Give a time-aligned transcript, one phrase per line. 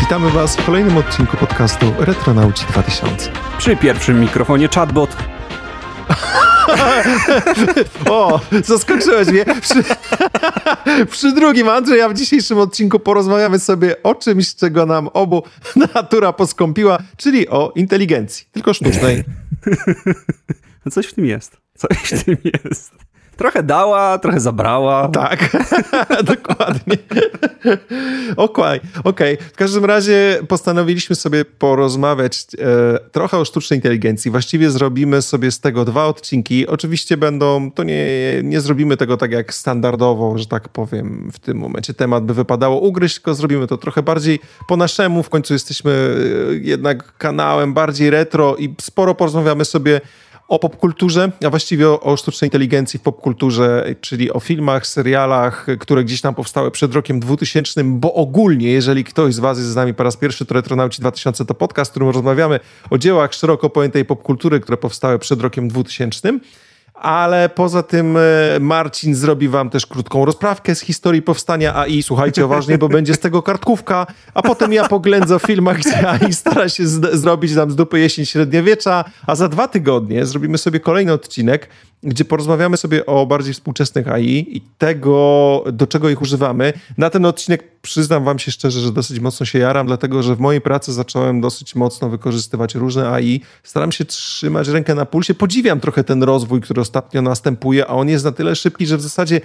[0.00, 3.30] witamy was w kolejnym odcinku podcastu Retronauci 2000.
[3.58, 5.16] Przy pierwszym mikrofonie chatbot.
[8.10, 9.44] o, zaskoczyłeś mnie.
[9.60, 9.84] Przy,
[11.12, 15.42] przy drugim, Andrzej, a w dzisiejszym odcinku porozmawiamy sobie o czymś, czego nam obu
[15.94, 19.24] natura poskąpiła, czyli o inteligencji, tylko sztucznej.
[20.86, 21.56] No coś w tym jest.
[21.74, 23.11] Coś w tym jest.
[23.42, 25.08] Trochę dała, trochę zabrała.
[25.08, 25.56] Tak,
[26.36, 26.96] dokładnie.
[28.36, 29.36] Okej, okay.
[29.52, 34.30] W każdym razie postanowiliśmy sobie porozmawiać e, trochę o sztucznej inteligencji.
[34.30, 36.66] Właściwie zrobimy sobie z tego dwa odcinki.
[36.66, 38.06] Oczywiście będą, to nie,
[38.42, 42.80] nie zrobimy tego tak jak standardowo, że tak powiem, w tym momencie temat by wypadało
[42.80, 45.22] ugryźć, tylko zrobimy to trochę bardziej po naszemu.
[45.22, 50.00] W końcu jesteśmy e, jednak kanałem bardziej retro i sporo porozmawiamy sobie
[50.52, 56.04] o popkulturze, a właściwie o, o, sztucznej inteligencji w popkulturze, czyli o filmach, serialach, które
[56.04, 59.94] gdzieś tam powstały przed rokiem 2000, bo ogólnie, jeżeli ktoś z was jest z nami
[59.94, 64.04] po raz pierwszy, to Retronauci 2000 to podcast, w którym rozmawiamy o dziełach szeroko pojętej
[64.04, 66.38] popkultury, które powstały przed rokiem 2000
[67.02, 68.20] ale poza tym e,
[68.60, 72.02] Marcin zrobi wam też krótką rozprawkę z historii powstania AI.
[72.02, 76.32] Słuchajcie uważnie, bo będzie z tego kartkówka, a potem ja poględzę o filmach, gdzie AI
[76.32, 81.12] stara się zrobić nam z dupy jesień średniowiecza, a za dwa tygodnie zrobimy sobie kolejny
[81.12, 81.68] odcinek,
[82.02, 86.72] gdzie porozmawiamy sobie o bardziej współczesnych AI i tego, do czego ich używamy.
[86.98, 90.40] Na ten odcinek przyznam wam się szczerze, że dosyć mocno się jaram, dlatego że w
[90.40, 93.40] mojej pracy zacząłem dosyć mocno wykorzystywać różne AI.
[93.62, 95.34] Staram się trzymać rękę na pulsie.
[95.34, 99.02] Podziwiam trochę ten rozwój, który ostatnio następuje, a on jest na tyle szybki, że w
[99.02, 99.40] zasadzie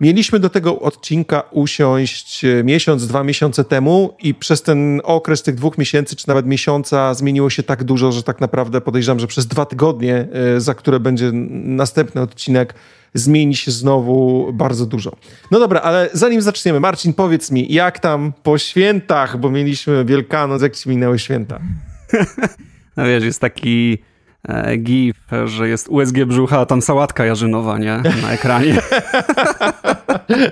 [0.00, 5.54] Mieliśmy do tego odcinka usiąść e, miesiąc, dwa miesiące temu i przez ten okres tych
[5.54, 9.46] dwóch miesięcy, czy nawet miesiąca zmieniło się tak dużo, że tak naprawdę podejrzewam, że przez
[9.46, 11.30] dwa tygodnie, e, za które będzie
[11.64, 12.74] następny odcinek,
[13.14, 15.16] zmieni się znowu bardzo dużo.
[15.50, 20.62] No dobra, ale zanim zaczniemy, Marcin, powiedz mi, jak tam po świętach, bo mieliśmy Wielkanoc,
[20.62, 21.60] jak ci minęły święta?
[22.96, 23.98] No wiesz, jest taki
[24.48, 28.02] E, gif, że jest USG brzucha, a tam sałatka jarzynowa, nie?
[28.22, 28.74] Na ekranie.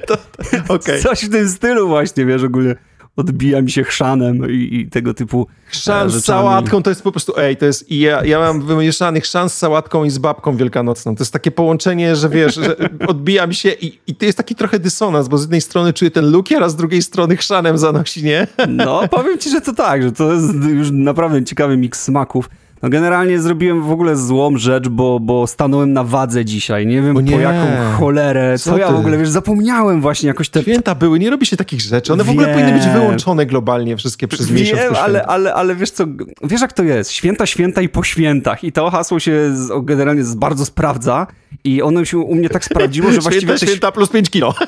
[0.06, 0.98] to, to, okay.
[0.98, 2.74] Coś w tym stylu właśnie, wiesz, ogólnie
[3.16, 7.12] odbija mi się chrzanem i, i tego typu Chrzan e, z sałatką to jest po
[7.12, 11.16] prostu, ej, to jest, ja, ja mam wymieszany chrzan z sałatką i z babką wielkanocną.
[11.16, 12.76] To jest takie połączenie, że wiesz, że
[13.08, 16.10] odbija mi się i, i to jest taki trochę dysonans, bo z jednej strony czuję
[16.10, 18.46] ten lukier, a z drugiej strony chrzanem zanosi, nie?
[18.68, 22.50] No, powiem ci, że to tak, że to jest już naprawdę ciekawy miks smaków.
[22.82, 26.86] No generalnie zrobiłem w ogóle złą rzecz, bo, bo stanąłem na wadze dzisiaj.
[26.86, 27.32] Nie wiem nie.
[27.32, 27.66] po jaką
[27.98, 28.58] cholerę.
[28.58, 30.62] Co, co ja w ogóle, wiesz, zapomniałem właśnie jakoś te...
[30.62, 32.12] Święta były, nie robi się takich rzeczy.
[32.12, 32.34] One wiem.
[32.34, 35.90] w ogóle powinny być wyłączone globalnie wszystkie przez wiem, miesiąc po ale, ale, ale wiesz
[35.90, 36.04] co,
[36.44, 37.10] wiesz jak to jest?
[37.10, 38.64] Święta, święta i po świętach.
[38.64, 41.26] I to hasło się generalnie bardzo sprawdza
[41.64, 43.56] i ono się u mnie tak sprawdziło, że właściwie...
[43.56, 44.54] Święta, święta plus 5 kilo.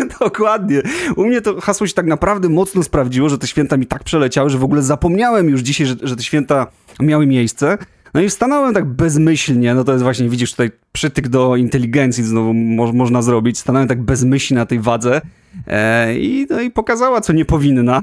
[0.20, 0.82] Dokładnie.
[1.16, 4.50] U mnie to hasło się tak naprawdę mocno sprawdziło, że te święta mi tak przeleciały,
[4.50, 6.66] że w ogóle zapomniałem już dzisiaj, że, że te święta
[7.00, 7.78] miały miejsce.
[8.14, 12.54] No i stanąłem tak bezmyślnie, no to jest właśnie, widzisz, tutaj przytyk do inteligencji znowu
[12.54, 13.58] mo można zrobić.
[13.58, 15.20] Stanąłem tak bezmyślnie na tej wadze
[15.66, 18.02] e, i, no i pokazała, co nie powinna.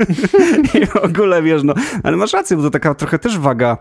[0.82, 3.78] I w ogóle, wiesz, no, ale masz rację, bo to taka trochę też waga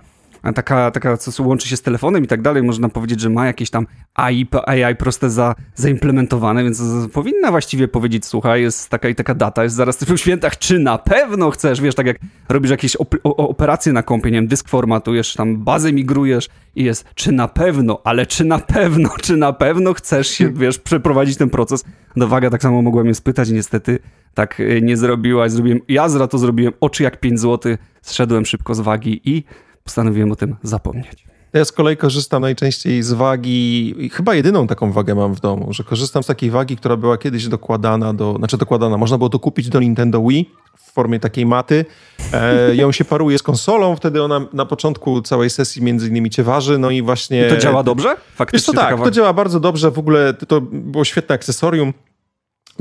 [0.56, 3.70] taka, taka co łączy się z telefonem i tak dalej, można powiedzieć, że ma jakieś
[3.70, 9.36] tam AI, AI proste za, zaimplementowane, więc powinna właściwie powiedzieć, słuchaj, jest taka i taka
[9.36, 12.20] data, jest zaraz w świętach, czy na pewno chcesz, wiesz, tak jak
[12.50, 17.10] robisz jakieś op operacje na kompie, nie wiem, dysk formatujesz, tam bazę migrujesz i jest,
[17.16, 21.50] czy na pewno, ale czy na pewno, czy na pewno chcesz się, wiesz, przeprowadzić ten
[21.50, 21.84] proces?
[22.16, 24.00] No waga tak samo mogła mnie spytać, niestety
[24.34, 28.76] tak e, nie zrobiłaś, zrobiłem, ja za to zrobiłem oczy jak 5 zł, zszedłem szybko
[28.76, 29.44] z wagi i
[29.84, 31.26] postanowiłem o tym zapomnieć.
[31.54, 35.84] Ja z kolei korzystam najczęściej z wagi, chyba jedyną taką wagę mam w domu, że
[35.84, 39.70] korzystam z takiej wagi, która była kiedyś dokładana do, znaczy dokładana, można było to kupić
[39.70, 41.86] do Nintendo Wii w formie takiej maty.
[42.34, 46.44] E, ją się paruje z konsolą, wtedy ona na początku całej sesji między innymi cię
[46.44, 47.48] waży, no i właśnie...
[47.48, 48.16] I to działa dobrze?
[48.36, 51.94] Faktycznie Wiesz co, tak, to działa bardzo dobrze, w ogóle to było świetne akcesorium.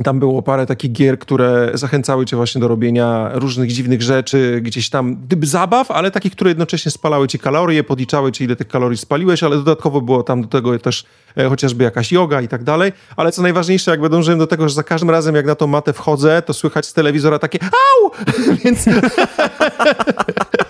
[0.05, 4.91] Tam było parę takich gier, które zachęcały cię właśnie do robienia różnych dziwnych rzeczy, gdzieś
[4.91, 8.99] tam gdyby zabaw, ale takich, które jednocześnie spalały ci kalorie, podliczały ci ile tych kalorii
[8.99, 11.05] spaliłeś, ale dodatkowo było tam do tego też
[11.37, 12.93] e, chociażby jakaś yoga i tak dalej.
[13.17, 15.93] Ale co najważniejsze, jakby dążyłem do tego, że za każdym razem jak na tą matę
[15.93, 18.11] wchodzę, to słychać z telewizora takie au!
[18.65, 18.85] Więc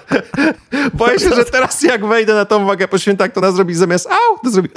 [0.95, 4.07] boję się, że teraz jak wejdę na tą wagę po świętach, to ona zrobi zamiast
[4.07, 4.69] au, to zrobi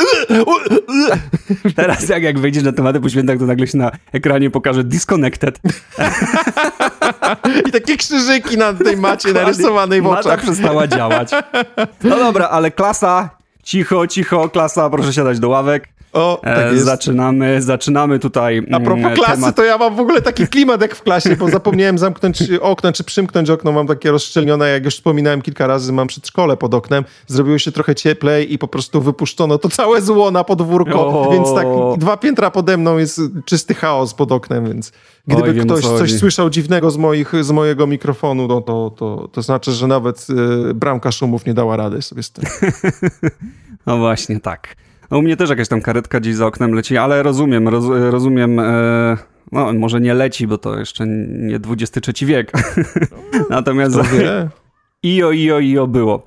[1.75, 4.83] Teraz jak, jak wejdziesz na tę matę po świętach, to nagle się na ekranie pokaże
[4.83, 5.59] disconnected.
[7.67, 10.25] I takie krzyżyki na tej macie narysowanej w oczach.
[10.25, 11.31] Mata przestała działać.
[12.03, 13.29] No dobra, ale klasa,
[13.63, 15.92] cicho, cicho, klasa, proszę siadać do ławek.
[16.13, 16.85] O, tak jest.
[16.85, 19.55] Zaczynamy, zaczynamy tutaj A propos mm, klasy, temat...
[19.55, 23.03] to ja mam w ogóle taki klimat jak w klasie, bo zapomniałem zamknąć okno, czy
[23.03, 27.57] przymknąć okno, mam takie rozszczelnione, jak już wspominałem kilka razy, mam przedszkole pod oknem, zrobiło
[27.57, 31.31] się trochę cieplej i po prostu wypuszczono to całe zło na podwórko, O.
[31.31, 31.67] więc tak
[31.97, 34.91] dwa piętra pode mną jest czysty chaos pod oknem, więc
[35.27, 36.19] gdyby Oj, ktoś co coś chodzi.
[36.19, 40.27] słyszał dziwnego z, moich, z mojego mikrofonu, no to, to, to znaczy, że nawet
[40.69, 42.45] y, bramka szumów nie dała rady sobie z tym.
[43.85, 44.75] No właśnie, tak.
[45.13, 48.59] No, u mnie też jakaś tam karetka gdzieś za oknem leci, ale rozumiem, roz, rozumiem,
[48.59, 49.17] e,
[49.51, 52.51] no może nie leci, bo to jeszcze nie XXIII wiek.
[53.49, 54.49] Natomiast To wie.
[55.17, 56.25] io, io, io było.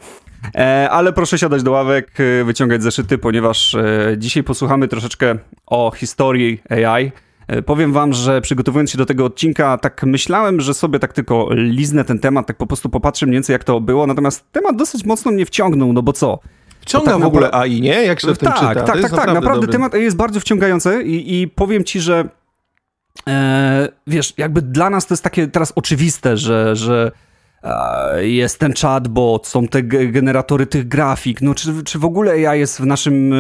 [0.54, 5.92] E, ale proszę siadać do ławek, e, wyciągać zeszyty, ponieważ e, dzisiaj posłuchamy troszeczkę o
[5.96, 7.12] historii AI.
[7.66, 12.04] Powiem wam, że przygotowując się do tego odcinka, tak myślałem, że sobie tak tylko liznę
[12.04, 15.32] ten temat, tak po prostu popatrzę mniej więcej jak to było, natomiast temat dosyć mocno
[15.32, 16.38] mnie wciągnął, no bo co?
[16.86, 18.02] Wciąga tak w ogóle AI, nie?
[18.04, 18.74] Jak się o tym tak, czyta.
[18.74, 19.72] tak, to tak, jest tak, naprawdę dobry.
[19.72, 22.28] temat jest bardzo wciągający i, i powiem ci, że
[23.28, 27.12] e, wiesz, jakby dla nas to jest takie teraz oczywiste, że, że
[27.62, 32.32] e, jest ten chatbot, są te ge- generatory tych grafik, no czy, czy w ogóle
[32.48, 33.32] AI jest w naszym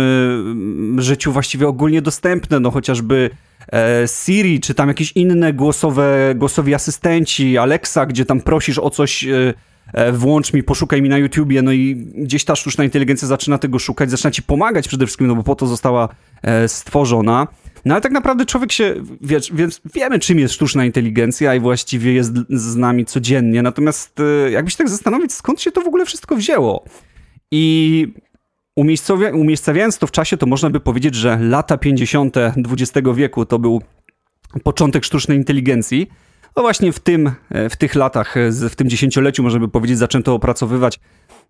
[0.98, 3.30] e, życiu właściwie ogólnie dostępne, no chociażby
[3.72, 9.24] e, Siri, czy tam jakieś inne głosowe, głosowi asystenci, Alexa, gdzie tam prosisz o coś,
[9.24, 9.54] e,
[10.12, 14.10] włącz mi, poszukaj mi na YouTubie, no i gdzieś ta sztuczna inteligencja zaczyna tego szukać,
[14.10, 16.08] zaczyna ci pomagać przede wszystkim, no bo po to została
[16.42, 17.46] e, stworzona.
[17.84, 22.12] No ale tak naprawdę człowiek się, wiesz, więc wiemy czym jest sztuczna inteligencja i właściwie
[22.12, 26.06] jest z nami codziennie, natomiast e, jakby się tak zastanowić, skąd się to w ogóle
[26.06, 26.84] wszystko wzięło.
[27.50, 28.06] I
[28.76, 32.36] umiejscowia, umiejscawiając to w czasie, to można by powiedzieć, że lata 50.
[32.36, 33.82] XX wieku to był
[34.64, 36.10] początek sztucznej inteligencji.
[36.56, 39.98] No właśnie w tym, e, w tych latach, e, w tym dziesięcioleciu, można by powiedzieć,
[39.98, 41.00] zaczęto opracowywać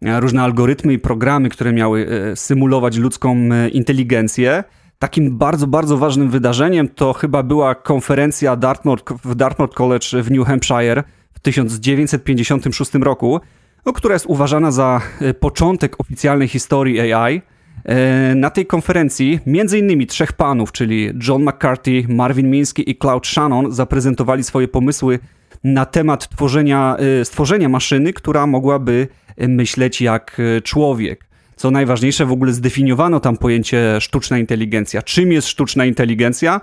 [0.03, 3.37] e, różne algorytmy i programy, które miały symulować ludzką
[3.73, 4.65] inteligencję.
[4.99, 10.47] Takim bardzo, bardzo ważnym wydarzeniem to chyba była konferencja Dartmouth, w Dartmouth College w New
[10.47, 13.41] Hampshire w 1956 roku,
[13.87, 15.01] no, która jest uważana za
[15.41, 17.43] początek oficjalnej historii AI.
[17.87, 19.41] E, Na tej konferencji
[19.79, 25.19] innymi trzech panów, czyli John McCarthy, Marvin Minsky i Cloud Shannon zaprezentowali swoje pomysły
[25.65, 31.27] na temat tworzenia, e, stworzenia maszyny, która mogłaby e, myśleć jak człowiek.
[31.57, 35.03] Co najważniejsze, w ogóle zdefiniowano tam pojęcie sztuczna inteligencja.
[35.03, 36.61] Czym jest sztuczna inteligencja?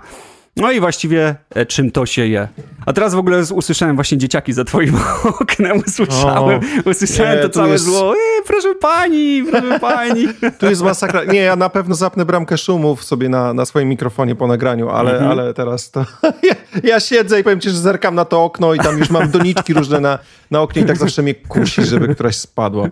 [0.56, 2.48] No i właściwie e, czym to się je.
[2.86, 4.94] A teraz w ogóle usłyszałem właśnie dzieciaki za twoim
[5.40, 8.14] oknem, usłyszałem, usłyszałem nie, to całe jest- zło.
[8.14, 10.28] E, proszę pani, proszę pani.
[10.58, 11.24] Tu jest masakra.
[11.24, 15.12] Nie, ja na pewno zapnę bramkę szumów sobie na, na swoim mikrofonie po nagraniu, ale,
[15.12, 15.30] Mhm.
[15.30, 16.06] ale teraz to...
[16.42, 19.30] Ja, ja siedzę i powiem ci, że zerkam na to okno i tam już mam
[19.30, 20.18] doniczki różne na,
[20.50, 22.88] na oknie i tak zawsze mnie kusi, żeby któraś spadła.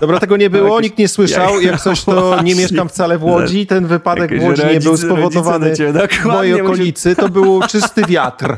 [0.00, 1.60] Dobra, tego nie było, Jakieś- nikt nie słyszał.
[1.60, 3.66] Jak coś, to nie mieszkam wcale w Łodzi.
[3.66, 7.16] Ten wypadek w Łodzi nie był rodzice- spowodowany rodzice w mojej okolicy.
[7.16, 8.56] To był czysty wiatr.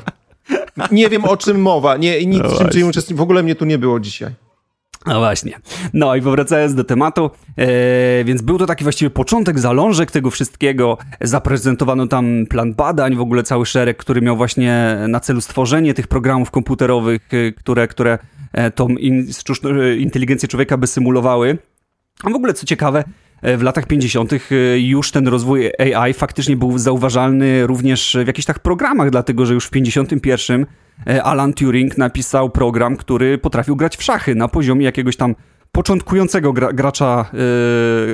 [0.90, 1.96] Nie wiem, o czym mowa.
[1.96, 3.16] Nie, nic, No czym, czym uczestniczył.
[3.16, 4.30] W ogóle mnie tu nie było dzisiaj.
[5.06, 5.52] No właśnie.
[5.92, 10.98] No i powracając do tematu, e, więc był to taki właściwie początek, zalążek tego wszystkiego.
[11.20, 16.08] Zaprezentowano tam plan badań, w ogóle cały szereg, który miał właśnie na celu stworzenie tych
[16.08, 18.18] programów komputerowych, e, które, które
[18.52, 19.26] e, tą in,
[19.64, 21.58] e, inteligencję człowieka by symulowały.
[22.24, 23.04] A w ogóle co ciekawe,
[23.42, 24.32] w latach 50.
[24.32, 29.54] e, już ten rozwój AI faktycznie był zauważalny również w jakichś tak programach, dlatego że
[29.54, 30.66] już w 51
[31.06, 35.34] e, Alan Turing napisał program, który potrafił grać w szachy na poziomie jakiegoś tam
[35.72, 37.30] początkującego gra, gracza,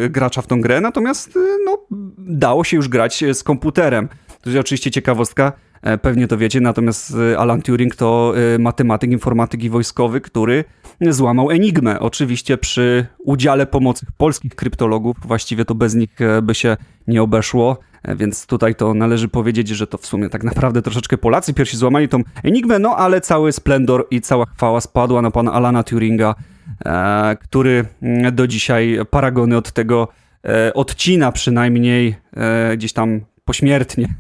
[0.05, 1.79] e, gracza w tą grę, natomiast e, no,
[2.19, 4.09] dało się już grać e, z komputerem.
[4.43, 5.68] To jest oczywiście ciekawostka, e,
[6.03, 10.65] pewnie to wiecie, natomiast e, Alan Turing to e, matematyk, informatyk i wojskowy, który
[11.01, 12.01] złamał Enigmę.
[12.01, 17.79] Oczywiście przy udziale pomocy polskich kryptologów, właściwie to bez nich e, by się nie obeszło,
[18.03, 21.77] e, więc tutaj to należy powiedzieć, że to w sumie tak naprawdę troszeczkę Polacy pierwsi
[21.77, 26.35] złamali tą Enigmę, no ale cały splendor i cała chwała spadła na pana Alana Turinga,
[26.85, 30.09] e, który mm, do dzisiaj paragony od tego
[30.45, 34.15] e, odcina przynajmniej e, gdzieś tam pośmiertnie.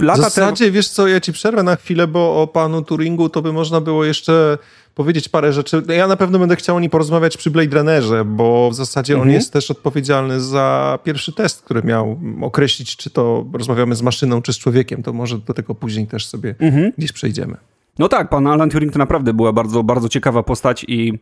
[0.00, 3.28] E, W lata zasadzie, wiesz co, ja ci przerwę na chwilę, bo o panu Turingu
[3.28, 4.58] to by można było jeszcze
[4.94, 5.82] powiedzieć parę rzeczy.
[5.88, 9.20] Ja na pewno będę chciał o nim porozmawiać przy Blade Runnerze, bo w zasadzie on
[9.20, 9.34] Mhm.
[9.34, 14.52] jest też odpowiedzialny za pierwszy test, który miał określić, czy to rozmawiamy z maszyną, czy
[14.52, 15.02] z człowiekiem.
[15.02, 16.92] To może do tego później też sobie Mhm.
[16.98, 17.56] gdzieś przejdziemy.
[17.98, 21.18] No tak, pan Alan Turing to naprawdę była bardzo, bardzo ciekawa postać i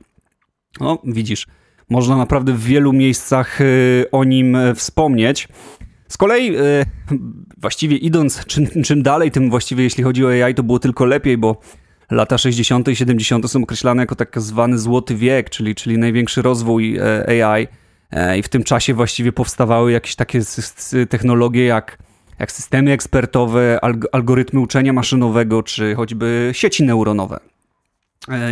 [0.81, 1.47] no widzisz,
[1.91, 5.49] można naprawdę w wielu miejscach y, o nim y, wspomnieć.
[6.12, 6.85] Z kolei y,
[7.59, 11.38] właściwie idąc czym, czym dalej, tym właściwie jeśli chodzi o AI to było tylko lepiej,
[11.38, 11.61] bo
[12.11, 12.88] lata 60.
[12.88, 13.50] i 70.
[13.50, 17.69] są określane jako tak zwany złoty wiek, czyli, czyli największy rozwój e, AI.
[18.38, 20.40] i w tym czasie właściwie powstawały jakieś takie
[21.09, 21.99] technologie jak,
[22.38, 23.78] jak systemy ekspertowe,
[24.12, 27.40] algorytmy uczenia maszynowego, czy choćby sieci neuronowe.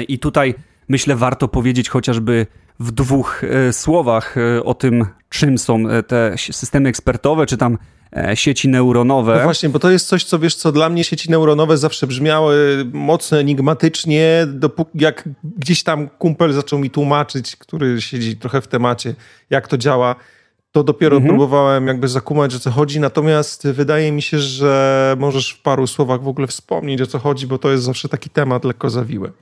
[0.09, 0.55] I tutaj
[0.89, 2.47] myślę warto powiedzieć chociażby
[2.81, 4.35] w dwóch słowach
[4.65, 7.79] o tym, czym są te systemy ekspertowe, czy tam
[8.17, 9.37] E, sieci neuronowe.
[9.37, 12.85] No właśnie, bo to jest coś, co wiesz, co dla mnie sieci neuronowe zawsze brzmiały
[12.93, 19.15] mocno enigmatycznie, dopóki jak gdzieś tam kumpel zaczął mi tłumaczyć, który siedzi trochę w temacie,
[19.51, 20.15] jak to działa,
[20.73, 21.29] to dopiero mhm.
[21.29, 26.23] próbowałem jakby zakumać, o co chodzi, natomiast wydaje mi się, że możesz w paru słowach
[26.23, 29.33] w ogóle wspomnieć, o co chodzi, bo to jest zawsze taki temat lekko zawiły.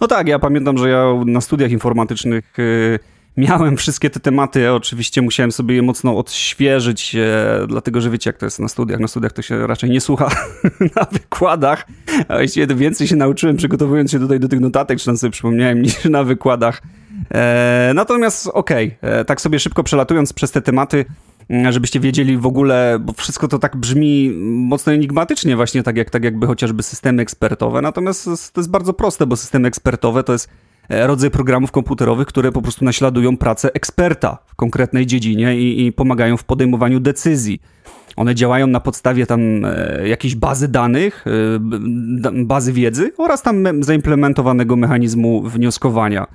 [0.00, 2.54] No tak, ja pamiętam, że ja na studiach informatycznych...
[2.58, 4.72] Yy miałem wszystkie te tematy.
[4.72, 9.00] Oczywiście musiałem sobie je mocno odświeżyć, e, dlatego że wiecie, jak to jest na studiach.
[9.00, 10.30] Na studiach to się raczej nie słucha
[10.96, 11.86] na wykładach.
[12.28, 15.82] A właściwie więcej się nauczyłem, przygotowując się tutaj do tych notatek, czy tam sobie przypomniałem,
[15.82, 16.82] niż na wykładach.
[17.34, 21.04] E, natomiast okej, okay, e, tak sobie szybko przelatując przez te tematy,
[21.70, 26.24] żebyście wiedzieli w ogóle, bo wszystko to tak brzmi mocno enigmatycznie właśnie, tak, jak, tak
[26.24, 30.48] jakby chociażby systemy ekspertowe, natomiast to jest bardzo proste, bo systemy ekspertowe to jest
[30.88, 35.92] E, rodzaj programów komputerowych, które po prostu naśladują pracę eksperta w konkretnej dziedzinie i, i
[35.92, 37.60] pomagają w podejmowaniu decyzji.
[38.16, 44.76] One działają na podstawie tam e, jakiejś bazy danych, e, bazy wiedzy oraz tam zaimplementowanego
[44.76, 46.26] mechanizmu wnioskowania.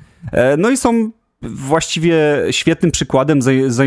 [0.58, 2.18] No i są właściwie
[2.52, 3.84] świetnym przykładem za, za,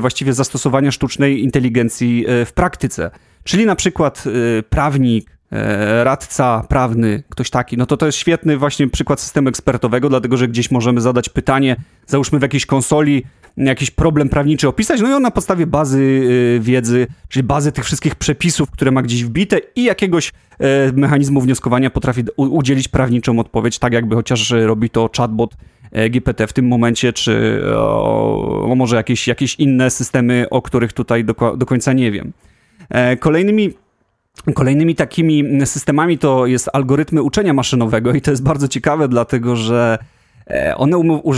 [0.00, 3.10] właściwie zastosowania sztucznej inteligencji w praktyce.
[3.44, 4.24] Czyli na przykład
[4.70, 10.08] prawnik, E, radca prawny, ktoś taki, no to to jest świetny właśnie przykład systemu ekspertowego,
[10.08, 13.22] dlatego że gdzieś możemy zadać pytanie, załóżmy w jakiejś konsoli,
[13.56, 16.22] jakiś problem prawniczy opisać, no i on na podstawie bazy
[16.56, 21.40] e, wiedzy, czyli bazy tych wszystkich przepisów, które ma gdzieś wbite i jakiegoś e, mechanizmu
[21.40, 25.54] wnioskowania potrafi udzielić prawniczą odpowiedź, tak jakby chociaż robi to chatbot
[26.10, 31.34] GPT w tym momencie, czy o, może jakieś, jakieś inne systemy, o których tutaj do,
[31.56, 32.32] do końca nie wiem.
[33.20, 33.74] Kolejnymi
[34.54, 39.98] Kolejnymi takimi systemami to jest algorytmy uczenia maszynowego i to jest bardzo ciekawe, dlatego że
[40.50, 40.96] e, one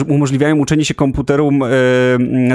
[0.09, 1.67] umożliwiają uczenie się komputerom e,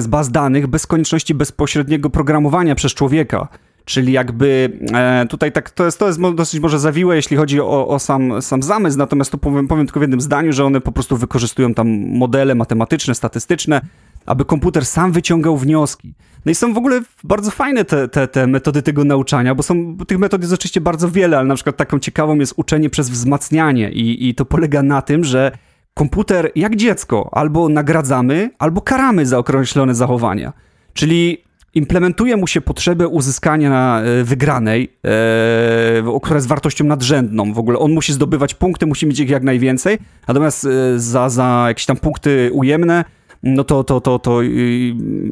[0.01, 3.47] z baz danych bez konieczności bezpośredniego programowania przez człowieka.
[3.89, 7.87] Czyli jakby e, tutaj tak, to jest, to jest dosyć może zawiłe, jeśli chodzi o,
[7.87, 10.91] o sam, sam zamysł, natomiast tu powiem, powiem tylko w jednym zdaniu, że one po
[10.91, 13.81] prostu wykorzystują tam modele matematyczne, statystyczne,
[14.25, 16.13] aby komputer sam wyciągał wnioski.
[16.45, 19.97] No i są w ogóle bardzo fajne te, te, te metody tego nauczania, bo są
[20.07, 23.91] tych metod jest oczywiście bardzo wiele, ale na przykład taką ciekawą jest uczenie przez wzmacnianie
[23.91, 25.51] i, i to polega na tym, że
[25.93, 30.53] komputer jak dziecko albo nagradzamy, albo karamy za określone zachowania.
[30.93, 31.48] Czyli
[31.79, 37.53] implementuje mu się potrzebę uzyskania e, wygranej, e, która jest wartością nadrzędną.
[37.53, 41.65] W ogóle on musi zdobywać punkty, musi mieć ich jak najwięcej, natomiast e, za, za
[41.67, 43.05] jakieś tam punkty ujemne
[43.43, 44.41] no to, to, to, to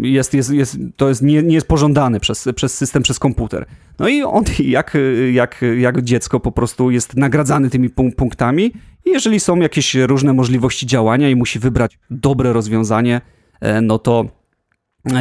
[0.01, 3.65] jest, jest, jest, to jest nie, nie jest pożądane przez, przez system, przez komputer.
[3.99, 4.97] No i on jak,
[5.31, 8.71] jak, jak dziecko po prostu jest nagradzany tymi punktami
[9.05, 13.21] i jeżeli są jakieś różne możliwości działania i musi wybrać dobre rozwiązanie,
[13.61, 14.25] e, no to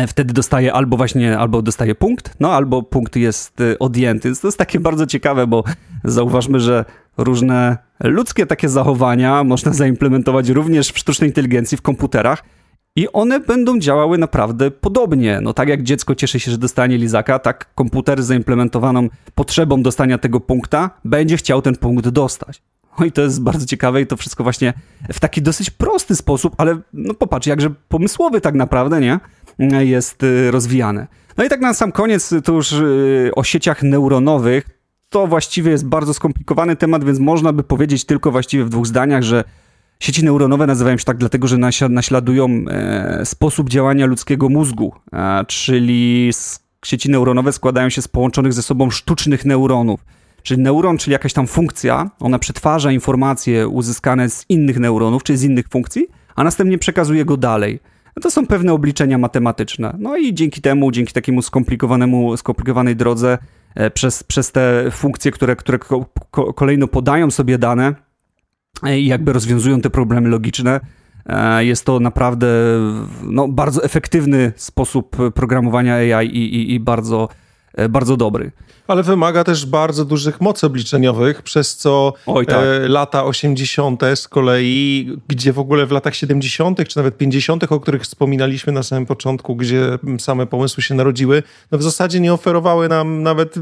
[0.06, 4.36] wtedy dostaje albo właśnie, albo dostaje punkt, no albo punkt jest e, odjęty.
[4.36, 5.64] To jest takie bardzo ciekawe, bo
[6.04, 6.84] zauważmy, że
[7.16, 12.44] różne ludzkie takie zachowania można zaimplementować również w sztucznej inteligencji, w komputerach,
[12.98, 15.40] i one będą działały naprawdę podobnie.
[15.42, 20.18] No tak jak dziecko cieszy się, że dostanie lizaka, tak komputer z zaimplementowaną potrzebą dostania
[20.18, 22.62] tego punkta będzie chciał ten punkt dostać.
[22.98, 24.72] No i to jest bardzo ciekawe i to wszystko właśnie
[25.12, 29.20] w taki dosyć prosty sposób, ale no popatrz, jakże pomysłowy tak naprawdę, nie?
[29.58, 31.06] Jest y, rozwijane.
[31.36, 34.68] No i tak na sam koniec, to już y, o sieciach neuronowych,
[35.08, 39.22] to właściwie jest bardzo skomplikowany temat, więc można by powiedzieć tylko właściwie w dwóch zdaniach,
[39.22, 39.44] że
[40.00, 41.56] Sieci neuronowe nazywają się tak dlatego, że
[41.88, 44.92] naśladują e, sposób działania ludzkiego mózgu,
[45.46, 46.30] czyli
[46.84, 50.04] sieci neuronowe składają się z połączonych ze sobą sztucznych neuronów.
[50.42, 55.42] Czyli neuron, czyli jakaś tam funkcja, ona przetwarza informacje uzyskane z innych neuronów, czy z
[55.42, 57.80] innych funkcji, a następnie przekazuje go dalej.
[58.16, 59.96] No to są pewne obliczenia matematyczne.
[59.98, 63.38] No i dzięki temu, dzięki takiemu skomplikowanemu, skomplikowanej drodze,
[63.74, 65.78] e, przez, przez te funkcje, które, które
[66.54, 67.94] kolejno podają sobie dane,
[68.96, 70.80] i jakby rozwiązują te problemy logiczne.
[71.26, 72.46] E, jest to naprawdę
[73.22, 77.45] no, bardzo efektywny sposób programowania AI i, i, i bardzo e,
[77.88, 78.52] bardzo dobry.
[78.88, 82.64] Ale wymaga też bardzo dużych mocy obliczeniowych, przez co Oj, tak.
[82.64, 84.02] e, lata 80.
[84.14, 88.82] z kolei, gdzie w ogóle w latach 70., czy nawet 50., o których wspominaliśmy na
[88.82, 91.42] samym początku, gdzie same pomysły się narodziły,
[91.72, 93.54] no w zasadzie nie oferowały nam nawet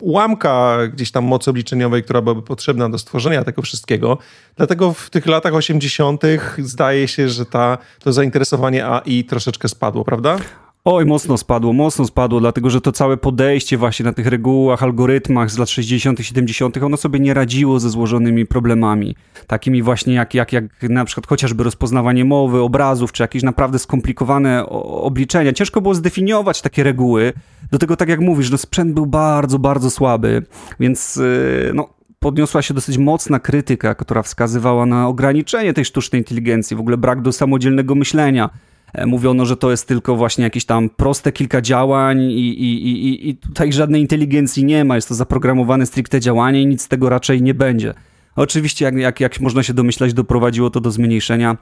[0.00, 4.18] ułamka gdzieś tam mocy obliczeniowej, która byłaby potrzebna do stworzenia tego wszystkiego.
[4.56, 6.22] Dlatego w tych latach 80.
[6.58, 10.38] zdaje się, że ta, to zainteresowanie AI troszeczkę spadło, prawda?
[10.84, 15.50] Oj, mocno spadło, mocno spadło, dlatego że to całe podejście właśnie na tych regułach, algorytmach
[15.50, 19.16] z lat 60., 70., ono sobie nie radziło ze złożonymi problemami.
[19.46, 24.66] Takimi właśnie jak, jak, jak na przykład chociażby rozpoznawanie mowy, obrazów, czy jakieś naprawdę skomplikowane
[24.68, 25.52] obliczenia.
[25.52, 27.32] Ciężko było zdefiniować takie reguły.
[27.72, 30.42] Do tego, tak jak mówisz, no sprzęt był bardzo, bardzo słaby,
[30.80, 36.76] więc yy, no, podniosła się dosyć mocna krytyka, która wskazywała na ograniczenie tej sztucznej inteligencji,
[36.76, 38.50] w ogóle brak do samodzielnego myślenia
[39.06, 43.36] mówiono, że to jest tylko właśnie jakieś tam proste kilka działań i, i, i, i
[43.36, 47.42] tutaj żadnej inteligencji nie ma, jest to zaprogramowane stricte działanie i nic z tego raczej
[47.42, 47.94] nie będzie.
[48.36, 51.56] Oczywiście, jak, jak, jak można się domyślać, doprowadziło to do zmniejszenia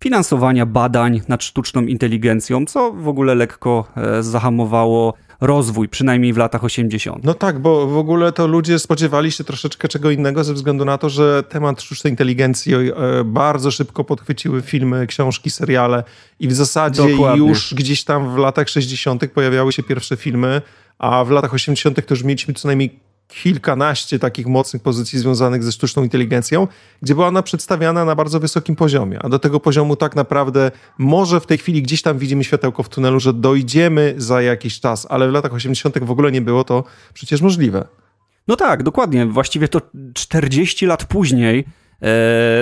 [0.00, 6.64] finansowania badań nad sztuczną inteligencją, co w ogóle lekko e, zahamowało rozwój, przynajmniej w latach
[6.64, 7.24] 80.
[7.24, 10.98] No tak, bo w ogóle to ludzie spodziewali się troszeczkę czego innego ze względu na
[10.98, 12.92] to, że temat sztucznej inteligencji e,
[13.24, 16.04] bardzo szybko podchwyciły filmy, książki, seriale
[16.40, 17.48] i w zasadzie Dokładnie.
[17.48, 19.26] już gdzieś tam w latach 60.
[19.26, 20.62] pojawiały się pierwsze filmy,
[20.98, 22.06] a w latach 80.
[22.06, 26.68] to już mieliśmy co najmniej kilkanaście takich mocnych pozycji związanych ze sztuczną inteligencją,
[27.02, 31.40] gdzie była ona przedstawiana na bardzo wysokim poziomie, a do tego poziomu tak naprawdę może
[31.40, 35.28] w tej chwili gdzieś tam widzimy światełko w tunelu, że dojdziemy za jakiś czas, ale
[35.28, 35.98] w latach 80.
[35.98, 37.88] w ogóle nie było to przecież możliwe.
[38.48, 39.26] No tak, dokładnie.
[39.26, 39.80] Właściwie to
[40.14, 41.64] 40 lat później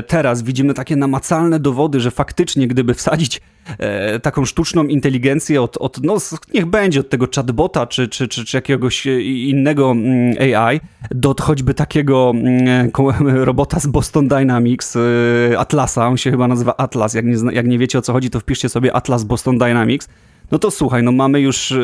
[0.07, 3.41] teraz widzimy takie namacalne dowody, że faktycznie gdyby wsadzić
[3.79, 6.17] e, taką sztuczną inteligencję od, od no
[6.55, 9.07] niech będzie od tego chatbota czy, czy, czy, czy jakiegoś
[9.47, 10.81] innego mm, AI
[11.11, 12.91] do choćby takiego mm,
[13.51, 17.79] robota z Boston Dynamics, e, Atlasa, on się chyba nazywa Atlas, jak nie, jak nie
[17.79, 20.09] wiecie o co chodzi to wpiszcie sobie Atlas Boston Dynamics,
[20.53, 21.75] no to słuchaj, no mamy już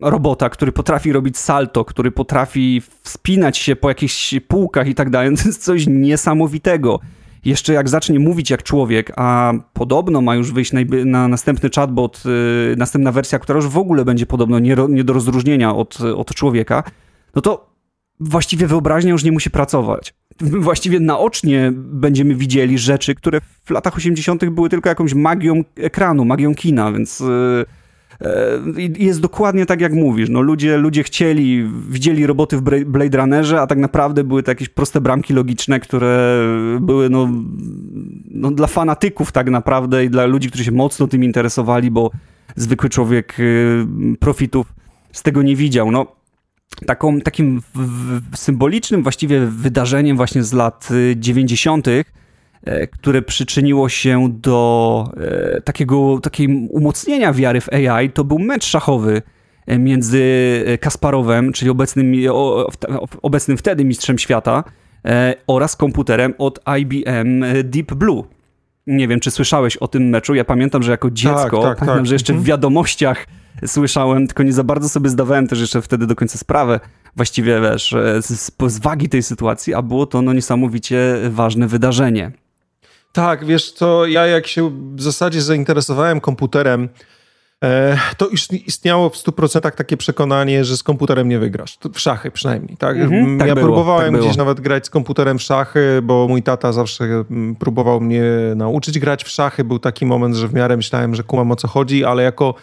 [0.00, 5.30] robota, który potrafi robić salto, który potrafi wspinać się po jakichś półkach i tak dalej,
[5.36, 7.00] to jest coś niesamowitego.
[7.44, 12.22] Jeszcze jak zacznie mówić jak człowiek, a podobno ma już wyjść na, na następny chatbot,
[12.24, 16.34] yy, następna wersja, która już w ogóle będzie podobno nie, nie do rozróżnienia od, od
[16.34, 16.82] człowieka,
[17.34, 17.75] no to
[18.20, 20.14] właściwie wyobraźnia już nie musi pracować.
[20.40, 24.44] Właściwie naocznie będziemy widzieli rzeczy, które w latach 80.
[24.44, 27.20] były tylko jakąś magią ekranu, magią kina, więc...
[27.20, 27.66] Yy,
[28.20, 28.60] E,
[28.98, 30.28] jest dokładnie tak, jak mówisz.
[30.28, 34.68] No, ludzie, ludzie chcieli, widzieli roboty w Blade Runnerze, a tak naprawdę były to jakieś
[34.68, 36.40] proste bramki logiczne, które
[36.80, 37.28] były no,
[38.30, 42.10] no, dla fanatyków tak naprawdę i dla ludzi, którzy się mocno tym interesowali, bo
[42.56, 43.86] zwykły człowiek y,
[44.20, 44.74] profitów
[45.12, 45.90] z tego nie widział.
[45.90, 46.15] No,
[46.86, 47.62] taką, takim
[48.34, 51.86] symbolicznym właściwie wydarzeniem właśnie z lat 90
[52.66, 58.64] E, które przyczyniło się do e, takiego takiej umocnienia wiary w AI, to był mecz
[58.64, 59.22] szachowy
[59.66, 60.22] e, między
[60.80, 62.12] Kasparowem, czyli obecnym,
[63.22, 64.64] obecnym wtedy mistrzem świata,
[65.46, 68.24] oraz komputerem od IBM Deep Blue.
[68.86, 70.34] Nie wiem, czy słyszałeś o tym meczu.
[70.34, 72.06] Ja pamiętam, że jako dziecko, tak, tak, pamiętam, tak.
[72.06, 72.46] że jeszcze w mhm.
[72.46, 73.26] wiadomościach
[73.66, 76.80] słyszałem, tylko nie za bardzo sobie zdawałem też jeszcze wtedy do końca sprawę,
[77.16, 82.32] właściwie wiesz, z, z wagi tej sytuacji, a było to no niesamowicie ważne wydarzenie.
[83.16, 86.88] Tak, wiesz co, ja jak się w zasadzie zainteresowałem komputerem,
[87.64, 91.78] e, to już istniało w 100% takie przekonanie, że z komputerem nie wygrasz.
[91.94, 92.76] W szachy przynajmniej.
[92.76, 92.96] Tak?
[92.96, 96.42] Mhm, tak ja było, próbowałem tak gdzieś nawet grać z komputerem w szachy, bo mój
[96.42, 97.24] tata zawsze
[97.58, 98.22] próbował mnie
[98.56, 99.64] nauczyć grać w szachy.
[99.64, 102.54] Był taki moment, że w miarę myślałem, że kumam o co chodzi, ale jako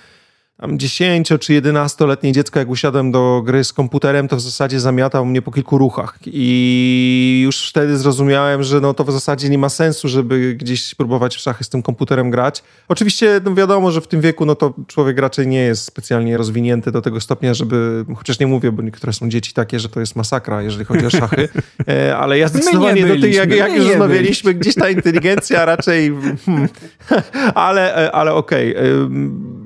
[0.57, 5.25] tam 10 czy 11-letnie dziecko, jak usiadłem do gry z komputerem, to w zasadzie zamiatał
[5.25, 6.19] mnie po kilku ruchach.
[6.25, 11.35] I już wtedy zrozumiałem, że no to w zasadzie nie ma sensu, żeby gdzieś próbować
[11.35, 12.63] w szachy z tym komputerem grać.
[12.87, 16.91] Oczywiście no wiadomo, że w tym wieku no to człowiek raczej nie jest specjalnie rozwinięty
[16.91, 20.15] do tego stopnia, żeby, chociaż nie mówię, bo niektóre są dzieci takie, że to jest
[20.15, 21.49] masakra, jeżeli chodzi o szachy,
[21.87, 26.13] e, ale ja zdecydowanie do tych, jak, jak już rozmawialiśmy, gdzieś ta inteligencja raczej,
[26.45, 26.69] hmm,
[27.55, 28.77] ale, e, ale okej.
[28.77, 29.62] Okay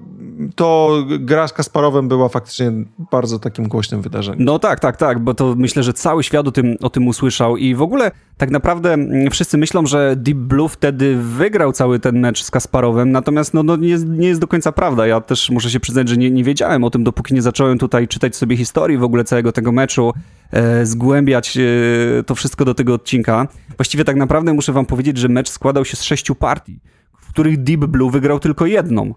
[0.55, 2.71] to gra z Kasparowem była faktycznie
[3.11, 4.45] bardzo takim głośnym wydarzeniem.
[4.45, 7.57] No tak, tak, tak, bo to myślę, że cały świat o tym, o tym usłyszał
[7.57, 8.97] i w ogóle tak naprawdę
[9.31, 13.75] wszyscy myślą, że Deep Blue wtedy wygrał cały ten mecz z Kasparowem, natomiast no, no
[13.75, 15.07] nie, nie jest do końca prawda.
[15.07, 18.07] Ja też muszę się przyznać, że nie, nie wiedziałem o tym, dopóki nie zacząłem tutaj
[18.07, 20.13] czytać sobie historii w ogóle całego tego meczu,
[20.51, 23.47] e, zgłębiać e, to wszystko do tego odcinka.
[23.77, 26.79] Właściwie tak naprawdę muszę wam powiedzieć, że mecz składał się z sześciu partii,
[27.19, 29.13] w których Deep Blue wygrał tylko jedną.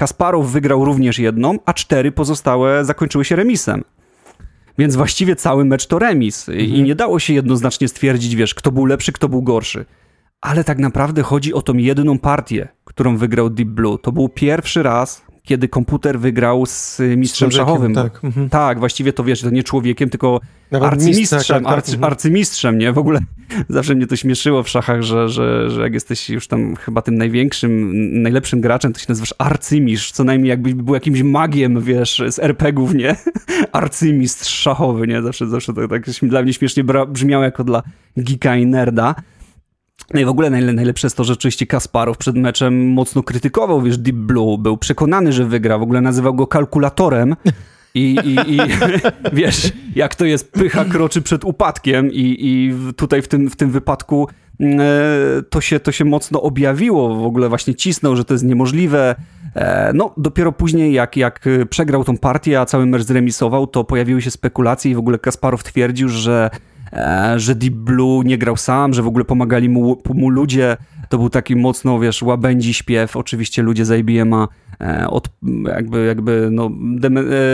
[0.00, 3.84] Kasparow wygrał również jedną, a cztery pozostałe zakończyły się remisem.
[4.78, 6.68] Więc właściwie cały mecz to remis mhm.
[6.68, 9.84] i nie dało się jednoznacznie stwierdzić, wiesz, kto był lepszy, kto był gorszy.
[10.40, 13.98] Ale tak naprawdę chodzi o tą jedną partię, którą wygrał Deep Blue.
[13.98, 17.94] To był pierwszy raz, kiedy komputer wygrał z mistrzem szachowym.
[17.94, 18.24] Tak.
[18.24, 18.48] Mhm.
[18.48, 22.12] tak, właściwie to wiesz, to nie człowiekiem, tylko Nawet arcymistrzem, tak, tak, arcy, mhm.
[22.12, 22.92] arcymistrzem, nie?
[22.92, 23.20] W ogóle
[23.68, 27.18] zawsze mnie to śmieszyło w szachach, że, że, że jak jesteś już tam chyba tym
[27.18, 32.38] największym, najlepszym graczem, to się nazywasz arcymistrz, co najmniej jakbyś był jakimś magiem, wiesz, z
[32.38, 33.16] RPGów, nie?
[33.72, 35.22] Arcymistrz szachowy, nie?
[35.22, 37.82] Zawsze, zawsze to tak dla mnie śmiesznie brzmiało jako dla
[38.16, 39.14] geeka i nerda.
[40.14, 43.98] No i w ogóle najlepsze jest to, że oczywiście Kasparow przed meczem mocno krytykował, wiesz,
[43.98, 47.36] Deep Blue, był przekonany, że wygra, w ogóle nazywał go kalkulatorem.
[47.94, 48.60] I, i, i
[49.32, 53.70] wiesz, jak to jest, pycha kroczy przed upadkiem i, i tutaj w tym, w tym
[53.70, 54.28] wypadku
[54.60, 54.84] mm, e,
[55.42, 59.14] to, się, to się mocno objawiło, w ogóle właśnie cisnął, że to jest niemożliwe.
[59.54, 64.22] E, no, dopiero później, jak, jak przegrał tą partię, a cały mecz zremisował, to pojawiły
[64.22, 66.79] się spekulacje i w ogóle Kasparow twierdził, że E,
[67.36, 70.76] że Deep Blue nie grał sam, że w ogóle pomagali mu, mu ludzie.
[71.08, 73.16] To był taki mocno, wiesz, łabędzi śpiew.
[73.16, 74.48] Oczywiście ludzie z IBM-a
[74.80, 75.28] e, od,
[75.64, 76.70] jakby, jakby no,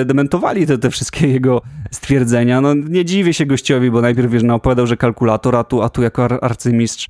[0.01, 2.61] e, dementowali te, te wszystkie jego stwierdzenia.
[2.61, 5.89] No, nie dziwię się gościowi, bo najpierw, wiesz, no, opowiadał, że kalkulator, a tu, a
[5.89, 7.09] tu jako ar arcymistrz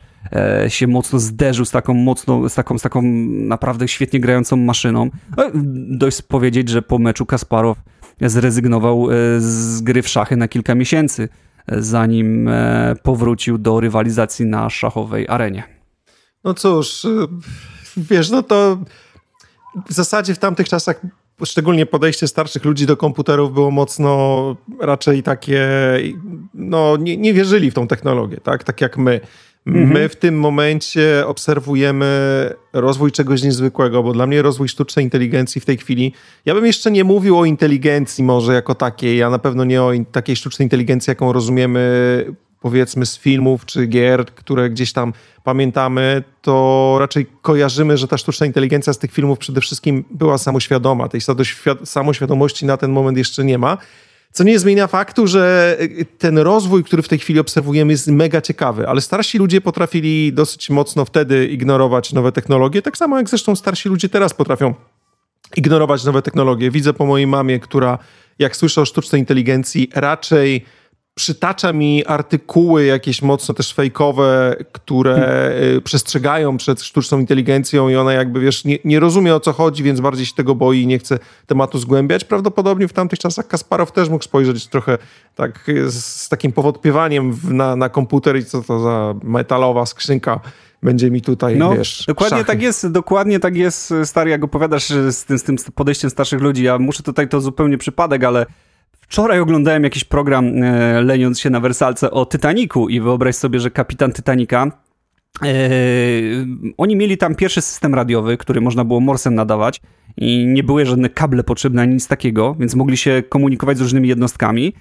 [0.69, 5.11] się mocno zderzył z taką mocno, z taką, z taką naprawdę świetnie grającą maszyną.
[5.37, 5.45] No,
[5.99, 7.79] dość powiedzieć, że po meczu Kasparow
[8.21, 9.09] zrezygnował
[9.39, 11.29] z gry w szachy na kilka miesięcy
[11.69, 15.63] zanim e, powrócił do rywalizacji na szachowej arenie.
[16.45, 17.09] No cóż, e,
[17.97, 18.79] wiesz, no to
[19.89, 21.01] w zasadzie w tamtych czasach
[21.45, 25.69] szczególnie podejście starszych ludzi do komputerów było mocno raczej takie,
[26.55, 29.21] no nie, nie wierzyli w tą technologię, tak, tak jak my.
[29.67, 29.93] Mhm.
[29.93, 32.07] My w tym momencie obserwujemy
[32.73, 36.13] rozwój czegoś niezwykłego, bo dla mnie rozwój sztucznej inteligencji w tej chwili,
[36.45, 39.93] ja bym jeszcze nie mówił o inteligencji może jako takiej, a na pewno nie o
[40.13, 42.25] takiej sztucznej inteligencji, jaką rozumiemy
[42.61, 45.13] powiedzmy z filmów czy gier, które gdzieś tam
[45.45, 51.09] pamiętamy, to raczej kojarzymy, że ta sztuczna inteligencja z tych filmów przede wszystkim była samoświadoma.
[51.09, 51.21] Tej
[51.85, 53.79] samoświadomości na ten moment jeszcze nie ma.
[54.37, 58.41] Co nie zmienia faktu, że y, ten rozwój, który w tej chwili obserwujemy, jest mega
[58.41, 63.57] ciekawy, ale starsi ludzie potrafili dosyć mocno wtedy ignorować nowe technologie, tak samo jak zresztą
[63.57, 64.75] starsi ludzie teraz potrafią
[65.57, 66.71] ignorować nowe technologie.
[66.71, 67.99] Widzę po mojej mamie, która
[68.39, 70.65] jak słyszę o sztucznej inteligencji, raczej
[71.19, 78.13] przytacza mi artykuły jakieś mocno też fejkowe, które y, przestrzegają przed sztuczną inteligencją i ona
[78.13, 80.99] jakby, wiesz, nie, nie, rozumie o co chodzi, więc bardziej się tego boi i nie
[80.99, 82.25] chce tematu zgłębiać.
[82.25, 84.99] Prawdopodobnie w tamtych czasach Kasparow też mógł spojrzeć trochę
[85.35, 90.41] tak z takim powątpiewaniem na, na komputer i co to za metalowa skrzynka
[90.83, 92.47] będzie mi tutaj, no, wiesz, Dokładnie szachy.
[92.47, 96.63] tak jest, dokładnie tak jest, stary, jak opowiadasz z tym, z tym podejściem starszych ludzi.
[96.63, 98.47] Ja muszę tutaj to zupełnie przypadek, ale
[99.09, 103.71] Wczoraj oglądałem jakiś program, e, leniąc się na wersalce o Titaniku i wyobraź sobie, że
[103.71, 104.67] kapitan Titanica
[105.43, 105.49] e,
[106.77, 109.81] oni mieli tam pierwszy system radiowy, który można było morsem nadawać
[110.17, 114.09] i nie były żadne kable potrzebne ani nic takiego, więc mogli się komunikować z różnymi
[114.09, 114.73] jednostkami.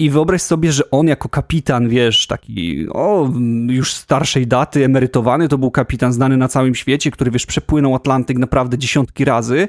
[0.00, 3.30] I wyobraź sobie, że on jako kapitan, wiesz, taki o,
[3.68, 8.38] już starszej daty, emerytowany, to był kapitan znany na całym świecie, który, wiesz, przepłynął Atlantyk
[8.38, 9.68] naprawdę dziesiątki razy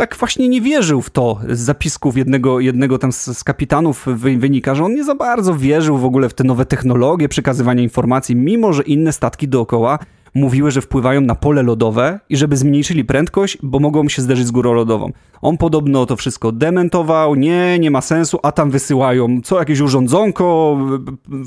[0.00, 1.38] tak właśnie nie wierzył w to.
[1.48, 5.98] Z zapisków jednego, jednego tam z, z kapitanów wynika, że on nie za bardzo wierzył
[5.98, 9.98] w ogóle w te nowe technologie przekazywania informacji, mimo że inne statki dookoła
[10.34, 14.50] mówiły, że wpływają na pole lodowe i żeby zmniejszyli prędkość, bo mogą się zderzyć z
[14.50, 15.12] górą lodową.
[15.42, 20.78] On podobno to wszystko dementował, nie, nie ma sensu, a tam wysyłają co jakieś urządzonko,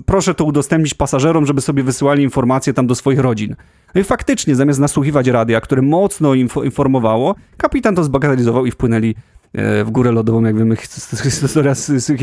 [0.05, 3.55] proszę to udostępnić pasażerom, żeby sobie wysyłali informacje tam do swoich rodzin.
[3.95, 9.15] No faktycznie, zamiast nasłuchiwać radia, które mocno info informowało, kapitan to zbagatelizował i wpłynęli
[9.53, 11.73] e, w górę lodową, jak wiemy, historia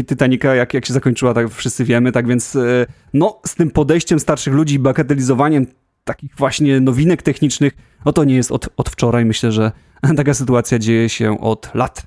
[0.08, 4.20] Titanica, jak, jak się zakończyła, tak wszyscy wiemy, tak więc e, no, z tym podejściem
[4.20, 5.66] starszych ludzi i bagatelizowaniem
[6.04, 7.72] takich właśnie nowinek technicznych,
[8.04, 9.24] no to nie jest od, od wczoraj.
[9.24, 9.72] Myślę, że
[10.16, 12.06] taka sytuacja dzieje się od lat.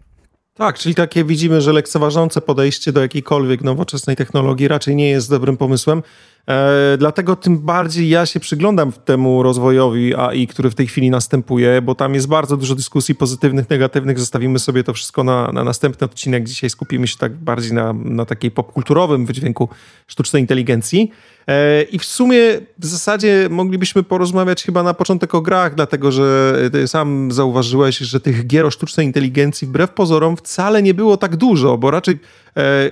[0.53, 5.57] Tak, czyli takie widzimy, że lekceważące podejście do jakiejkolwiek nowoczesnej technologii raczej nie jest dobrym
[5.57, 6.03] pomysłem.
[6.47, 11.81] E, dlatego tym bardziej ja się przyglądam temu rozwojowi AI, który w tej chwili następuje,
[11.81, 14.19] bo tam jest bardzo dużo dyskusji pozytywnych, negatywnych.
[14.19, 16.43] Zostawimy sobie to wszystko na, na następny odcinek.
[16.47, 19.69] Dzisiaj skupimy się tak bardziej na, na takiej popkulturowym wydźwięku
[20.07, 21.11] sztucznej inteligencji.
[21.47, 22.39] E, I w sumie
[22.79, 28.19] w zasadzie moglibyśmy porozmawiać chyba na początek o grach, dlatego że ty sam zauważyłeś, że
[28.19, 32.19] tych gier o sztucznej inteligencji wbrew pozorom wcale nie było tak dużo, bo raczej e,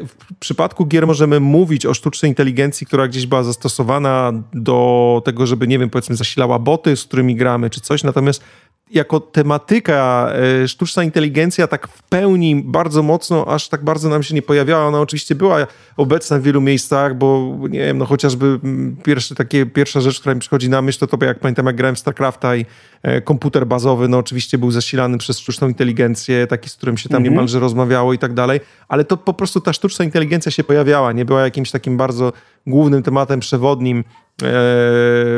[0.06, 5.68] w przypadku gier możemy mówić o sztucznej inteligencji, która gdzieś była zastosowana do tego, żeby,
[5.68, 8.04] nie wiem, powiedzmy, zasilała boty, z którymi gramy, czy coś.
[8.04, 8.44] Natomiast
[8.92, 10.30] jako tematyka
[10.64, 14.86] e, sztuczna inteligencja tak w pełni bardzo mocno, aż tak bardzo nam się nie pojawiała.
[14.86, 18.60] Ona oczywiście była obecna w wielu miejscach, bo nie wiem, no chociażby
[19.04, 21.96] pierwsze, takie, pierwsza rzecz, która mi przychodzi na myśl, to to jak pamiętam, jak grałem
[21.96, 22.66] w StarCrafta i
[23.04, 27.18] e, komputer bazowy, no oczywiście był zasilany przez sztuczną inteligencję, taki, z którym się tam
[27.18, 27.34] mhm.
[27.34, 31.26] niemalże rozmawiało i tak dalej, ale to po prostu ta sztuczna inteligencja się pojawiała, nie
[31.26, 32.34] była jakimś takim bardzo
[32.68, 34.04] głównym tematem przewodnim e,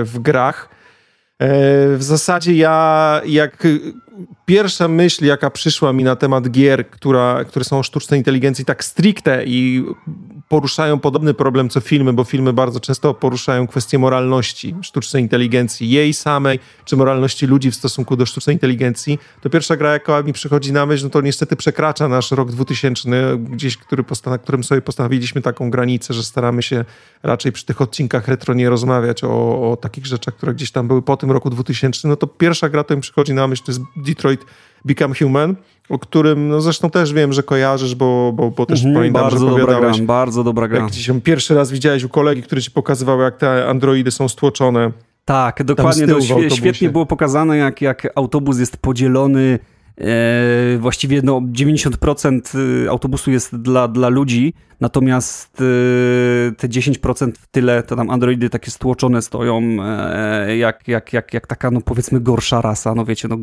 [0.03, 0.82] w grach.
[1.39, 1.47] E,
[1.97, 3.67] w zasadzie ja, jak
[4.45, 8.83] pierwsza myśl, jaka przyszła mi na temat gier, która, które są o sztucznej inteligencji tak
[8.83, 9.85] stricte i
[10.53, 16.13] poruszają podobny problem co filmy, bo filmy bardzo często poruszają kwestię moralności sztucznej inteligencji, jej
[16.13, 20.73] samej, czy moralności ludzi w stosunku do sztucznej inteligencji, to pierwsza gra, jaka mi przychodzi
[20.73, 25.41] na myśl, no to niestety przekracza nasz rok 2000, gdzieś, który na którym sobie postanowiliśmy
[25.41, 26.85] taką granicę, że staramy się
[27.23, 31.01] raczej przy tych odcinkach retro nie rozmawiać o, o takich rzeczach, które gdzieś tam były
[31.01, 33.81] po tym roku 2000, no to pierwsza gra, to mi przychodzi na myśl, to jest
[33.95, 34.45] Detroit
[34.85, 35.55] Become Human,
[35.89, 39.39] o którym no zresztą też wiem, że kojarzysz, bo, bo, bo też mhm, pamiętam, bardzo
[39.39, 40.79] że dobra gra, bardzo dobra gra.
[40.79, 44.91] Jak gdzieś pierwszy raz widziałeś u kolegi, który ci pokazywał, jak te androidy są stłoczone.
[45.25, 46.07] Tak, dokładnie.
[46.07, 49.59] To świetnie było pokazane, jak, jak autobus jest podzielony
[50.79, 57.83] właściwie no, 90% y, autobusu jest dla, dla ludzi, natomiast y, te 10% w tyle,
[57.83, 62.61] to tam androidy takie stłoczone stoją, e, jak, jak, jak, jak taka, no powiedzmy, gorsza
[62.61, 62.95] rasa.
[62.95, 63.37] No wiecie, no,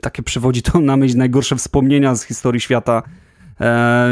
[0.00, 3.29] takie przywodzi to na myśl najgorsze wspomnienia z historii świata E,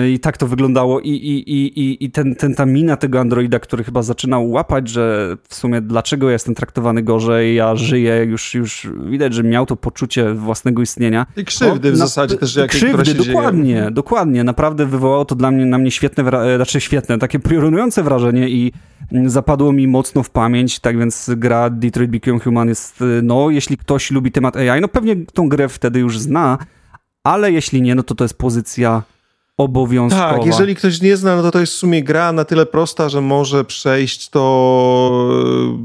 [0.08, 3.84] I tak to wyglądało i, i, i, i ten, ten, ta mina tego androida, który
[3.84, 8.88] chyba zaczynał łapać, że w sumie dlaczego ja jestem traktowany gorzej, ja żyję, już, już
[9.10, 11.26] widać, że miał to poczucie własnego istnienia.
[11.36, 13.90] I krzywdy no, w na, zasadzie też jakieś, Krzywdy, dokładnie, dzieje.
[13.90, 14.44] dokładnie.
[14.44, 16.24] Naprawdę wywołało to dla mnie, na mnie świetne,
[16.56, 18.72] znaczy świetne, takie piorunujące wrażenie i
[19.26, 24.10] zapadło mi mocno w pamięć, tak więc gra Detroit Become Human jest, no jeśli ktoś
[24.10, 26.58] lubi temat AI, no pewnie tą grę wtedy już zna,
[27.24, 29.02] ale jeśli nie, no to to jest pozycja
[29.58, 30.34] obowiązkowa.
[30.34, 33.08] Tak, jeżeli ktoś nie zna, no to to jest w sumie gra na tyle prosta,
[33.08, 35.30] że może przejść to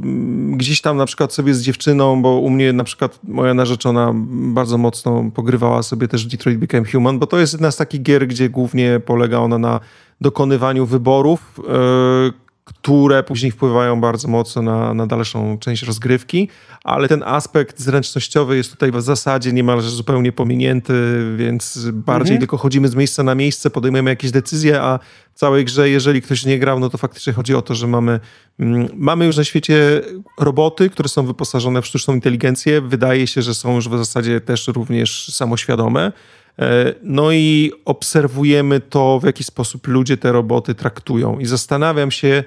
[0.04, 4.12] mm, gdzieś tam na przykład sobie z dziewczyną, bo u mnie na przykład moja narzeczona
[4.54, 8.28] bardzo mocno pogrywała sobie też Detroit Became Human, bo to jest jedna z takich gier,
[8.28, 9.80] gdzie głównie polega ona na
[10.22, 16.50] dokonywaniu wyborów, yy, które później wpływają bardzo mocno na, na dalszą część rozgrywki,
[16.84, 20.94] ale ten aspekt zręcznościowy jest tutaj w zasadzie niemalże zupełnie pominięty,
[21.38, 22.40] więc bardziej mhm.
[22.40, 25.00] tylko chodzimy z miejsca na miejsce, podejmujemy jakieś decyzje, a
[25.34, 28.20] w całej grze, jeżeli ktoś nie grał, no to faktycznie chodzi o to, że mamy,
[28.60, 30.02] mm, mamy już na świecie
[30.40, 32.82] roboty, które są wyposażone w sztuczną inteligencję.
[32.82, 36.12] Wydaje się, że są już w zasadzie też również samoświadome.
[36.60, 41.40] E, no i obserwujemy to, w jaki sposób ludzie te roboty traktują.
[41.40, 42.44] I zastanawiam się,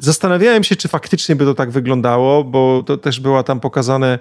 [0.00, 4.18] Zastanawiałem się, czy faktycznie by to tak wyglądało, bo to też była tam pokazane,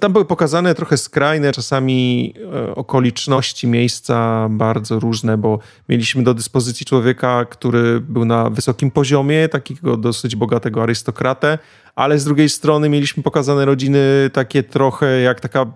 [0.00, 6.86] tam były pokazane trochę skrajne czasami e, okoliczności, miejsca bardzo różne, bo mieliśmy do dyspozycji
[6.86, 11.58] człowieka, który był na wysokim poziomie, takiego dosyć bogatego arystokratę,
[11.94, 15.66] ale z drugiej strony mieliśmy pokazane rodziny takie trochę jak taka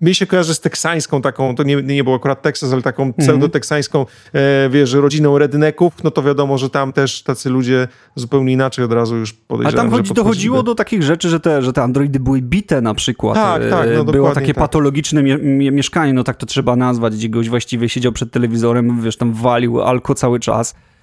[0.00, 3.14] mi się kojarzy z teksańską taką, to nie, nie było akurat Teksas, ale taką mm
[3.14, 3.22] -hmm.
[3.22, 8.84] pseudo-teksańską, e, wiesz, rodziną redneków, no to wiadomo, że tam też tacy ludzie zupełnie inaczej
[8.84, 11.82] od razu już podejrzewam, A tam chodzi, dochodziło do takich rzeczy, że te, że te
[11.82, 13.34] androidy były bite na przykład.
[13.34, 13.88] Tak, tak.
[13.96, 14.56] No, było takie tak.
[14.56, 19.16] patologiczne mie mieszkanie, no tak to trzeba nazwać, gdzie goś właściwie siedział przed telewizorem, wiesz,
[19.16, 20.93] tam walił alko cały czas e,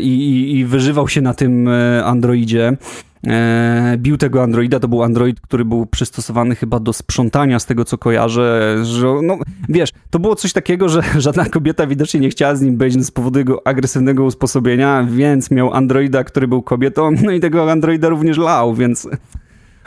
[0.00, 2.76] i, i wyżywał się na tym e, androidzie
[3.26, 4.80] e, bił tego Androida.
[4.80, 8.76] To był Android, który był przystosowany chyba do sprzątania, z tego co kojarzę.
[8.84, 12.76] Że, no, wiesz, to było coś takiego, że żadna kobieta widocznie nie chciała z nim
[12.76, 17.72] być z powodu jego agresywnego usposobienia, więc miał Androida, który był kobietą, no i tego
[17.72, 19.08] Androida również lał, więc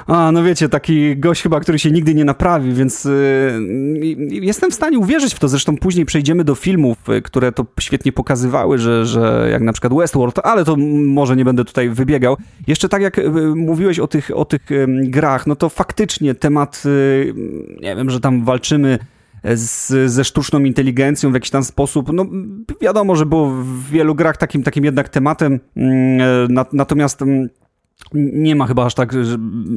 [0.08, 4.74] a, no wiecie, taki gość chyba, który się nigdy nie naprawi, więc y, jestem w
[4.74, 5.48] stanie uwierzyć w to.
[5.48, 9.94] Zresztą później przejdziemy do filmów, y, które to świetnie pokazywały, że, że jak na przykład
[9.94, 12.38] Westworld, ale to może nie będę tutaj wybiegał.
[12.68, 16.84] Jeszcze tak jak y, mówiłeś o tych, o tych grach, no to faktycznie temat,
[17.82, 19.00] nie wiem, że tam walczymy
[19.56, 22.14] z, ze sztuczną inteligencją w jakiś tam sposób.
[22.14, 22.26] No
[22.82, 27.50] wiadomo, że było w wielu grach takim, takim jednak tematem, mm, natomiast mm,
[28.14, 29.16] nie ma chyba aż tak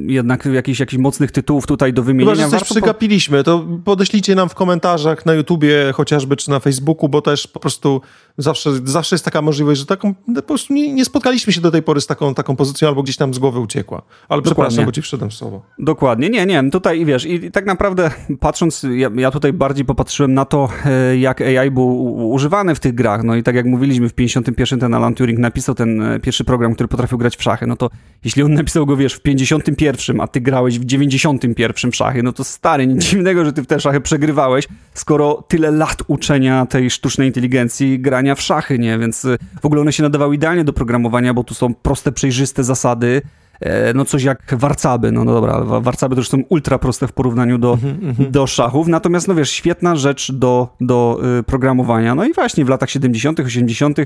[0.07, 2.37] jednak jakichś, jakichś mocnych tytułów tutaj do wymienienia.
[2.37, 7.09] Chyba, że coś przegapiliśmy, to podeślijcie nam w komentarzach na YouTubie chociażby, czy na Facebooku,
[7.09, 8.01] bo też po prostu
[8.39, 11.83] zawsze, zawsze jest taka możliwość, że taką, po prostu nie, nie spotkaliśmy się do tej
[11.83, 13.99] pory z taką, taką pozycją, albo gdzieś tam z głowy uciekła.
[13.99, 14.43] Ale Dokładnie.
[14.43, 15.63] przepraszam, bo ci wszedłem w słowo.
[15.79, 20.45] Dokładnie, nie, nie, tutaj wiesz, i tak naprawdę patrząc, ja, ja tutaj bardziej popatrzyłem na
[20.45, 24.15] to, e, jak AI był używany w tych grach, no i tak jak mówiliśmy, w
[24.15, 27.77] 51 ten Alan Turing napisał ten e, pierwszy program, który potrafił grać w szachy, no
[27.77, 27.91] to
[28.25, 32.45] jeśli on napisał go, wiesz, w 51, a ty grałeś w 91 szachy, no to
[32.45, 37.29] stary, nic dziwnego, że ty w te szachy przegrywałeś, skoro tyle lat uczenia tej sztucznej
[37.29, 38.99] inteligencji grania w szachy, nie?
[38.99, 42.65] Więc y, w ogóle one się nadawały idealnie do programowania, bo tu są proste, przejrzyste
[42.65, 43.23] zasady,
[43.61, 47.13] e, no coś jak warcaby, no, no dobra, warcaby to już są ultra proste w
[47.13, 48.31] porównaniu do, mm-hmm.
[48.31, 52.69] do szachów, natomiast no wiesz, świetna rzecz do, do y, programowania, no i właśnie w
[52.69, 53.99] latach 70., 80.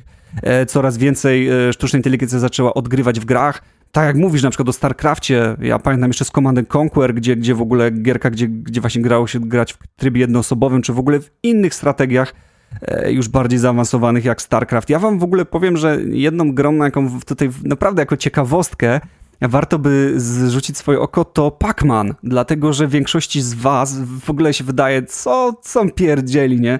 [0.43, 3.63] E, coraz więcej e, sztucznej inteligencji zaczęła odgrywać w grach,
[3.95, 7.55] tak jak mówisz, na przykład o StarCraftie, ja pamiętam jeszcze z Command Conquer, gdzie, gdzie
[7.55, 11.21] w ogóle gierka, gdzie, gdzie właśnie grało się grać w trybie jednoosobowym, czy w ogóle
[11.21, 12.35] w innych strategiach
[12.83, 14.91] e, już bardziej zaawansowanych jak StarCraft.
[14.91, 19.01] Ja wam w ogóle powiem, że jedną grą, na jaką tutaj naprawdę jako ciekawostkę
[19.41, 24.65] warto by zrzucić swoje oko, to Pac-Man, dlatego że większości z was w ogóle się
[24.65, 26.79] wydaje, co są pierdzieli, nie?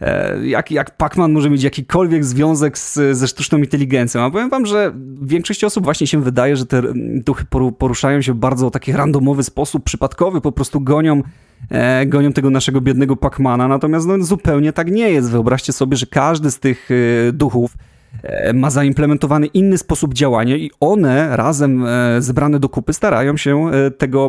[0.00, 4.22] E, jak, jak Pac-Man może mieć jakikolwiek związek z, ze sztuczną inteligencją.
[4.22, 4.92] A powiem wam, że
[5.22, 6.82] większości osób właśnie się wydaje, że te
[7.24, 7.44] duchy
[7.78, 11.22] poruszają się w bardzo taki randomowy sposób, przypadkowy, po prostu gonią,
[11.70, 15.30] e, gonią tego naszego biednego Pac-Mana, natomiast no, zupełnie tak nie jest.
[15.30, 17.76] Wyobraźcie sobie, że każdy z tych e, duchów
[18.22, 21.86] e, ma zaimplementowany inny sposób działania i one razem
[22.18, 24.28] zebrane do kupy starają się tego...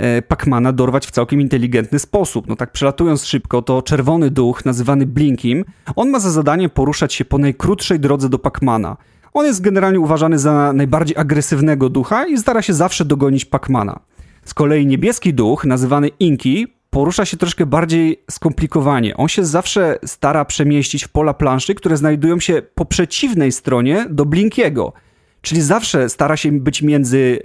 [0.00, 2.48] E, Pacmana dorwać w całkiem inteligentny sposób.
[2.48, 5.64] No tak przelatując szybko, to czerwony duch, nazywany Blinkim,
[5.96, 8.96] on ma za zadanie poruszać się po najkrótszej drodze do Pacmana.
[9.32, 14.00] On jest generalnie uważany za najbardziej agresywnego ducha i stara się zawsze dogonić Pacmana.
[14.44, 19.16] Z kolei niebieski duch, nazywany Inki, porusza się troszkę bardziej skomplikowanie.
[19.16, 24.24] On się zawsze stara przemieścić w pola planszy, które znajdują się po przeciwnej stronie do
[24.26, 24.92] Blinkiego.
[25.42, 27.40] Czyli zawsze stara się być między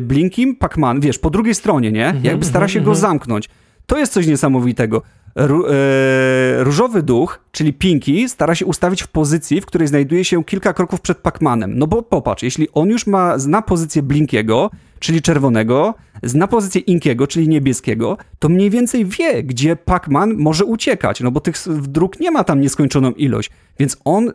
[0.00, 2.06] Blinkim Pac-Man, wiesz, po drugiej stronie, nie?
[2.06, 3.48] Mhm, Jakby stara się go mhm, zamknąć.
[3.86, 5.02] To jest coś niesamowitego.
[5.34, 10.44] Ró e, różowy duch, czyli Pinky, stara się ustawić w pozycji, w której znajduje się
[10.44, 11.72] kilka kroków przed Pac-Manem.
[11.74, 14.70] No bo popatrz, jeśli on już ma, zna pozycję Blinkiego,
[15.02, 21.20] czyli czerwonego, zna pozycję Inkiego, czyli niebieskiego, to mniej więcej wie, gdzie Pac-Man może uciekać,
[21.20, 23.50] no bo tych dróg nie ma tam nieskończoną ilość.
[23.78, 24.32] Więc on e,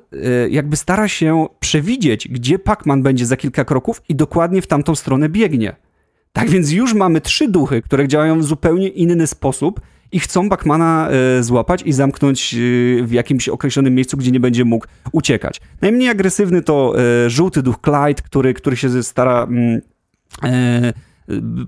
[0.49, 5.29] jakby stara się przewidzieć, gdzie Pac-Man będzie za kilka kroków i dokładnie w tamtą stronę
[5.29, 5.75] biegnie.
[6.33, 11.09] Tak więc już mamy trzy duchy, które działają w zupełnie inny sposób, i chcą Bachmana
[11.09, 12.57] e, złapać i zamknąć e,
[13.03, 15.61] w jakimś określonym miejscu, gdzie nie będzie mógł uciekać.
[15.81, 16.93] Najmniej agresywny to
[17.27, 19.81] żółty duch Clyde, który, który się stara mm,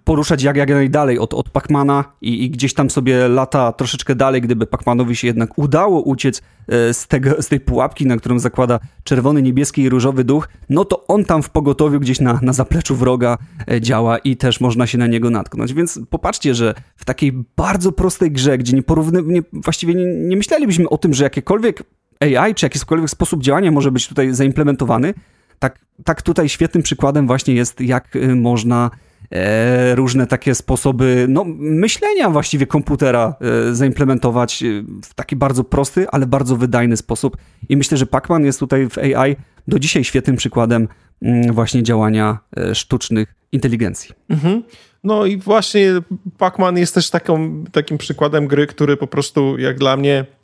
[0.04, 4.42] poruszać jak, jak najdalej od, od Pacmana i, i, gdzieś tam sobie lata troszeczkę dalej,
[4.42, 8.80] gdyby Pacmanowi się jednak udało uciec e, z, tego, z tej pułapki, na którą zakłada
[9.04, 12.96] czerwony, niebieski i różowy duch, no to on tam w pogotowiu gdzieś na, na zapleczu
[12.96, 13.38] wroga
[13.72, 15.74] e, działa i też można się na niego natknąć.
[15.74, 20.38] Więc popatrzcie, że w takiej bardzo prostej grze, gdzie nie porówny, nie, właściwie nie, nie
[20.38, 21.84] myślelibyśmy o tym, że jakiekolwiek
[22.20, 25.14] AI czy jakikolwiek sposób działania może być tutaj zaimplementowany,
[25.60, 28.90] tak, tak tutaj świetnym przykładem właśnie jest, jak e, można
[29.32, 36.10] E, różne takie sposoby no, myślenia właściwie komputera e, zaimplementować e, w taki bardzo prosty,
[36.10, 37.38] ale bardzo wydajny sposób.
[37.70, 39.36] I myślę, że Pacman jest tutaj w AI
[39.68, 40.88] do dzisiaj świetnym przykładem
[41.22, 42.40] mm, właśnie działania
[42.74, 44.12] sztucznych inteligencji.
[44.30, 44.64] Mhm.
[45.04, 45.94] No i właśnie
[46.38, 50.39] Pacman jest też taką, takim przykładem gry, który po prostu jak dla mnie E,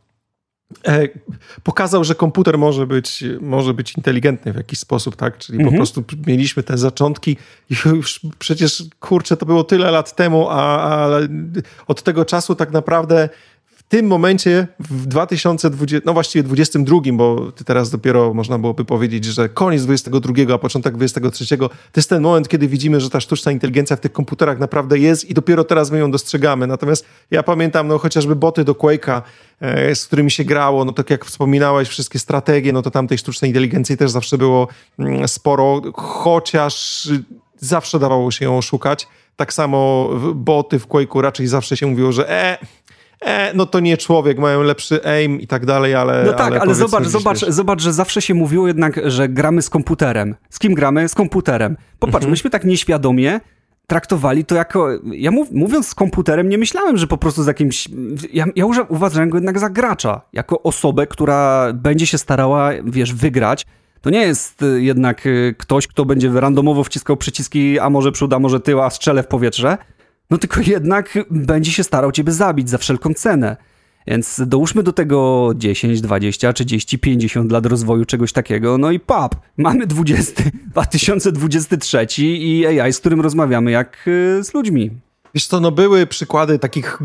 [1.63, 5.37] pokazał, że komputer może być, może być inteligentny w jakiś sposób, tak?
[5.37, 5.73] Czyli mhm.
[5.73, 7.37] po prostu mieliśmy te zaczątki
[7.69, 11.09] i już przecież, kurczę, to było tyle lat temu, a, a
[11.87, 13.29] od tego czasu tak naprawdę
[13.89, 19.83] tym momencie w 2020, no właściwie 22, bo teraz dopiero można byłoby powiedzieć, że koniec
[19.83, 23.99] 22, a początek 23, to jest ten moment, kiedy widzimy, że ta sztuczna inteligencja w
[23.99, 26.67] tych komputerach naprawdę jest i dopiero teraz my ją dostrzegamy.
[26.67, 29.21] Natomiast ja pamiętam no chociażby boty do Quake'a,
[29.61, 33.17] e, z którymi się grało, no tak jak wspominałeś, wszystkie strategie, no to tam tej
[33.17, 34.67] sztucznej inteligencji też zawsze było
[34.99, 37.07] mm, sporo, chociaż
[37.57, 39.07] zawsze dawało się ją oszukać.
[39.35, 42.57] Tak samo boty w Quake'u raczej zawsze się mówiło, że e,
[43.25, 46.23] e, no to nie człowiek, mają lepszy aim i tak dalej, ale...
[46.25, 49.69] No tak, ale, ale zobacz, zobacz, zobacz, że zawsze się mówiło jednak, że gramy z
[49.69, 50.35] komputerem.
[50.49, 51.09] Z kim gramy?
[51.09, 51.77] Z komputerem.
[51.99, 52.31] Popatrz, mhm.
[52.31, 53.39] myśmy tak nieświadomie
[53.87, 54.89] traktowali to jako.
[55.03, 57.87] Ja mów, mówiąc z komputerem, nie myślałem, że po prostu z jakimś.
[58.33, 63.65] Ja, ja uważałem go jednak za gracza, jako osobę, która będzie się starała, wiesz, wygrać.
[64.01, 68.33] To nie jest y, jednak y, ktoś, kto będzie randomowo wciskał przyciski, a może przód,
[68.33, 69.77] a może tył, a strzelę w powietrze
[70.29, 73.57] no tylko jednak będzie się starał ciebie zabić za wszelką cenę.
[74.07, 79.35] Więc dołóżmy do tego 10, 20, 30, 50 lat rozwoju czegoś takiego, no i pap,
[79.57, 84.91] mamy 20, 2023 i AI, z którym rozmawiamy jak y, z ludźmi.
[85.33, 86.99] Wiesz co, no były przykłady takich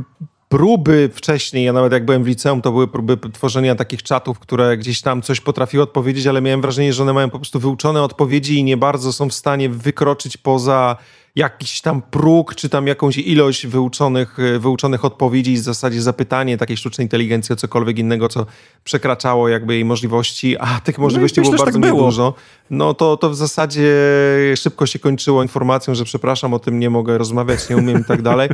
[0.51, 4.77] próby wcześniej, ja nawet jak byłem w liceum, to były próby tworzenia takich czatów, które
[4.77, 8.59] gdzieś tam coś potrafiły odpowiedzieć, ale miałem wrażenie, że one mają po prostu wyuczone odpowiedzi
[8.59, 10.97] i nie bardzo są w stanie wykroczyć poza
[11.37, 17.05] jakiś tam próg, czy tam jakąś ilość wyuczonych, wyuczonych odpowiedzi, w zasadzie zapytanie takiej sztucznej
[17.05, 18.47] inteligencji o cokolwiek innego, co
[18.85, 22.35] przekraczało jakby jej możliwości, a tych no możliwości no było bardzo tak dużo,
[22.71, 23.95] no to, to w zasadzie
[24.57, 28.23] szybko się kończyło informacją, że przepraszam, o tym nie mogę rozmawiać, nie umiem i tak
[28.23, 28.49] dalej.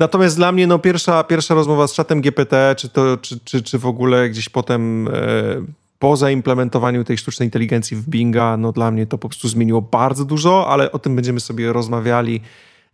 [0.00, 3.78] Natomiast dla mnie no, pierwsza, pierwsza rozmowa z czatem GPT, czy, to, czy, czy, czy
[3.78, 5.12] w ogóle gdzieś potem e,
[5.98, 10.24] po zaimplementowaniu tej sztucznej inteligencji w Binga, no dla mnie to po prostu zmieniło bardzo
[10.24, 12.40] dużo, ale o tym będziemy sobie rozmawiali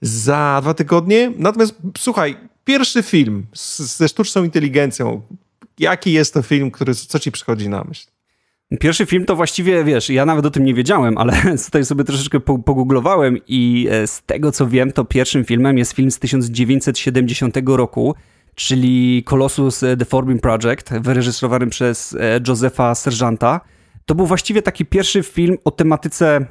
[0.00, 1.32] za dwa tygodnie.
[1.38, 5.22] Natomiast słuchaj, pierwszy film z, ze sztuczną inteligencją,
[5.78, 8.06] jaki jest to film, który, co ci przychodzi na myśl?
[8.80, 11.32] Pierwszy film to właściwie, wiesz, ja nawet o tym nie wiedziałem, ale
[11.66, 16.10] tutaj sobie troszeczkę pogooglowałem i e, z tego co wiem, to pierwszym filmem jest film
[16.10, 18.14] z 1970 roku,
[18.54, 23.60] czyli Colossus The Forbidden Project, wyreżyserowany przez e, Josepha Sergeanta.
[24.06, 26.46] To był właściwie taki pierwszy film o tematyce,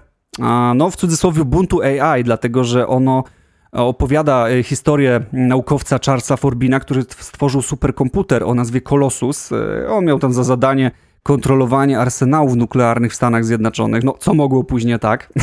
[0.75, 3.23] no w cudzysłowie buntu AI, dlatego że ono
[3.71, 9.49] opowiada e, historię naukowca Charlesa Forbina, który stworzył superkomputer o nazwie Colossus.
[9.89, 10.91] On miał tam za zadanie
[11.25, 14.03] kontrolowanie arsenałów nuklearnych w Stanach Zjednoczonych.
[14.03, 15.29] No, co mogło później tak?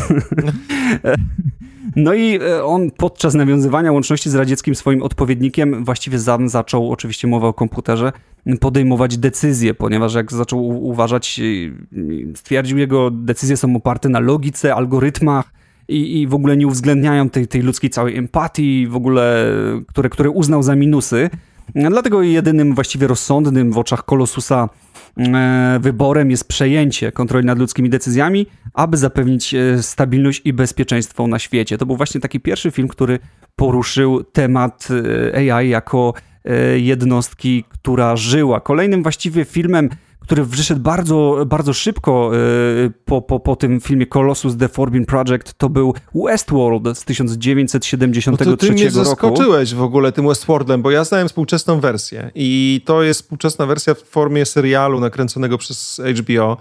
[1.97, 7.29] No i e, on podczas nawiązywania łączności z radzieckim swoim odpowiednikiem, właściwie sam zaczął, oczywiście
[7.29, 8.13] mowa o komputerze,
[8.61, 11.41] podejmować decyzje, ponieważ jak zaczął uważać,
[12.35, 15.53] stwierdził, jego decyzje są oparte na logice, algorytmach
[15.89, 19.53] i, i w ogóle nie uwzględniają tej, tej ludzkiej całej empatii, w ogóle,
[19.89, 21.31] które, które uznał za minusy.
[21.75, 24.92] Dlatego jedynym właściwie rozsądnym w oczach Kolosusa E,
[25.81, 31.79] wyborem jest przejęcie kontroli nad ludzkimi decyzjami, aby zapewnić e, stabilność i bezpieczeństwo na świecie.
[31.79, 33.19] To był właśnie taki pierwszy film, który
[33.57, 34.89] poruszył temat
[35.35, 36.15] e, AI jako
[36.77, 38.61] jednostki, która żyła.
[38.61, 39.89] Kolejnym właściwie filmem,
[40.23, 45.55] który wyszedł bardzo, bardzo szybko y, po, po, po tym filmie Colossus The Forbidden Project,
[45.55, 48.95] to był Westworld z 1973 no to ty mnie roku.
[48.95, 53.95] zaskoczyłeś w ogóle tym Westworldem, bo ja znałem współczesną wersję i to jest współczesna wersja
[53.95, 56.57] w formie serialu nakręconego przez HBO.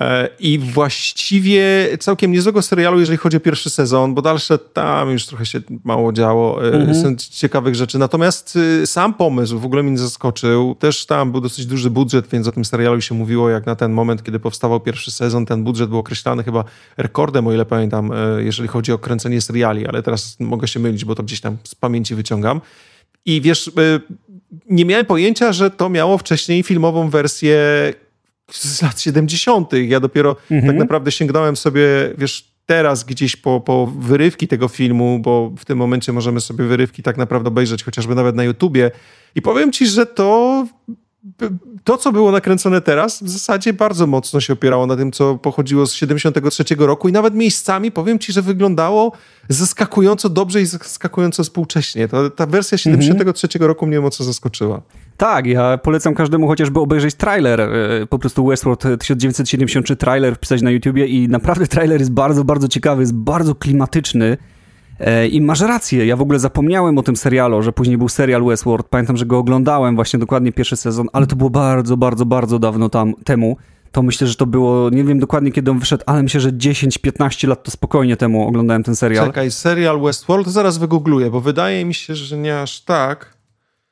[0.00, 1.62] E, I właściwie
[1.98, 6.12] całkiem niezłego serialu, jeżeli chodzi o pierwszy sezon, bo dalsze tam już trochę się mało
[6.12, 7.02] działo, e, mhm.
[7.02, 7.98] są ciekawych rzeczy.
[7.98, 10.74] Natomiast y, sam pomysł w ogóle mnie zaskoczył.
[10.74, 13.92] Też tam był dosyć duży budżet, więc o tym serialu się mówiło, jak na ten
[13.92, 16.64] moment, kiedy powstawał pierwszy sezon, ten budżet był określany chyba
[16.96, 21.04] rekordem, o ile pamiętam, e, jeżeli chodzi o kręcenie seriali, ale teraz mogę się mylić,
[21.04, 22.60] bo to gdzieś tam z pamięci wyciągam.
[23.24, 23.70] I wiesz,
[24.70, 27.58] nie miałem pojęcia, że to miało wcześniej filmową wersję
[28.50, 29.72] z lat 70.
[29.72, 30.66] Ja dopiero mhm.
[30.66, 31.82] tak naprawdę sięgnąłem sobie,
[32.18, 37.02] wiesz, teraz gdzieś po, po wyrywki tego filmu, bo w tym momencie możemy sobie wyrywki
[37.02, 38.90] tak naprawdę obejrzeć, chociażby nawet na YouTubie.
[39.34, 40.66] I powiem ci, że to
[41.84, 45.86] to, co było nakręcone teraz, w zasadzie bardzo mocno się opierało na tym, co pochodziło
[45.86, 49.12] z 73 roku i nawet miejscami, powiem ci, że wyglądało
[49.48, 52.08] zaskakująco dobrze i zaskakująco współcześnie.
[52.08, 53.68] To, ta wersja 73 mhm.
[53.68, 54.82] roku mnie mocno zaskoczyła.
[55.16, 57.68] Tak, ja polecam każdemu chociażby obejrzeć trailer, e,
[58.06, 63.02] po prostu Westworld 1973 trailer wpisać na YouTubie i naprawdę trailer jest bardzo, bardzo ciekawy,
[63.02, 64.36] jest bardzo klimatyczny.
[65.00, 68.44] E, I masz rację, ja w ogóle zapomniałem o tym serialu, że później był serial
[68.44, 68.88] Westworld.
[68.88, 72.88] Pamiętam, że go oglądałem właśnie dokładnie pierwszy sezon, ale to było bardzo, bardzo, bardzo dawno
[72.88, 73.56] tam, temu.
[73.92, 77.48] To myślę, że to było, nie wiem dokładnie kiedy on wyszedł, ale myślę, że 10-15
[77.48, 79.26] lat to spokojnie temu oglądałem ten serial.
[79.26, 83.36] Czekaj, serial Westworld, zaraz wygoogluję, bo wydaje mi się, że nie aż tak.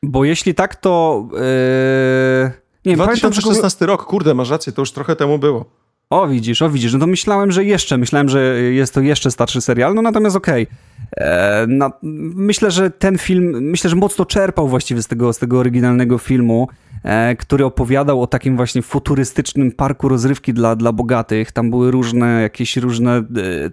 [0.03, 1.25] Bo jeśli tak, to...
[1.33, 2.51] Yy...
[2.85, 5.65] Nie, 2016 pamiętam, rok, kurde, masz rację, to już trochę temu było.
[6.11, 6.93] O, widzisz, o, widzisz.
[6.93, 10.67] No to myślałem, że jeszcze, myślałem, że jest to jeszcze starszy serial, no natomiast okej.
[10.67, 11.27] Okay.
[11.27, 15.59] E, no, myślę, że ten film, myślę, że mocno czerpał właściwie z tego, z tego
[15.59, 16.69] oryginalnego filmu,
[17.03, 21.53] e, który opowiadał o takim właśnie futurystycznym parku rozrywki dla, dla bogatych.
[21.53, 23.23] Tam były różne, jakieś różne e,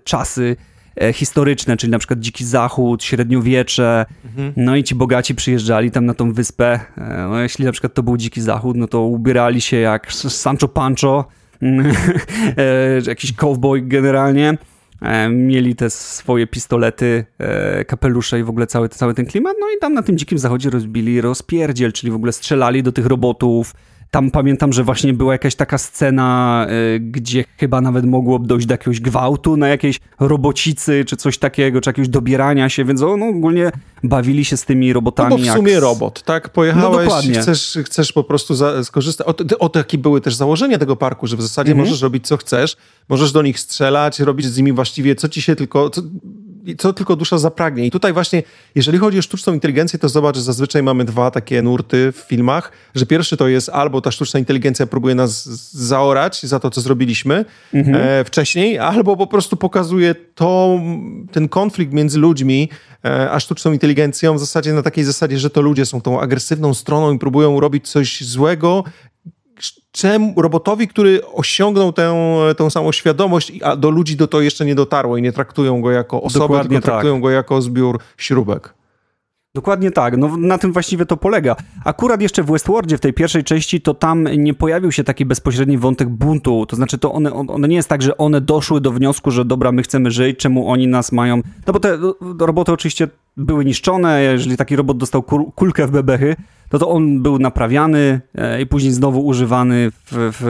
[0.03, 0.55] czasy
[1.01, 4.53] e, historyczne, czyli na przykład Dziki Zachód, średniowiecze, mhm.
[4.57, 6.79] no i ci bogaci przyjeżdżali tam na tą wyspę.
[6.97, 10.67] E, no, jeśli na przykład to był Dziki Zachód, no to ubierali się jak Sancho
[10.67, 11.25] Pancho,
[13.07, 14.57] jakiś cowboy generalnie.
[15.01, 19.55] E, mieli te swoje pistolety, e, kapelusze i w ogóle cały, cały ten klimat.
[19.59, 23.05] No i tam na tym dzikim zachodzie rozbili rozpierdziel, czyli w ogóle strzelali do tych
[23.05, 23.73] robotów,
[24.15, 28.73] tam pamiętam, że właśnie była jakaś taka scena, y, gdzie chyba nawet mogło dojść do
[28.73, 33.71] jakiegoś gwałtu na jakiejś robocicy, czy coś takiego, czy jakiegoś dobierania się, więc no, ogólnie
[34.03, 35.29] bawili się z tymi robotami.
[35.29, 36.49] No bo w sumie robot, tak?
[36.49, 39.27] Pojechałeś, no chcesz, chcesz po prostu za, skorzystać.
[39.27, 41.87] O, o takie były też założenia tego parku, że w zasadzie mhm.
[41.87, 42.77] możesz robić co chcesz,
[43.09, 45.89] możesz do nich strzelać, robić z nimi właściwie co ci się tylko...
[45.89, 46.01] Co,
[46.77, 47.85] co tylko dusza zapragnie.
[47.85, 48.43] I tutaj właśnie,
[48.75, 52.71] jeżeli chodzi o sztuczną inteligencję, to zobacz, że zazwyczaj mamy dwa takie nurty w filmach,
[52.95, 57.45] że pierwszy to jest albo ta sztuczna inteligencja próbuje nas zaorać za to, co zrobiliśmy
[57.73, 57.95] mhm.
[57.95, 60.79] e, wcześniej, albo po prostu pokazuje to,
[61.31, 62.69] ten konflikt między ludźmi,
[63.05, 66.73] e, a sztuczną inteligencją w zasadzie na takiej zasadzie, że to ludzie są tą agresywną
[66.73, 68.83] stroną i próbują robić coś złego,
[69.95, 72.15] czemu robotowi, który osiągnął tę,
[72.57, 75.91] tę samą świadomość, a do ludzi do to jeszcze nie dotarło i nie traktują go
[75.91, 77.21] jako osobę, Dokładnie tylko traktują tak.
[77.21, 78.73] go jako zbiór śrubek.
[79.55, 81.55] Dokładnie tak, no na tym właściwie to polega.
[81.85, 85.77] Akurat jeszcze w Westworldzie, w tej pierwszej części, to tam nie pojawił się taki bezpośredni
[85.77, 89.31] wątek buntu, to znaczy to one, one nie jest tak, że one doszły do wniosku,
[89.31, 91.41] że dobra, my chcemy żyć, czemu oni nas mają...
[91.67, 91.97] No bo te
[92.39, 95.23] roboty oczywiście były niszczone, jeżeli taki robot dostał
[95.55, 96.35] kulkę w bebechy,
[96.73, 100.41] no to on był naprawiany e, i później znowu używany w, w,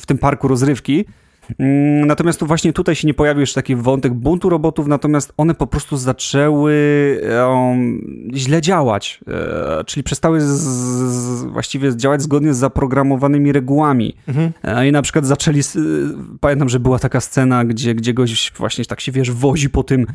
[0.00, 1.04] w tym parku rozrywki.
[1.58, 5.54] Mm, natomiast tu właśnie tutaj się nie pojawił jeszcze taki wątek buntu robotów, natomiast one
[5.54, 6.74] po prostu zaczęły
[7.48, 14.16] um, źle działać, e, czyli przestały z, z, właściwie działać zgodnie z zaprogramowanymi regułami.
[14.28, 14.52] Mhm.
[14.62, 15.60] E, I na przykład zaczęli,
[16.40, 20.06] pamiętam, że była taka scena, gdzie, gdzie goś właśnie tak się, wiesz, wozi po tym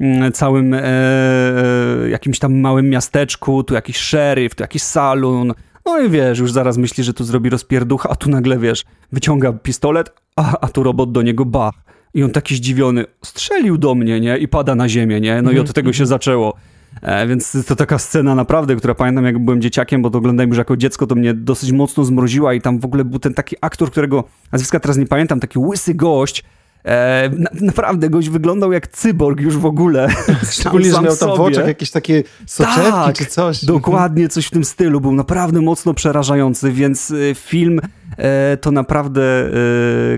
[0.00, 5.54] mm, całym e, e, jakimś tam małym miasteczku, tu jakiś szeryf, tu jakiś salon,
[5.88, 9.52] no i wiesz, już zaraz myśli, że tu zrobi rozpierduch, a tu nagle, wiesz, wyciąga
[9.52, 11.74] pistolet, a, a tu robot do niego bach.
[12.14, 14.38] I on taki zdziwiony, strzelił do mnie, nie?
[14.38, 15.42] I pada na ziemię, nie?
[15.42, 16.54] No i od tego się zaczęło.
[17.02, 20.58] E, więc to taka scena naprawdę, która pamiętam jak byłem dzieciakiem, bo to oglądałem już
[20.58, 23.90] jako dziecko, to mnie dosyć mocno zmroziła i tam w ogóle był ten taki aktor,
[23.90, 26.44] którego nazwiska teraz nie pamiętam, taki łysy gość,
[26.84, 30.08] E, na, naprawdę goś wyglądał jak cyborg już w ogóle.
[30.50, 33.64] Szczególnie, że miał tam w oczach jakieś takie soczewki tak, czy coś.
[33.64, 35.00] Dokładnie coś w tym stylu.
[35.00, 37.80] Był naprawdę mocno przerażający, więc e, film
[38.16, 39.50] e, to naprawdę e,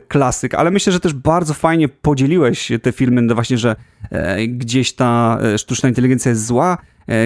[0.08, 0.54] klasyk.
[0.54, 3.76] Ale myślę, że też bardzo fajnie podzieliłeś te filmy, no właśnie, że
[4.11, 6.78] e, gdzieś ta e, sztuczna inteligencja jest zła,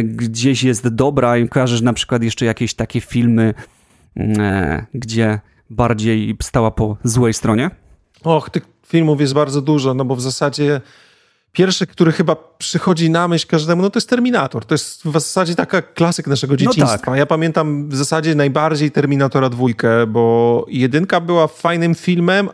[0.05, 3.55] gdzieś jest dobra i kojarzysz na przykład jeszcze jakieś takie filmy,
[4.95, 7.70] gdzie bardziej stała po złej stronie?
[8.22, 10.80] Och, tych filmów jest bardzo dużo, no bo w zasadzie
[11.53, 14.64] pierwszy, który chyba przychodzi na myśl każdemu, no to jest Terminator.
[14.64, 16.97] To jest w zasadzie taka klasyk naszego dzieciństwa.
[16.97, 17.18] No tak.
[17.18, 22.49] Ja pamiętam w zasadzie najbardziej Terminatora dwójkę, bo jedynka była fajnym filmem,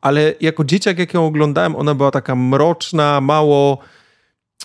[0.00, 3.78] ale jako dzieciak, jak ją oglądałem, ona była taka mroczna, mało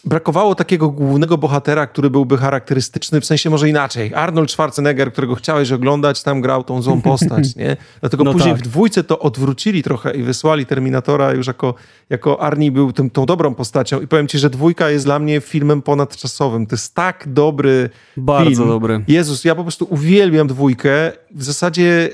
[0.05, 4.13] brakowało takiego głównego bohatera, który byłby charakterystyczny, w sensie może inaczej.
[4.13, 7.77] Arnold Schwarzenegger, którego chciałeś oglądać, tam grał tą złą postać, nie?
[8.01, 8.63] Dlatego no później tak.
[8.63, 11.73] w dwójce to odwrócili trochę i wysłali Terminatora już jako,
[12.09, 15.41] jako Arnie był tym, tą dobrą postacią i powiem ci, że dwójka jest dla mnie
[15.41, 16.67] filmem ponadczasowym.
[16.67, 18.67] To jest tak dobry Bardzo film.
[18.67, 19.03] dobry.
[19.07, 21.11] Jezus, ja po prostu uwielbiam dwójkę.
[21.31, 22.09] W zasadzie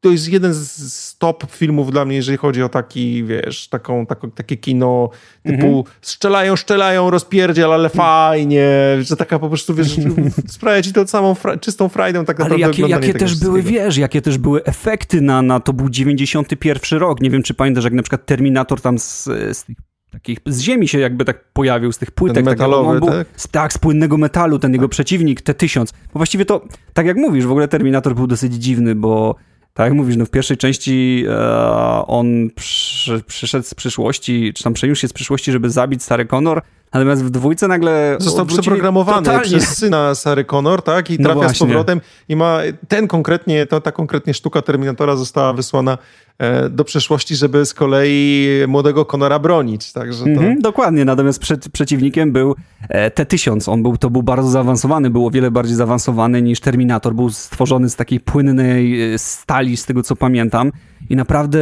[0.00, 4.30] to jest jeden z top filmów dla mnie, jeżeli chodzi o taki, wiesz, taką, taką,
[4.30, 5.10] takie kino
[5.42, 5.84] typu -hmm.
[6.02, 8.68] strzelają, strzelają, rozpierdziel, ale fajnie,
[9.00, 9.96] że taka po prostu, wiesz,
[10.46, 13.96] sprawia ci to samą fra czystą frajdą tak naprawdę Ale jakie, jakie też były, wiesz,
[13.96, 17.92] jakie też były efekty na, na, to był 91 rok, nie wiem, czy pamiętasz, jak
[17.92, 19.64] na przykład Terminator tam z, z
[20.10, 22.36] takich, z ziemi się jakby tak pojawił, z tych płytek.
[22.36, 23.26] Ten metalowy, był, tak?
[23.36, 25.92] Z, tak, z płynnego metalu, ten jego przeciwnik, T-1000.
[26.12, 29.36] Bo właściwie to, tak jak mówisz, w ogóle Terminator był dosyć dziwny, bo
[29.78, 34.72] tak jak mówisz, no w pierwszej części e, on przy, przyszedł z przyszłości, czy tam
[34.74, 36.62] przeniósł się z przyszłości, żeby zabić Sarę Connor,
[36.92, 38.16] natomiast w dwójce nagle...
[38.20, 39.44] Został przeprogramowany totalnie.
[39.44, 41.10] przez syna Sary Connor, tak?
[41.10, 42.58] I no trafia z powrotem i ma
[42.88, 45.98] ten konkretnie, to, ta konkretnie sztuka Terminatora została wysłana
[46.38, 49.92] E, do przeszłości, żeby z kolei młodego Konora bronić.
[49.92, 50.30] Także to...
[50.30, 52.54] Mhm, dokładnie, natomiast przed, przeciwnikiem był
[52.88, 53.70] e, T-1000.
[53.70, 57.14] On był, to był bardzo zaawansowany, był o wiele bardziej zaawansowany niż Terminator.
[57.14, 60.72] Był stworzony z takiej płynnej e, stali, z tego co pamiętam.
[61.10, 61.58] I naprawdę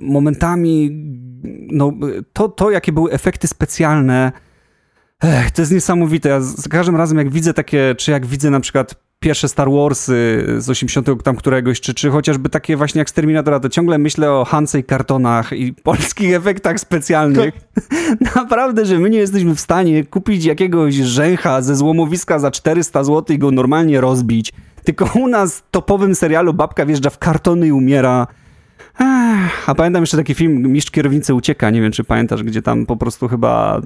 [0.00, 0.90] momentami
[1.70, 1.92] no,
[2.32, 4.32] to, to jakie były efekty specjalne
[5.22, 6.28] Ech, to jest niesamowite.
[6.28, 10.44] Ja za każdym razem, jak widzę takie, czy jak widzę na przykład pierwsze Star Warsy
[10.58, 14.32] z 80 tam któregoś, czy, czy chociażby takie właśnie jak z Terminatora, to ciągle myślę
[14.32, 17.54] o Hance i kartonach i polskich efektach specjalnych.
[18.36, 23.36] Naprawdę, że my nie jesteśmy w stanie kupić jakiegoś rzęcha ze złomowiska za 400 zł
[23.36, 24.52] i go normalnie rozbić.
[24.84, 28.26] Tylko u nas w topowym serialu babka wjeżdża w kartony i umiera.
[29.66, 32.96] A pamiętam jeszcze taki film Mistrz Kierownicy Ucieka, nie wiem czy pamiętasz, gdzie tam po
[32.96, 33.80] prostu chyba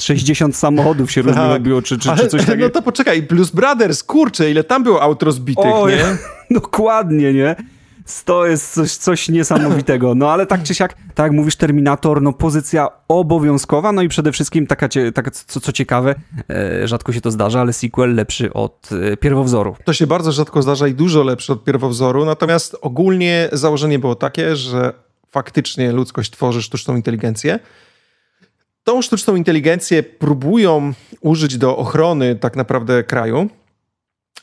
[0.00, 1.36] 60 samochodów się tak.
[1.36, 2.64] rozbiło, czy, czy, czy coś takiego.
[2.64, 6.04] No to poczekaj, Blues Brothers, kurczę, ile tam było aut rozbitych, o, nie?
[6.60, 7.56] Dokładnie, nie?
[8.24, 10.14] To jest coś, coś niesamowitego.
[10.14, 14.32] No ale tak czy siak, tak jak mówisz, Terminator, no pozycja obowiązkowa, no i przede
[14.32, 16.14] wszystkim taka, taka co, co ciekawe,
[16.50, 19.76] e, rzadko się to zdarza, ale sequel lepszy od e, pierwowzoru.
[19.84, 24.56] To się bardzo rzadko zdarza i dużo lepszy od pierwowzoru, natomiast ogólnie założenie było takie,
[24.56, 24.92] że
[25.30, 27.58] faktycznie ludzkość tworzy sztuczną inteligencję,
[28.84, 33.48] tą sztuczną inteligencję próbują użyć do ochrony tak naprawdę kraju.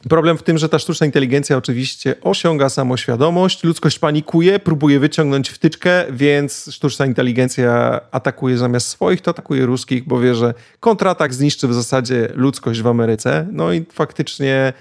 [0.09, 6.05] Problem w tym, że ta sztuczna inteligencja oczywiście osiąga samoświadomość, ludzkość panikuje, próbuje wyciągnąć wtyczkę,
[6.11, 11.73] więc sztuczna inteligencja atakuje zamiast swoich, to atakuje ruskich, bo wie, że kontratak zniszczy w
[11.73, 13.47] zasadzie ludzkość w Ameryce.
[13.51, 14.73] No i faktycznie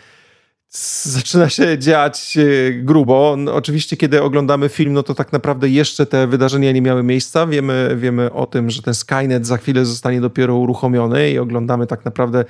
[1.02, 3.34] zaczyna się dziać e, grubo.
[3.38, 7.46] No, oczywiście, kiedy oglądamy film, no to tak naprawdę jeszcze te wydarzenia nie miały miejsca.
[7.46, 12.04] Wiemy, wiemy o tym, że ten Skynet za chwilę zostanie dopiero uruchomiony i oglądamy tak
[12.04, 12.44] naprawdę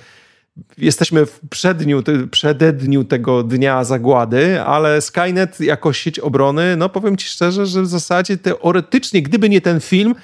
[0.79, 7.29] jesteśmy w przedniu, przededniu tego dnia zagłady, ale Skynet jako sieć obrony, no powiem ci
[7.29, 10.15] szczerze, że w zasadzie teoretycznie, gdyby nie ten film,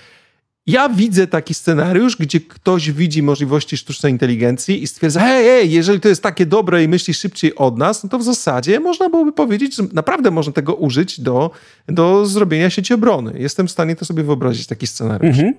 [0.67, 6.01] ja widzę taki scenariusz, gdzie ktoś widzi możliwości sztucznej inteligencji i stwierdza, hej, hej, jeżeli
[6.01, 9.33] to jest takie dobre i myśli szybciej od nas, no to w zasadzie można byłoby
[9.33, 11.51] powiedzieć, że naprawdę można tego użyć do,
[11.89, 13.33] do zrobienia sieci obrony.
[13.39, 15.37] Jestem w stanie to sobie wyobrazić, taki scenariusz.
[15.37, 15.55] Mhm.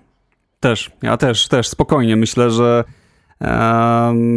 [0.59, 2.15] Też, ja też, też, spokojnie.
[2.15, 2.83] Myślę, że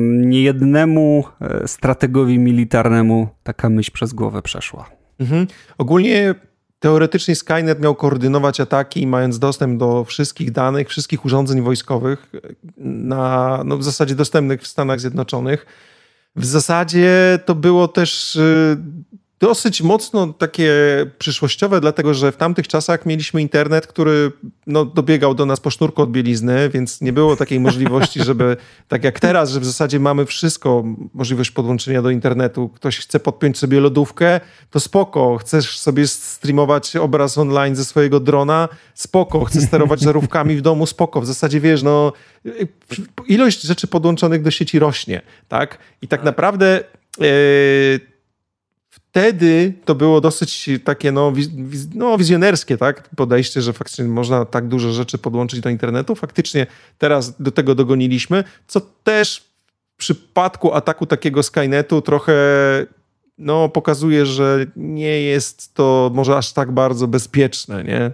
[0.07, 4.91] niejednemu e, strategowi militarnemu taka myśl przez głowę przeszła.
[5.19, 5.47] Mhm.
[5.79, 6.35] Ogólnie
[6.79, 12.39] teoretycznie Skynet miał koordynować ataki, mając dostęp do wszystkich danych, wszystkich urządzeń wojskowych, e,
[12.79, 15.67] na, no w zasadzie dostępnych w Stanach Zjednoczonych.
[16.37, 18.77] W zasadzie to było też e,
[19.45, 20.73] dosyć mocno takie
[21.19, 24.33] przyszłościowe, dlatego że w tamtych czasach mieliśmy internet, który
[24.67, 28.57] no, dobiegał do nas po sznurku od bielizny, więc nie było takiej możliwości, żeby
[28.89, 30.85] tak jak teraz, że w zasadzie mamy wszystko,
[31.15, 32.69] możliwość podłączenia do internetu.
[32.69, 34.41] Ktoś chce podpiąć sobie lodówkę,
[34.71, 35.37] to spoko.
[35.37, 39.45] Chcesz sobie streamować obraz online ze swojego drona, spoko.
[39.45, 41.21] Chcesz sterować żarówkami w domu, spoko.
[41.21, 42.13] W zasadzie wiesz, no
[43.27, 45.79] ilość rzeczy podłączonych do sieci rośnie, tak?
[46.03, 46.85] I tak naprawdę...
[47.21, 48.14] Yy,
[49.15, 51.49] wtedy to było dosyć takie no, wiz,
[51.95, 53.09] no, wizjonerskie tak?
[53.17, 56.15] podejście, że faktycznie można tak dużo rzeczy podłączyć do internetu.
[56.15, 56.67] Faktycznie
[56.99, 59.45] teraz do tego dogoniliśmy, co też
[59.95, 62.35] w przypadku ataku takiego Skynetu trochę
[63.39, 68.11] no, pokazuje, że nie jest to może aż tak bardzo bezpieczne, nie?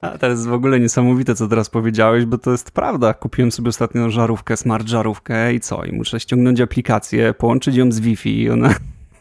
[0.00, 3.14] A to jest w ogóle niesamowite, co teraz powiedziałeś, bo to jest prawda.
[3.14, 5.84] Kupiłem sobie ostatnio żarówkę, smart żarówkę i co?
[5.84, 8.74] I muszę ściągnąć aplikację, połączyć ją z Wi-Fi i ona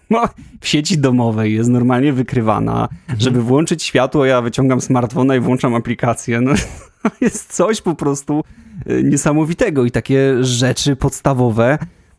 [0.09, 0.23] no,
[0.61, 2.81] w sieci domowej jest normalnie wykrywana.
[2.81, 3.19] Mhm.
[3.19, 6.41] Żeby włączyć światło, ja wyciągam smartfona i włączam aplikację.
[6.41, 6.51] No,
[7.21, 8.43] jest coś po prostu
[8.89, 11.77] y, niesamowitego i takie rzeczy podstawowe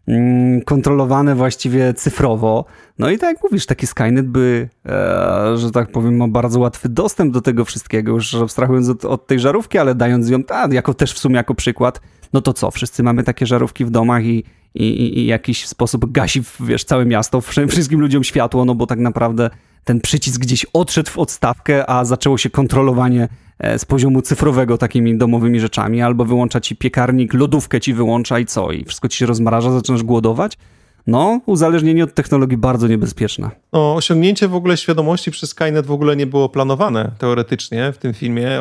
[0.09, 2.64] mm, kontrolowane właściwie cyfrowo.
[2.99, 6.89] No i tak jak mówisz, taki Skynet by, e, że tak powiem, ma bardzo łatwy
[6.89, 10.95] dostęp do tego wszystkiego, już abstrahując od, od tej żarówki, ale dając ją, a, jako
[10.95, 12.01] też w sumie jako przykład,
[12.32, 14.45] no to co, wszyscy mamy takie żarówki w domach i,
[14.77, 19.51] i, i jakiś sposób gasi, wiesz, całe miasto, wszystkim ludziom światło, no bo tak naprawdę
[19.85, 25.18] ten przycisk gdzieś odszedł w odstawkę, a zaczęło się kontrolowanie e, z poziomu cyfrowego takimi
[25.18, 28.72] domowymi rzeczami, albo wyłącza ci piekarnik, lodówkę ci wyłącza i co?
[28.72, 30.59] I wszystko ci się rozmraża, zaczynasz głodować?
[31.07, 33.51] No, uzależnienie od technologii bardzo niebezpieczne.
[33.72, 38.14] No, osiągnięcie w ogóle świadomości przez Skynet w ogóle nie było planowane teoretycznie w tym
[38.14, 38.61] filmie.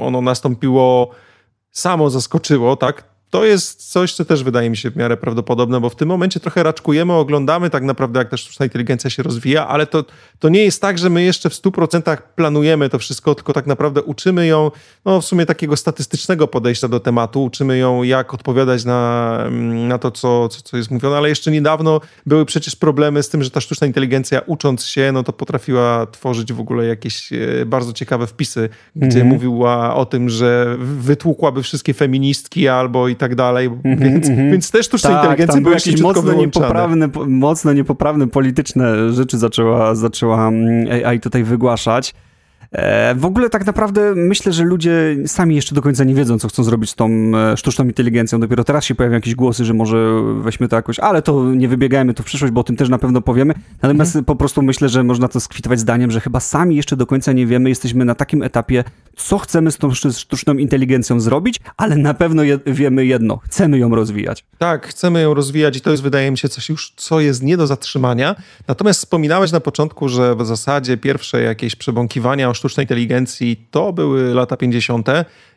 [0.00, 1.10] Ono nastąpiło
[1.70, 3.15] samo zaskoczyło, tak?
[3.36, 6.40] To jest coś, co też wydaje mi się w miarę prawdopodobne, bo w tym momencie
[6.40, 10.04] trochę raczkujemy, oglądamy tak naprawdę, jak ta sztuczna inteligencja się rozwija, ale to,
[10.38, 14.02] to nie jest tak, że my jeszcze w 100% planujemy to wszystko, tylko tak naprawdę
[14.02, 14.70] uczymy ją,
[15.04, 19.98] no w sumie takiego statystycznego podejścia do tematu, uczymy ją, jak odpowiadać na, mm, na
[19.98, 23.50] to, co, co, co jest mówione, ale jeszcze niedawno były przecież problemy z tym, że
[23.50, 28.26] ta sztuczna inteligencja ucząc się, no to potrafiła tworzyć w ogóle jakieś e, bardzo ciekawe
[28.26, 29.32] wpisy, gdzie mm -hmm.
[29.32, 34.40] mówiła o tym, że wytłukłaby wszystkie feministki albo i tak dalej, mm -hmm, więc, mm
[34.40, 34.52] -hmm.
[34.52, 40.48] więc też sztuczna tak, inteligencja były jakieś mocno niepoprawne, mocno niepoprawne polityczne rzeczy zaczęła, zaczęła
[40.48, 42.14] mm, AI tutaj wygłaszać.
[42.72, 46.48] E, w ogóle tak naprawdę myślę, że ludzie sami jeszcze do końca nie wiedzą, co
[46.48, 48.40] chcą zrobić z tą e, sztuczną inteligencją.
[48.40, 52.14] Dopiero teraz się pojawiają jakieś głosy, że może weźmy to jakoś, ale to nie wybiegajmy
[52.14, 53.54] tu w przyszłość, bo o tym też na pewno powiemy.
[53.82, 54.24] Natomiast mhm.
[54.24, 57.46] po prostu myślę, że można to skwitować zdaniem, że chyba sami jeszcze do końca nie
[57.46, 57.68] wiemy.
[57.68, 58.84] Jesteśmy na takim etapie,
[59.16, 63.94] co chcemy z tą sztuczną inteligencją zrobić, ale na pewno je wiemy jedno, chcemy ją
[63.94, 64.44] rozwijać.
[64.58, 67.56] Tak, chcemy ją rozwijać i to jest wydaje mi się coś już, co jest nie
[67.56, 68.36] do zatrzymania.
[68.68, 74.34] Natomiast wspominałeś na początku, że w zasadzie pierwsze jakieś przebąkiwania o sztucznej inteligencji to były
[74.34, 75.08] lata 50.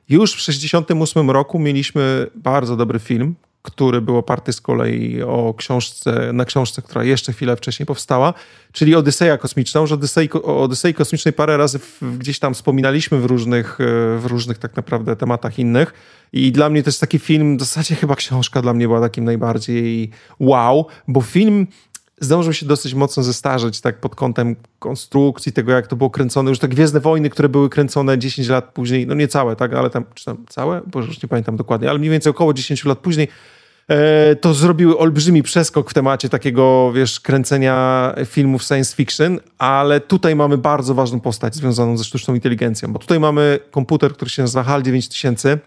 [0.09, 6.33] Już w 1968 roku mieliśmy bardzo dobry film, który był oparty z kolei o książce,
[6.33, 8.33] na książce, która jeszcze chwilę wcześniej powstała,
[8.71, 9.81] czyli Odyseja Kosmiczna.
[9.81, 13.77] Już Odysei, o Odysei Kosmicznej parę razy w, gdzieś tam wspominaliśmy w różnych,
[14.17, 15.93] w różnych tak naprawdę tematach innych.
[16.33, 19.25] I dla mnie to jest taki film, w zasadzie chyba książka dla mnie była takim
[19.25, 21.67] najbardziej wow, bo film
[22.19, 26.49] zdążył się dosyć mocno zestarzeć tak pod kątem konstrukcji, tego jak to było kręcone.
[26.49, 29.89] Już te Gwiezdne Wojny, które były kręcone 10 lat później, no nie całe, tak, ale
[29.89, 30.81] tam, czy tam całe?
[30.87, 33.27] Boże, już nie pamiętam dokładnie, ale mniej więcej około 10 lat później
[33.87, 40.35] e, to zrobiły olbrzymi przeskok w temacie takiego, wiesz, kręcenia filmów science fiction, ale tutaj
[40.35, 44.63] mamy bardzo ważną postać związaną ze sztuczną inteligencją, bo tutaj mamy komputer, który się nazywa
[44.63, 45.59] HAL 9000,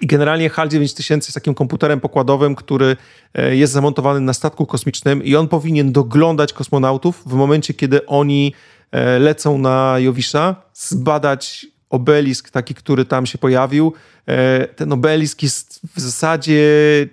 [0.00, 2.96] i generalnie HAL 9000 jest takim komputerem pokładowym, który
[3.34, 8.54] e, jest zamontowany na statku kosmicznym i on powinien doglądać kosmonautów w momencie, kiedy oni
[8.92, 13.92] e, lecą na Jowisza, zbadać obelisk taki, który tam się pojawił.
[14.26, 16.62] E, ten obelisk jest w zasadzie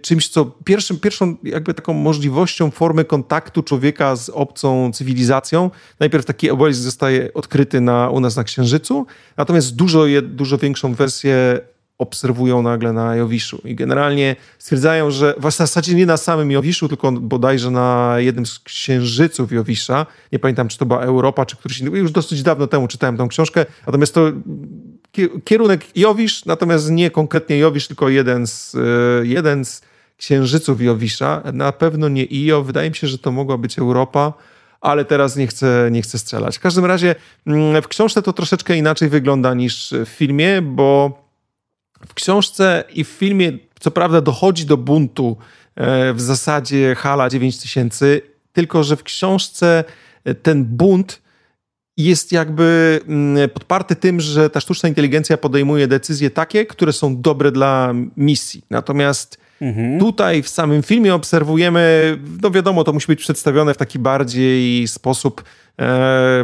[0.01, 5.71] czymś, co pierwszym, pierwszą jakby taką możliwością formy kontaktu człowieka z obcą cywilizacją.
[5.99, 9.05] Najpierw taki obelisk zostaje odkryty na, u nas na Księżycu,
[9.37, 11.59] natomiast dużo, dużo większą wersję
[12.01, 17.11] obserwują nagle na Jowiszu i generalnie stwierdzają, że w zasadzie nie na samym Jowiszu, tylko
[17.11, 21.99] bodajże na jednym z księżyców Jowisza, nie pamiętam czy to była Europa, czy któryś inny,
[21.99, 24.31] już dosyć dawno temu czytałem tą książkę, natomiast to
[25.43, 28.79] kierunek Jowisz, natomiast nie konkretnie Jowisz, tylko jeden z, e,
[29.25, 29.81] jeden z
[30.17, 34.33] księżyców Jowisza, na pewno nie Io, wydaje mi się, że to mogła być Europa,
[34.81, 36.57] ale teraz nie chcę, nie chcę strzelać.
[36.57, 37.15] W każdym razie
[37.47, 41.21] mm, w książce to troszeczkę inaczej wygląda niż w filmie, bo
[42.07, 45.37] w książce i w filmie, co prawda, dochodzi do buntu
[45.75, 48.21] e, w zasadzie Hala 9000,
[48.53, 49.83] tylko że w książce
[50.23, 51.21] e, ten bunt
[51.97, 57.51] jest jakby mm, podparty tym, że ta sztuczna inteligencja podejmuje decyzje takie, które są dobre
[57.51, 58.63] dla misji.
[58.69, 59.99] Natomiast mhm.
[59.99, 65.43] tutaj w samym filmie obserwujemy, no wiadomo, to musi być przedstawione w taki bardziej sposób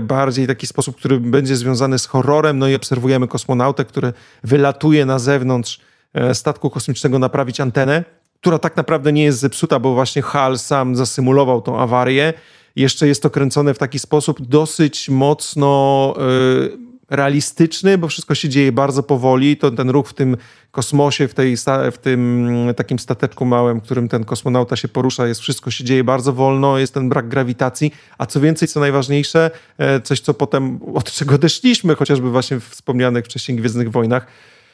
[0.02, 2.60] bardziej taki sposób, który będzie związany z horrorem.
[2.60, 4.14] No i obserwujemy kosmonautę, który
[4.44, 5.80] wylatuje na zewnątrz
[6.14, 8.04] e, statku kosmicznego naprawić antenę,
[8.42, 12.34] która tak naprawdę nie jest zepsuta, bo właśnie HAL sam zasymulował tą awarię.
[12.76, 18.72] Jeszcze jest to kręcone w taki sposób dosyć mocno e, realistyczny, bo wszystko się dzieje
[18.72, 19.58] bardzo powoli.
[19.58, 20.38] To ten ruch w tym
[20.72, 21.58] kosmosie, w, tej,
[21.92, 26.34] w tym takim stateczku małym, którym ten kosmonauta się porusza, jest wszystko się dzieje bardzo
[26.34, 31.12] wolno, jest ten brak grawitacji, a co więcej, co najważniejsze, e, coś, co potem, od
[31.12, 34.28] czego odeszliśmy, chociażby właśnie w wspomnianych wcześniej Gwiezdnych Wojnach,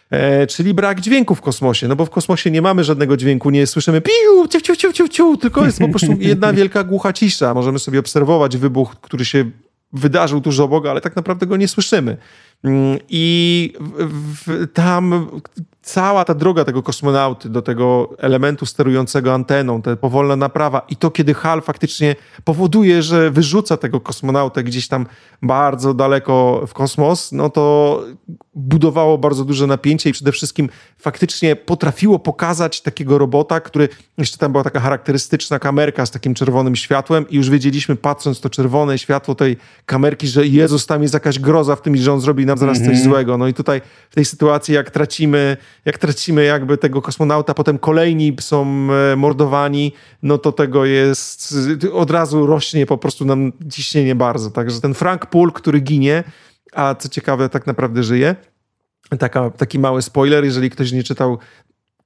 [0.09, 3.67] E, czyli brak dźwięku w kosmosie, no bo w kosmosie nie mamy żadnego dźwięku, nie
[3.67, 7.53] słyszymy piu, ciu, ciu, ciu, ciu, ciu, tylko jest po prostu jedna wielka głucha cisza.
[7.53, 9.45] Możemy sobie obserwować wybuch, który się
[9.93, 12.17] wydarzył tuż obok, ale tak naprawdę go nie słyszymy.
[13.09, 13.73] I
[14.73, 15.27] tam
[15.83, 21.11] cała ta droga tego kosmonauty do tego elementu sterującego anteną, ta powolna naprawa i to,
[21.11, 25.05] kiedy HAL faktycznie powoduje, że wyrzuca tego kosmonautę gdzieś tam
[25.41, 28.03] bardzo daleko w kosmos, no to
[28.55, 34.51] budowało bardzo duże napięcie i przede wszystkim faktycznie potrafiło pokazać takiego robota, który, jeszcze tam
[34.51, 39.35] była taka charakterystyczna kamerka z takim czerwonym światłem i już wiedzieliśmy, patrząc to czerwone światło
[39.35, 42.77] tej kamerki, że Jezus, tam jest jakaś groza w tym, że on zrobi nam zaraz
[42.77, 42.91] mm -hmm.
[42.91, 43.13] coś mhm.
[43.13, 43.37] złego.
[43.37, 48.35] No i tutaj w tej sytuacji, jak tracimy jak tracimy jakby tego kosmonauta, potem kolejni
[48.39, 49.93] są e, mordowani,
[50.23, 51.55] no to tego jest,
[51.93, 54.51] od razu rośnie po prostu nam ciśnienie bardzo.
[54.51, 56.23] Także ten Frank Poole, który ginie,
[56.73, 58.35] a co ciekawe, tak naprawdę żyje.
[59.19, 61.37] Taka, taki mały spoiler, jeżeli ktoś nie czytał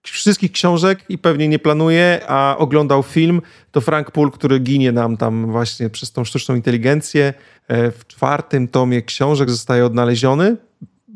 [0.02, 3.42] wszystkich książek i pewnie nie planuje, a oglądał film,
[3.72, 7.34] to Frank Poole, który ginie nam tam właśnie przez tą sztuczną inteligencję,
[7.70, 10.58] w czwartym tomie książek zostaje odnaleziony.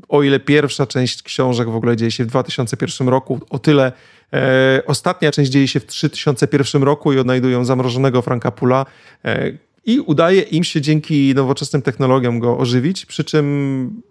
[0.09, 3.91] O ile pierwsza część książek w ogóle dzieje się w 2001 roku, o tyle
[4.33, 8.85] e, ostatnia część dzieje się w 3001 roku i odnajdują zamrożonego Franka Pula
[9.25, 9.51] e,
[9.85, 14.01] i udaje im się dzięki nowoczesnym technologiom go ożywić, przy czym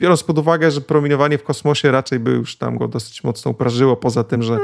[0.00, 3.96] biorąc pod uwagę, że promieniowanie w kosmosie raczej by już tam go dosyć mocno uprażyło,
[3.96, 4.58] poza tym, że...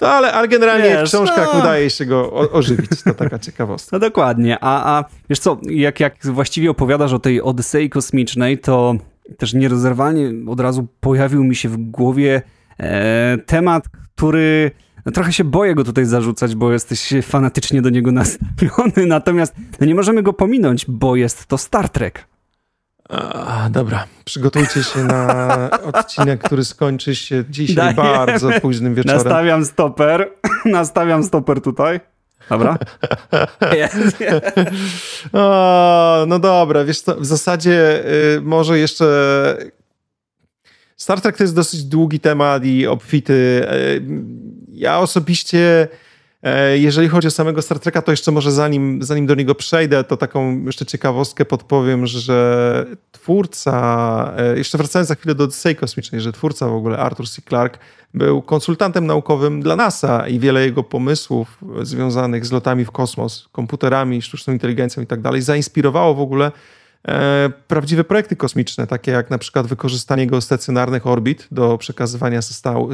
[0.00, 1.60] No, ale, ale generalnie wiesz, w książkach no.
[1.60, 3.02] udaje się go ożywić.
[3.04, 3.96] To taka ciekawostka.
[3.96, 4.58] No dokładnie.
[4.60, 8.94] A, a wiesz co, jak, jak właściwie opowiadasz o tej Odysei kosmicznej, to
[9.38, 12.42] też nierozerwalnie od razu pojawił mi się w głowie
[12.78, 14.70] e, temat, który
[15.06, 19.86] no trochę się boję go tutaj zarzucać, bo jesteś fanatycznie do niego nastawiony, natomiast no
[19.86, 22.33] nie możemy go pominąć, bo jest to Star Trek.
[23.14, 27.94] A, dobra, przygotujcie się na odcinek, który skończy się dzisiaj Daję.
[27.94, 29.16] bardzo późnym wieczorem.
[29.16, 30.30] Nastawiam stoper,
[30.64, 32.00] nastawiam stoper tutaj.
[32.50, 32.78] Dobra?
[35.32, 38.04] o, no dobra, wiesz co, w zasadzie
[38.36, 39.56] y, może jeszcze
[40.96, 43.66] Star Trek to jest dosyć długi temat i obfity.
[43.72, 44.02] Y,
[44.68, 45.88] ja osobiście
[46.74, 50.16] jeżeli chodzi o samego Star Treka, to jeszcze może zanim, zanim do niego przejdę, to
[50.16, 56.32] taką jeszcze ciekawostkę podpowiem, że twórca, e, jeszcze wracając za chwilę do Odyssey Kosmicznej, że
[56.32, 57.42] twórca w ogóle Arthur C.
[57.42, 57.78] Clarke
[58.14, 64.22] był konsultantem naukowym dla NASA i wiele jego pomysłów związanych z lotami w kosmos, komputerami,
[64.22, 66.52] sztuczną inteligencją i tak dalej zainspirowało w ogóle
[67.08, 72.40] e, prawdziwe projekty kosmiczne, takie jak na przykład wykorzystanie geostacjonarnych orbit do przekazywania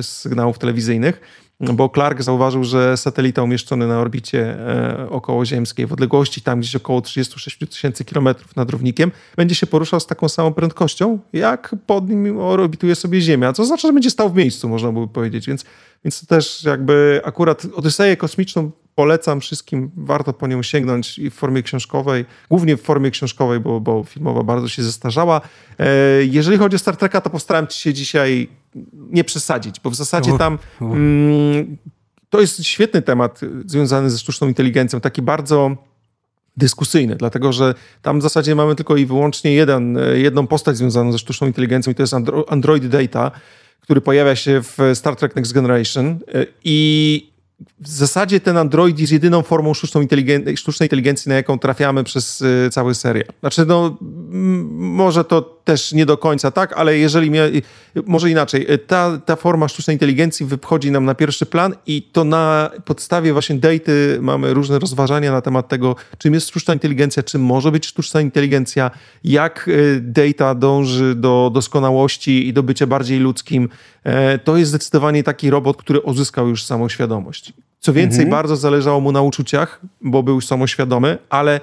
[0.03, 1.21] sygnałów telewizyjnych
[1.61, 7.01] bo Clark zauważył, że satelita umieszczony na orbicie e, okołoziemskiej w odległości tam gdzieś około
[7.01, 12.39] 36 tysięcy kilometrów nad równikiem będzie się poruszał z taką samą prędkością, jak pod nim
[12.39, 15.65] orbituje sobie Ziemia, co znaczy, że będzie stał w miejscu, można by powiedzieć, więc,
[16.05, 21.35] więc to też jakby akurat Odyseję kosmiczną polecam wszystkim, warto po nią sięgnąć i w
[21.35, 25.41] formie książkowej, głównie w formie książkowej, bo, bo filmowa bardzo się zestarzała.
[25.79, 25.87] E,
[26.25, 28.49] jeżeli chodzi o Star Treka, to postaram się dzisiaj
[28.95, 31.77] nie przesadzić, bo w zasadzie tam mm,
[32.31, 35.77] to jest świetny temat związany ze sztuczną inteligencją, taki bardzo
[36.57, 41.19] dyskusyjny, dlatego że tam w zasadzie mamy tylko i wyłącznie jeden, jedną postać związaną ze
[41.19, 42.15] sztuczną inteligencją i to jest
[42.49, 43.31] Android Data,
[43.81, 47.30] który pojawia się w Star Trek Next Generation e, i
[47.81, 52.41] w zasadzie ten Android jest jedyną formą sztucznej, inteligen sztucznej inteligencji, na jaką trafiamy przez
[52.41, 53.27] y, cały serial.
[53.41, 53.97] Znaczy, no,
[54.71, 57.43] może to też nie do końca tak, ale jeżeli mia...
[58.07, 62.25] może inaczej, y, ta, ta forma sztucznej inteligencji wychodzi nam na pierwszy plan i to
[62.25, 67.43] na podstawie właśnie daty mamy różne rozważania na temat tego, czym jest sztuczna inteligencja, czym
[67.43, 68.91] może być sztuczna inteligencja,
[69.25, 73.69] jak y, data dąży do doskonałości i do bycia bardziej ludzkim.
[74.05, 77.53] E, to jest zdecydowanie taki robot, który uzyskał już samoświadomość.
[77.81, 78.31] Co więcej, mhm.
[78.31, 81.61] bardzo zależało mu na uczuciach, bo był samoświadomy, ale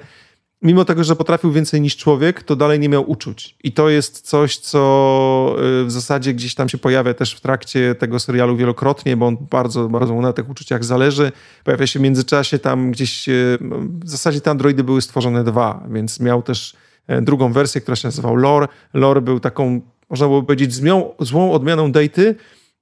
[0.62, 3.56] mimo tego, że potrafił więcej niż człowiek, to dalej nie miał uczuć.
[3.64, 7.94] I to jest coś, co y, w zasadzie gdzieś tam się pojawia też w trakcie
[7.94, 11.32] tego serialu wielokrotnie, bo on bardzo, bardzo mu na tych uczuciach zależy.
[11.64, 13.58] Pojawia się w międzyczasie tam gdzieś, y,
[14.04, 18.08] w zasadzie te androidy były stworzone dwa, więc miał też e, drugą wersję, która się
[18.08, 18.68] nazywał Lore.
[18.94, 19.80] Lore był taką,
[20.10, 22.34] można było powiedzieć, zmią, złą odmianą Daty,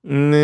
[0.04, 0.34] mm,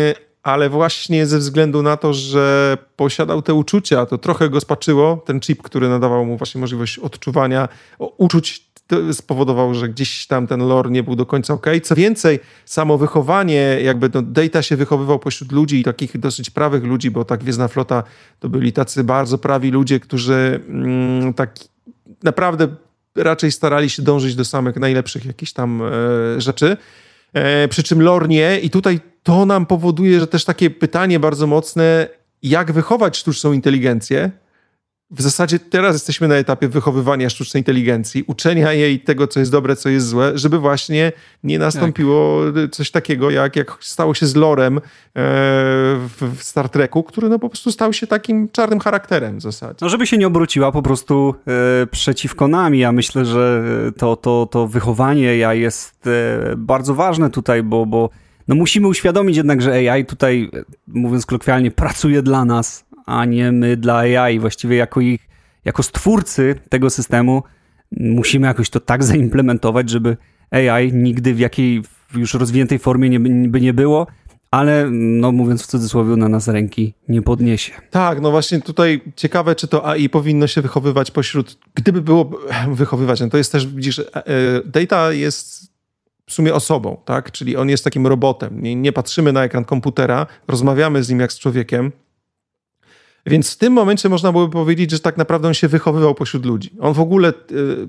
[0.43, 5.23] ale właśnie ze względu na to, że posiadał te uczucia, to trochę go spaczyło.
[5.25, 7.69] Ten chip, który nadawał mu właśnie możliwość odczuwania
[7.99, 8.73] uczuć,
[9.11, 11.65] spowodował, że gdzieś tam ten lore nie był do końca ok.
[11.83, 17.11] Co więcej, samo wychowanie, jakby no, Data się wychowywał pośród ludzi takich dosyć prawych ludzi,
[17.11, 18.03] bo tak Gwiezdna Flota
[18.39, 21.55] to byli tacy bardzo prawi ludzie, którzy mm, tak
[22.23, 22.67] naprawdę
[23.15, 26.77] raczej starali się dążyć do samych najlepszych jakichś tam e, rzeczy.
[27.33, 31.47] E, przy czym lore nie i tutaj to nam powoduje, że też takie pytanie bardzo
[31.47, 32.07] mocne,
[32.43, 34.31] jak wychować sztuczną inteligencję.
[35.11, 39.75] W zasadzie teraz jesteśmy na etapie wychowywania sztucznej inteligencji, uczenia jej tego, co jest dobre,
[39.75, 41.11] co jest złe, żeby właśnie
[41.43, 42.71] nie nastąpiło tak.
[42.71, 44.81] coś takiego, jak, jak stało się z Lorem e,
[45.15, 49.77] w Star Treku, który no po prostu stał się takim czarnym charakterem w zasadzie.
[49.81, 52.79] No żeby się nie obróciła po prostu e, przeciwko nami.
[52.79, 53.63] Ja myślę, że
[53.97, 58.09] to, to, to wychowanie ja jest e, bardzo ważne tutaj, bo, bo
[58.47, 60.49] no musimy uświadomić jednak, że AI tutaj,
[60.87, 64.39] mówiąc kolokwialnie, pracuje dla nas, a nie my dla AI.
[64.39, 65.29] Właściwie jako ich,
[65.65, 67.43] jako stwórcy tego systemu
[67.91, 70.17] musimy jakoś to tak zaimplementować, żeby
[70.51, 71.81] AI nigdy w jakiej
[72.15, 73.19] już rozwiniętej formie nie,
[73.49, 74.07] by nie było,
[74.51, 77.71] ale no mówiąc w cudzysłowie, na nas ręki nie podniesie.
[77.91, 82.31] Tak, no właśnie tutaj ciekawe, czy to AI powinno się wychowywać pośród, gdyby było
[82.71, 85.72] wychowywać, no to jest też, widzisz, e, e, data jest
[86.25, 87.31] w sumie osobą, tak?
[87.31, 88.63] Czyli on jest takim robotem.
[88.63, 91.91] Nie, nie patrzymy na ekran komputera, rozmawiamy z nim jak z człowiekiem.
[93.25, 96.69] Więc w tym momencie można byłoby powiedzieć, że tak naprawdę on się wychowywał pośród ludzi.
[96.79, 97.87] On w ogóle, y,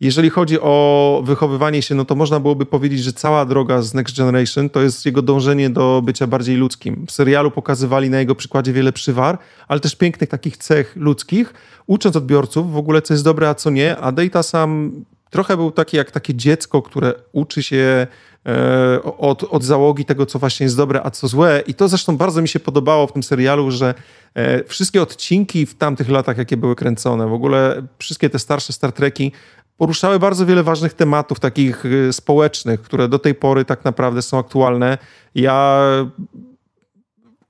[0.00, 4.16] jeżeli chodzi o wychowywanie się, no to można byłoby powiedzieć, że cała droga z Next
[4.16, 7.06] Generation to jest jego dążenie do bycia bardziej ludzkim.
[7.06, 11.54] W serialu pokazywali na jego przykładzie wiele przywar, ale też pięknych takich cech ludzkich,
[11.86, 14.92] ucząc odbiorców w ogóle, co jest dobre, a co nie, a Data sam
[15.32, 18.06] trochę był taki jak takie dziecko, które uczy się
[18.46, 21.62] e, od, od załogi tego, co właśnie jest dobre, a co złe.
[21.66, 23.94] I to zresztą bardzo mi się podobało w tym serialu, że
[24.34, 28.92] e, wszystkie odcinki w tamtych latach, jakie były kręcone, w ogóle wszystkie te starsze Star
[28.92, 29.32] Treki
[29.76, 34.38] poruszały bardzo wiele ważnych tematów takich e, społecznych, które do tej pory tak naprawdę są
[34.38, 34.98] aktualne.
[35.34, 35.82] Ja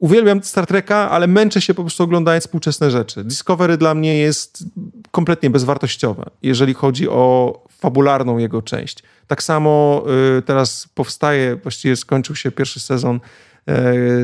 [0.03, 3.25] uwielbiam Star Treka, ale męczę się po prostu oglądając współczesne rzeczy.
[3.25, 4.65] Discovery dla mnie jest
[5.11, 9.03] kompletnie bezwartościowe, jeżeli chodzi o fabularną jego część.
[9.27, 10.05] Tak samo
[10.39, 13.21] y, teraz powstaje, właściwie skończył się pierwszy sezon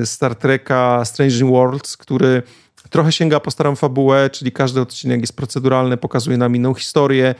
[0.03, 2.43] y, Star Treka Strange Worlds, który
[2.91, 7.35] trochę sięga po starą fabułę, czyli każdy odcinek jest proceduralny, pokazuje nam inną historię,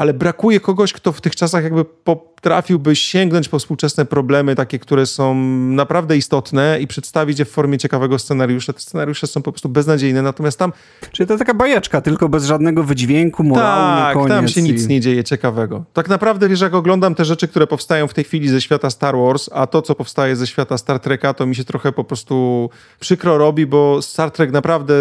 [0.00, 5.06] ale brakuje kogoś, kto w tych czasach jakby potrafiłby sięgnąć po współczesne problemy, takie, które
[5.06, 8.72] są naprawdę istotne i przedstawić je w formie ciekawego scenariusza.
[8.72, 10.72] Te scenariusze są po prostu beznadziejne, natomiast tam...
[11.12, 14.28] Czyli to taka bajeczka, tylko bez żadnego wydźwięku, morału tak, koniec.
[14.28, 14.64] tam się i...
[14.64, 15.84] nic nie dzieje ciekawego.
[15.92, 19.16] Tak naprawdę, wiesz, jak oglądam te rzeczy, które powstają w tej chwili ze świata Star
[19.16, 22.70] Wars, a to, co powstaje ze świata Star Treka, to mi się trochę po prostu
[23.00, 24.94] przykro robi, bo Star Trek naprawdę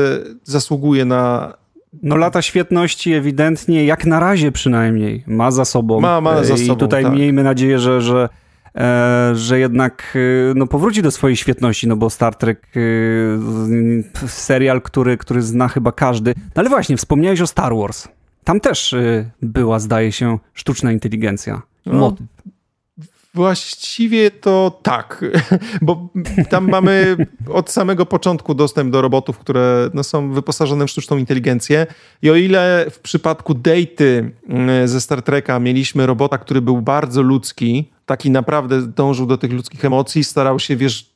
[0.43, 1.53] zasługuje na
[2.03, 5.99] no lata świetności ewidentnie, jak na razie przynajmniej, ma za sobą.
[5.99, 7.13] Ma, ma za sobą, I tutaj tak.
[7.13, 8.29] miejmy nadzieję, że, że,
[8.75, 10.17] e, że jednak
[10.49, 15.67] e, no, powróci do swojej świetności, no bo Star Trek e, serial, który, który zna
[15.67, 16.33] chyba każdy.
[16.37, 18.07] No ale właśnie, wspomniałeś o Star Wars.
[18.43, 21.61] Tam też e, była, zdaje się, sztuczna inteligencja.
[21.85, 22.15] No,
[23.33, 25.25] Właściwie to tak,
[25.81, 26.09] bo
[26.49, 27.17] tam mamy
[27.53, 31.87] od samego początku dostęp do robotów, które no, są wyposażone w sztuczną inteligencję.
[32.21, 37.21] I o ile w przypadku Dejty mm, ze Star Treka mieliśmy robota, który był bardzo
[37.21, 41.11] ludzki, taki naprawdę dążył do tych ludzkich emocji, starał się, wiesz,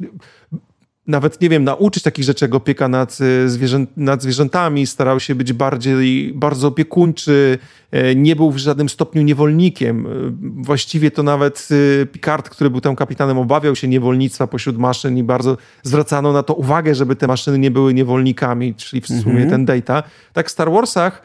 [1.08, 5.36] nawet, nie wiem, nauczyć takich rzeczy jak opieka nad, y, zwierzę, nad zwierzętami, starał się
[5.36, 7.58] być bardziej, bardzo opiekuńczy,
[7.92, 10.08] e, nie był w żadnym stopniu niewolnikiem.
[10.08, 10.10] E,
[10.64, 15.24] właściwie to nawet y, Picard, który był tam kapitanem, obawiał się niewolnictwa pośród maszyn i
[15.24, 19.50] bardzo zwracano na to uwagę, żeby te maszyny nie były niewolnikami, czyli w sumie mhm.
[19.50, 20.04] ten Data.
[20.34, 21.22] Tak w Star Warsach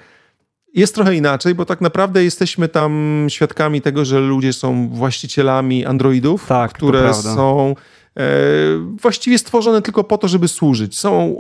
[0.75, 6.47] jest trochę inaczej, bo tak naprawdę jesteśmy tam świadkami tego, że ludzie są właścicielami androidów,
[6.47, 7.75] tak, które są
[9.01, 10.99] właściwie stworzone tylko po to, żeby służyć.
[10.99, 11.37] Są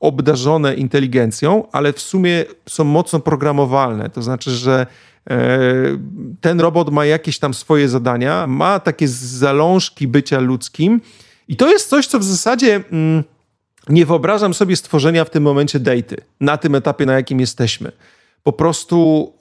[0.00, 4.10] obdarzone inteligencją, ale w sumie są mocno programowalne.
[4.10, 4.86] To znaczy, że
[5.30, 5.38] e,
[6.40, 11.00] ten robot ma jakieś tam swoje zadania, ma takie zalążki bycia ludzkim
[11.48, 13.24] i to jest coś, co w zasadzie mm,
[13.88, 17.92] nie wyobrażam sobie stworzenia w tym momencie daty, na tym etapie, na jakim jesteśmy.
[18.42, 19.32] Po prostu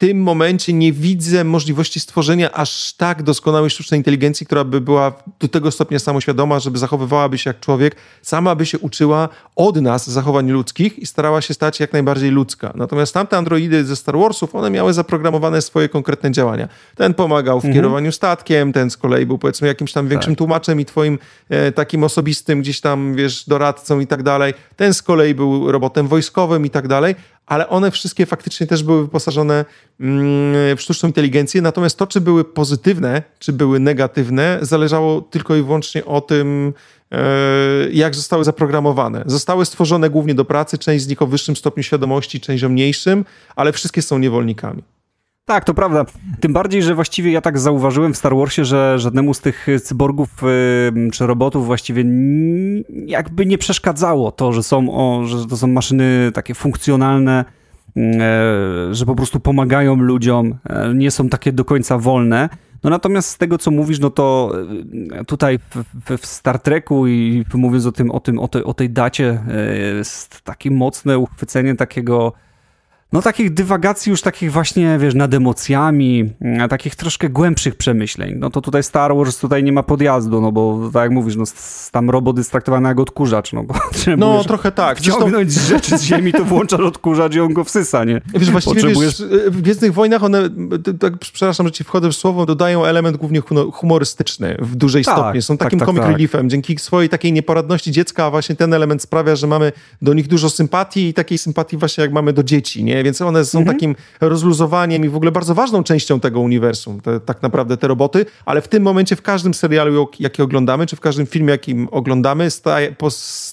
[0.00, 5.48] tym momencie nie widzę możliwości stworzenia aż tak doskonałej sztucznej inteligencji, która by była do
[5.48, 10.50] tego stopnia samoświadoma, żeby zachowywałaby się jak człowiek, sama by się uczyła od nas zachowań
[10.50, 12.72] ludzkich i starała się stać jak najbardziej ludzka.
[12.74, 16.68] Natomiast tamte androidy ze Star Warsów, one miały zaprogramowane swoje konkretne działania.
[16.96, 17.74] Ten pomagał w mhm.
[17.74, 20.38] kierowaniu statkiem, ten z kolei był powiedzmy jakimś tam większym tak.
[20.38, 24.54] tłumaczem i twoim e, takim osobistym gdzieś tam, wiesz, doradcą i tak dalej.
[24.76, 27.14] Ten z kolei był robotem wojskowym i tak dalej,
[27.50, 29.64] ale one wszystkie faktycznie też były wyposażone
[30.00, 31.62] mm, w sztuczną inteligencję.
[31.62, 36.72] Natomiast to, czy były pozytywne, czy były negatywne, zależało tylko i wyłącznie o tym,
[37.12, 37.18] e,
[37.92, 39.22] jak zostały zaprogramowane.
[39.26, 43.24] Zostały stworzone głównie do pracy, część z nich o wyższym stopniu świadomości, część o mniejszym,
[43.56, 44.82] ale wszystkie są niewolnikami.
[45.44, 46.04] Tak, to prawda.
[46.40, 50.28] Tym bardziej, że właściwie ja tak zauważyłem w Star Warsie, że żadnemu z tych cyborgów
[51.12, 52.04] czy robotów właściwie
[53.06, 57.44] jakby nie przeszkadzało to, że są, o, że to są maszyny takie funkcjonalne,
[57.96, 62.48] e, że po prostu pomagają ludziom, e, nie są takie do końca wolne.
[62.84, 64.52] No natomiast z tego, co mówisz, no to
[65.12, 65.58] e, tutaj
[66.18, 69.40] w, Star Treku i mówiąc o tym, o tym, o tej, o tej dacie,
[69.96, 72.32] jest takie mocne uchwycenie takiego
[73.12, 78.34] no takich dywagacji już takich właśnie, wiesz, nad emocjami, mm, takich troszkę głębszych przemyśleń.
[78.38, 81.44] No to tutaj Star Wars tutaj nie ma podjazdu, no bo tak jak mówisz, no
[81.92, 83.74] tam robot jest traktowany jak odkurzacz, no bo
[84.16, 84.98] No trochę tak.
[84.98, 85.74] Wciągnąć Zresztą...
[85.74, 88.20] rzeczy z ziemi, to włączasz odkurzacz i on go wsysa, nie?
[88.34, 89.22] Wiesz, właściwie Potrzebujesz...
[89.30, 90.48] wiesz, w Gwiezdnych Wojnach one,
[91.00, 93.42] tak, przepraszam, że ci wchodzę w słowo, dodają element głównie
[93.72, 95.42] humorystyczny w dużej tak.
[95.42, 96.12] Są takim tak, tak, comic tak.
[96.12, 96.50] reliefem.
[96.50, 101.08] Dzięki swojej takiej nieporadności dziecka właśnie ten element sprawia, że mamy do nich dużo sympatii
[101.08, 102.99] i takiej sympatii właśnie jak mamy do dzieci, nie?
[103.04, 103.76] Więc one są mhm.
[103.76, 108.26] takim rozluzowaniem i w ogóle bardzo ważną częścią tego uniwersum, te, tak naprawdę te roboty,
[108.44, 112.50] ale w tym momencie w każdym serialu, jaki oglądamy, czy w każdym filmie, jakim oglądamy,
[112.50, 112.94] staje,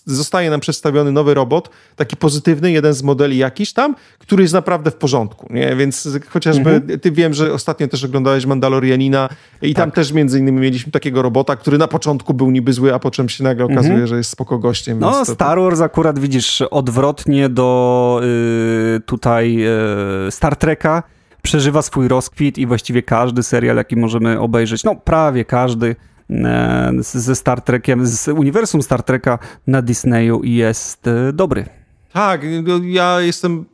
[0.05, 4.91] zostaje nam przedstawiony nowy robot, taki pozytywny, jeden z modeli jakiś tam, który jest naprawdę
[4.91, 5.75] w porządku, nie?
[5.75, 6.99] Więc chociażby mhm.
[6.99, 9.29] ty wiem, że ostatnio też oglądałeś Mandalorianina
[9.61, 9.83] i tak.
[9.83, 13.11] tam też między innymi mieliśmy takiego robota, który na początku był niby zły, a po
[13.11, 14.07] czym się nagle okazuje, mhm.
[14.07, 14.99] że jest spoko gościem.
[14.99, 18.21] No, Star Wars akurat widzisz odwrotnie do
[18.93, 21.03] yy, tutaj yy, Star Treka
[21.41, 25.95] przeżywa swój rozkwit i właściwie każdy serial, jaki możemy obejrzeć, no prawie każdy
[26.29, 31.65] e, ze Star Trekiem, z uniwersum Star Treka na Disneyu jest e, dobry.
[32.13, 32.41] Tak,
[32.81, 33.65] ja jestem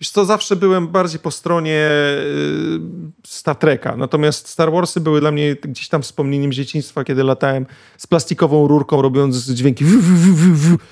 [0.00, 2.80] Wiesz co, zawsze byłem bardziej po stronie y,
[3.26, 8.06] Star Treka, natomiast Star Warsy były dla mnie gdzieś tam wspomnieniem dzieciństwa, kiedy latałem z
[8.06, 9.84] plastikową rurką, robiąc dźwięki.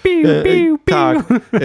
[0.02, 1.60] Piu, e, piu, tak, e,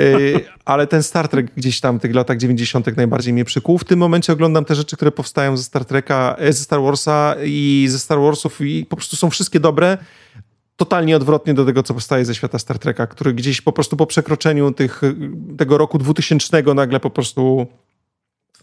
[0.66, 2.98] ale ten Star Trek gdzieś tam w tych latach 90.
[2.98, 3.78] najbardziej mnie przykuł.
[3.78, 7.36] W tym momencie oglądam te rzeczy, które powstają ze Star Treka, e, ze Star Warsa
[7.44, 9.98] i ze Star Warsów i po prostu są wszystkie dobre,
[10.86, 14.06] totalnie odwrotnie do tego, co powstaje ze świata Star Treka, który gdzieś po prostu po
[14.06, 15.02] przekroczeniu tych,
[15.58, 17.68] tego roku 2000 nagle po prostu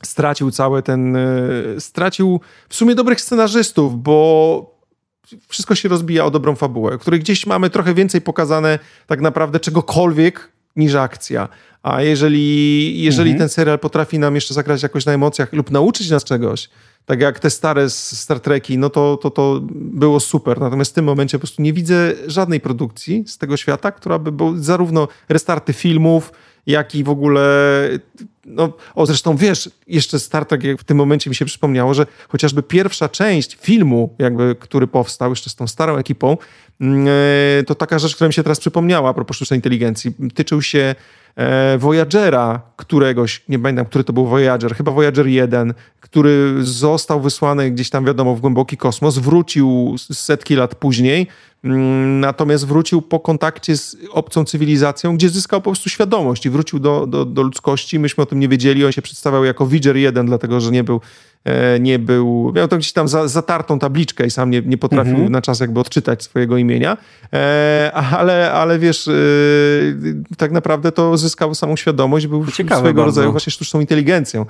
[0.02, 1.18] stracił cały ten,
[1.78, 4.78] stracił w sumie dobrych scenarzystów, bo
[5.48, 10.52] wszystko się rozbija o dobrą fabułę, której gdzieś mamy trochę więcej pokazane tak naprawdę czegokolwiek
[10.76, 11.48] niż akcja.
[11.82, 13.38] A jeżeli, jeżeli mhm.
[13.38, 16.68] ten serial potrafi nam jeszcze zagrać jakoś na emocjach lub nauczyć nas czegoś,
[17.06, 20.60] tak jak te stare Star Treki, no to, to, to było super.
[20.60, 24.32] Natomiast w tym momencie po prostu nie widzę żadnej produkcji z tego świata, która by
[24.32, 26.32] była zarówno restarty filmów,
[26.66, 27.42] jak i w ogóle.
[28.46, 32.62] No, o, zresztą wiesz, jeszcze Star Trek w tym momencie mi się przypomniało, że chociażby
[32.62, 36.36] pierwsza część filmu, jakby, który powstał jeszcze z tą starą ekipą,
[36.80, 37.06] mm,
[37.60, 40.14] e, to taka rzecz, która mi się teraz przypomniała a propos sztucznej inteligencji.
[40.34, 40.94] Tyczył się
[41.78, 47.90] Voyagera któregoś, nie pamiętam, który to był Voyager, chyba Voyager 1, który został wysłany gdzieś
[47.90, 51.26] tam, wiadomo, w głęboki kosmos, wrócił setki lat później
[51.62, 57.06] natomiast wrócił po kontakcie z obcą cywilizacją, gdzie zyskał po prostu świadomość i wrócił do,
[57.06, 57.98] do, do ludzkości.
[57.98, 58.84] Myśmy o tym nie wiedzieli.
[58.84, 61.00] On się przedstawiał jako Widger 1, dlatego że nie był,
[61.44, 65.14] e, nie był miał to gdzieś tam za, zatartą tabliczkę i sam nie, nie potrafił
[65.14, 65.32] mhm.
[65.32, 66.96] na czas jakby odczytać swojego imienia.
[67.32, 69.12] E, ale, ale wiesz, e,
[70.36, 73.06] tak naprawdę to zyskał samą świadomość, był Ciekawe swojego bardzo.
[73.06, 74.46] rodzaju właśnie sztuczną inteligencją.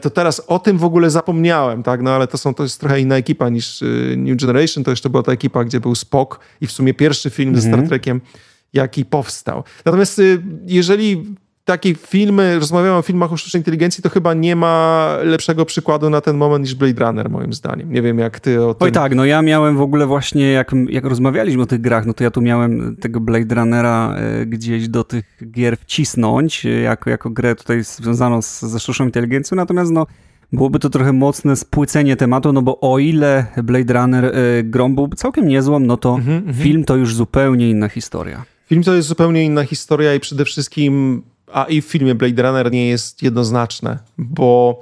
[0.00, 2.02] To teraz o tym w ogóle zapomniałem, tak?
[2.02, 3.84] No ale to, są, to jest trochę inna ekipa niż
[4.16, 4.84] New Generation.
[4.84, 7.60] To jeszcze była ta ekipa, gdzie był Spock Spock i w sumie pierwszy film ze
[7.60, 7.88] Star mhm.
[7.88, 8.20] Trekiem,
[8.72, 9.64] jaki powstał.
[9.84, 15.16] Natomiast y, jeżeli takie filmy, rozmawiamy o filmach o sztucznej inteligencji, to chyba nie ma
[15.22, 17.92] lepszego przykładu na ten moment niż Blade Runner, moim zdaniem.
[17.92, 18.84] Nie wiem, jak ty o tym...
[18.84, 22.14] Oj tak, no ja miałem w ogóle właśnie, jak, jak rozmawialiśmy o tych grach, no
[22.14, 27.10] to ja tu miałem tego Blade Runnera e, gdzieś do tych gier wcisnąć, e, jako,
[27.10, 30.06] jako grę tutaj związaną z, ze sztuczną inteligencją, natomiast no
[30.52, 35.16] Byłoby to trochę mocne spłycenie tematu, no bo o ile Blade Runner y, grą byłby
[35.16, 36.62] całkiem niezłą, no to mm -hmm.
[36.62, 38.44] film to już zupełnie inna historia.
[38.66, 41.22] Film to jest zupełnie inna historia i przede wszystkim,
[41.52, 44.80] a i w filmie Blade Runner nie jest jednoznaczne, bo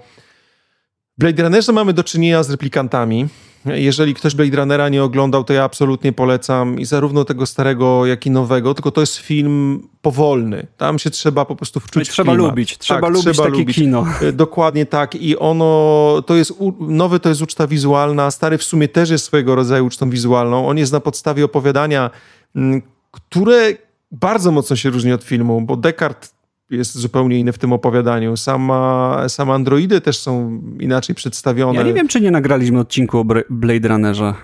[1.18, 3.28] Blade Runnerze mamy do czynienia z replikantami,
[3.64, 8.26] jeżeli ktoś Blade Runnera nie oglądał, to ja absolutnie polecam i zarówno tego starego, jak
[8.26, 10.66] i nowego, tylko to jest film powolny.
[10.76, 13.76] Tam się trzeba po prostu wczuć Trzeba w lubić, trzeba tak, lubić trzeba takie lubić.
[13.76, 14.06] kino.
[14.22, 18.88] E, dokładnie tak i ono, to jest, nowy to jest uczta wizualna, stary w sumie
[18.88, 20.68] też jest swojego rodzaju ucztą wizualną.
[20.68, 22.10] On jest na podstawie opowiadania,
[23.10, 23.72] które
[24.12, 26.33] bardzo mocno się różni od filmu, bo Descartes
[26.76, 28.36] jest zupełnie inny w tym opowiadaniu.
[28.36, 31.78] Sama, same androidy też są inaczej przedstawione.
[31.78, 34.34] Ja nie wiem, czy nie nagraliśmy odcinku o Blade Runnerze.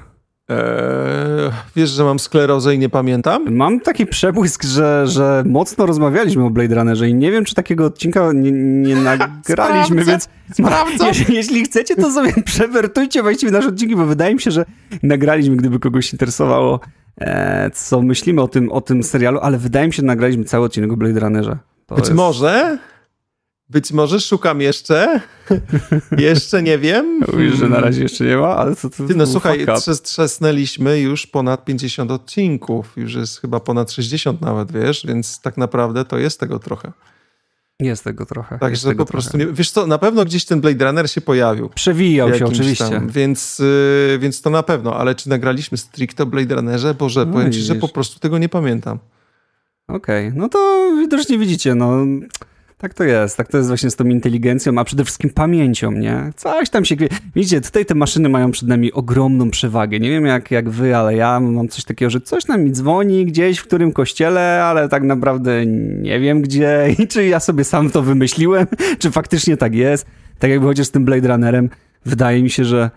[0.50, 3.54] Eee, wiesz, że mam sklerozę i nie pamiętam?
[3.54, 7.86] Mam taki przebłysk, że, że mocno rozmawialiśmy o Blade Runnerze i nie wiem, czy takiego
[7.86, 11.06] odcinka nie, nie nagraliśmy, więc sprawdzę.
[11.08, 14.64] Jeśli, jeśli, chcecie, to sobie przewertujcie właściwie nasze odcinki, bo wydaje mi się, że
[15.02, 16.80] nagraliśmy, gdyby kogoś interesowało,
[17.20, 20.64] e, co myślimy o tym, o tym serialu, ale wydaje mi się, że nagraliśmy cały
[20.66, 21.58] odcinek o Blade Runnerze.
[21.90, 22.16] To Być jest...
[22.16, 22.78] może.
[23.68, 25.20] Być może szukam jeszcze.
[26.18, 27.20] jeszcze nie wiem.
[27.32, 29.66] Mówisz, że na razie jeszcze nie ma, ale co to Ty, No słuchaj,
[30.02, 32.92] trzesnęliśmy już ponad 50 odcinków.
[32.96, 36.92] Już jest chyba ponad 60 nawet, wiesz, więc tak naprawdę to jest tego trochę.
[37.80, 38.58] Jest tego trochę.
[38.58, 39.12] Także po trochę.
[39.12, 41.68] prostu nie, wiesz co, na pewno gdzieś ten Blade Runner się pojawił.
[41.68, 42.88] Przewijał się oczywiście.
[42.88, 46.94] Tam, więc, yy, więc to na pewno, ale czy nagraliśmy stricte Blade Runnerze?
[46.94, 48.98] Boże, no, powiem ci, że po prostu tego nie pamiętam.
[49.92, 50.38] Okej, okay.
[50.40, 52.06] no to widocznie widzicie, no
[52.80, 56.32] tak to jest, tak to jest właśnie z tą inteligencją, a przede wszystkim pamięcią, nie?
[56.36, 56.96] Coś tam się...
[57.34, 60.00] Widzicie, tutaj te maszyny mają przed nami ogromną przewagę.
[60.00, 63.26] Nie wiem jak, jak wy, ale ja mam coś takiego, że coś nam mi dzwoni
[63.26, 67.90] gdzieś w którym kościele, ale tak naprawdę nie wiem gdzie i czy ja sobie sam
[67.90, 68.66] to wymyśliłem,
[68.98, 70.06] czy faktycznie tak jest.
[70.38, 71.70] Tak jakby chociaż z tym Blade Runnerem,
[72.04, 72.90] wydaje mi się, że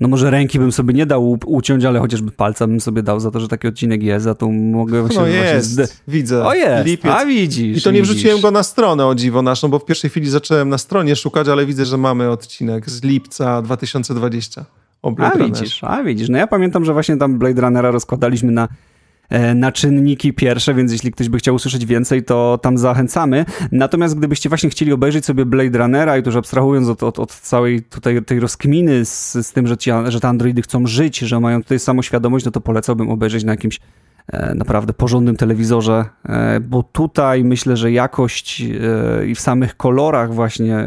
[0.00, 3.30] no może ręki bym sobie nie dał uciąć, ale chociażby palca bym sobie dał za
[3.30, 5.20] to, że taki odcinek jest, a tu mogę właśnie...
[5.20, 6.44] No jest, właśnie widzę.
[6.44, 7.12] O jest, Lipiec.
[7.12, 7.78] a widzisz.
[7.78, 8.14] I to nie widzisz.
[8.14, 11.48] wrzuciłem go na stronę, o dziwo naszą, bo w pierwszej chwili zacząłem na stronie szukać,
[11.48, 14.64] ale widzę, że mamy odcinek z lipca 2020.
[15.02, 16.28] O Blade a widzisz, a widzisz.
[16.28, 18.68] No ja pamiętam, że właśnie tam Blade Runnera rozkładaliśmy na
[19.54, 23.44] na czynniki pierwsze, więc jeśli ktoś by chciał usłyszeć więcej, to tam zachęcamy.
[23.72, 27.32] Natomiast gdybyście właśnie chcieli obejrzeć sobie Blade Runnera i to już abstrahując od, od, od
[27.32, 31.40] całej tutaj tej rozkminy z, z tym, że, ci, że te androidy chcą żyć, że
[31.40, 33.80] mają tutaj samoświadomość, no to polecałbym obejrzeć na jakimś
[34.28, 38.60] e, naprawdę porządnym telewizorze, e, bo tutaj myślę, że jakość
[39.26, 40.84] i w samych kolorach właśnie,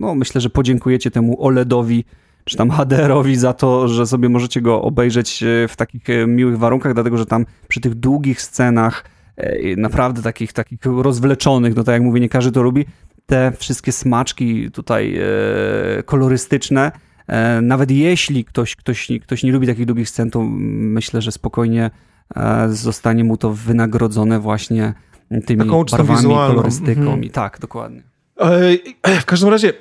[0.00, 2.04] no myślę, że podziękujecie temu OLEDowi,
[2.44, 6.58] czy tam HDR-owi za to, że sobie możecie go obejrzeć e, w takich e, miłych
[6.58, 9.04] warunkach, dlatego że tam przy tych długich scenach,
[9.36, 12.84] e, naprawdę takich, takich rozwleczonych, no tak jak mówię, nie każdy to lubi,
[13.26, 15.18] te wszystkie smaczki tutaj
[16.04, 16.92] kolorystyczne,
[17.62, 21.90] nawet jeśli ktoś, ktoś, ktoś nie lubi takich długich scen, to myślę, że spokojnie
[22.68, 24.94] zostanie mu to wynagrodzone właśnie
[25.46, 26.54] tymi Taką barwami, wizualną.
[26.54, 27.00] kolorystyką.
[27.00, 27.24] Mhm.
[27.24, 28.02] I tak, dokładnie.
[29.20, 29.72] W każdym razie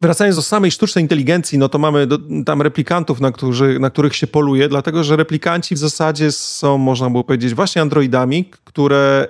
[0.00, 4.16] Wracając do samej sztucznej inteligencji, no to mamy do, tam replikantów, na, którzy, na których
[4.16, 9.28] się poluje, dlatego że replikanci w zasadzie są, można było powiedzieć, właśnie androidami, które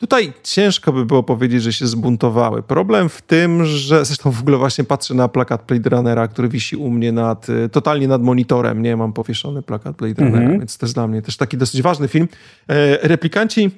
[0.00, 2.62] Tutaj ciężko by było powiedzieć, że się zbuntowały.
[2.62, 6.76] Problem w tym, że zresztą w ogóle właśnie patrzę na plakat Blade Runnera, który wisi
[6.76, 8.82] u mnie nad, totalnie nad monitorem.
[8.82, 10.58] Nie mam powieszony plakat Blade Runnera, mm -hmm.
[10.58, 12.28] więc jest dla mnie też taki dosyć ważny film.
[12.68, 13.70] E, replikanci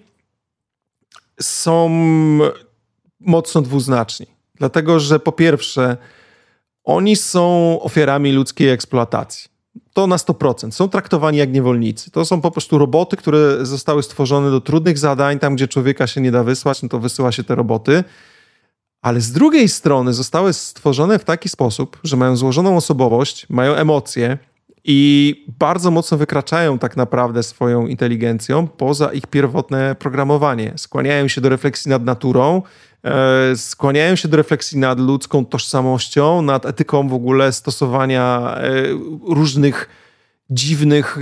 [1.40, 1.90] są
[3.20, 4.26] mocno dwuznaczni,
[4.62, 5.96] dlatego że po pierwsze,
[6.84, 9.52] oni są ofiarami ludzkiej eksploatacji
[9.92, 10.70] to na 100%.
[10.70, 12.10] Są traktowani jak niewolnicy.
[12.10, 16.20] To są po prostu roboty, które zostały stworzone do trudnych zadań, tam gdzie człowieka się
[16.20, 18.04] nie da wysłać, no to wysyła się te roboty.
[19.02, 24.38] Ale z drugiej strony zostały stworzone w taki sposób, że mają złożoną osobowość, mają emocje
[24.84, 30.72] i bardzo mocno wykraczają tak naprawdę swoją inteligencją poza ich pierwotne programowanie.
[30.76, 32.62] Skłaniają się do refleksji nad naturą,
[33.56, 38.72] skłaniają się do refleksji nad ludzką tożsamością, nad etyką w ogóle stosowania e,
[39.28, 39.88] różnych
[40.50, 41.18] dziwnych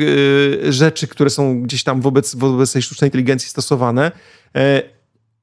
[0.67, 4.13] e, rzeczy, które są gdzieś tam wobec, wobec tej sztucznej inteligencji stosowane.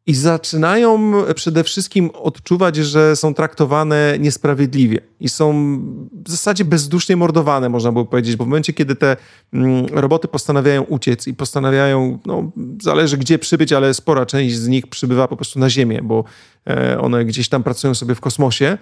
[0.08, 5.78] I zaczynają przede wszystkim odczuwać, że są traktowane niesprawiedliwie i są
[6.26, 9.18] w zasadzie bezdusznie mordowane, można by powiedzieć, bo w momencie, kiedy te
[9.54, 12.52] mm, roboty postanawiają uciec i postanawiają, no,
[12.82, 16.24] zależy gdzie przybyć, ale spora część z nich przybywa po prostu na Ziemię, bo
[16.68, 18.78] e, one gdzieś tam pracują sobie w kosmosie,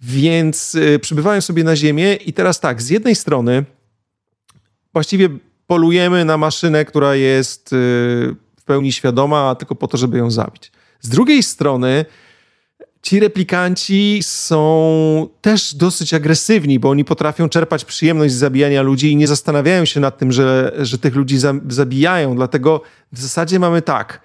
[0.00, 3.64] więc e, przybywają sobie na Ziemię i teraz tak, z jednej strony
[4.92, 5.28] właściwie
[5.66, 10.72] polujemy na maszynę, która jest e, pełni świadoma, tylko po to, żeby ją zabić.
[11.00, 12.04] Z drugiej strony,
[13.02, 19.16] ci replikanci są też dosyć agresywni, bo oni potrafią czerpać przyjemność z zabijania ludzi i
[19.16, 21.38] nie zastanawiają się nad tym, że, że tych ludzi
[21.68, 22.36] zabijają.
[22.36, 22.80] Dlatego
[23.12, 24.20] w zasadzie mamy tak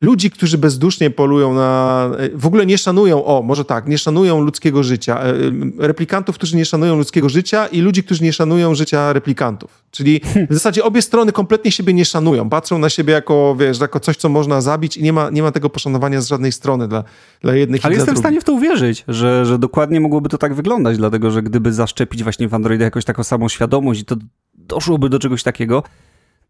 [0.00, 2.10] ludzi, którzy bezdusznie polują na.
[2.34, 5.20] w ogóle nie szanują, o, może tak, nie szanują ludzkiego życia.
[5.22, 5.34] E,
[5.78, 9.84] replikantów, którzy nie szanują ludzkiego życia i ludzi, którzy nie szanują życia replikantów.
[9.90, 10.20] Czyli
[10.50, 12.48] w zasadzie obie strony kompletnie siebie nie szanują.
[12.48, 15.52] Patrzą na siebie jako, wiesz, jako coś, co można zabić i nie ma, nie ma
[15.52, 17.04] tego poszanowania z żadnej strony dla,
[17.40, 20.38] dla jednych Ale i jestem w stanie w to uwierzyć, że, że dokładnie mogłoby to
[20.38, 24.16] tak wyglądać, dlatego że gdyby zaszczepić właśnie w Androidzie jakąś taką samą świadomość i to
[24.54, 25.82] doszłoby do czegoś takiego,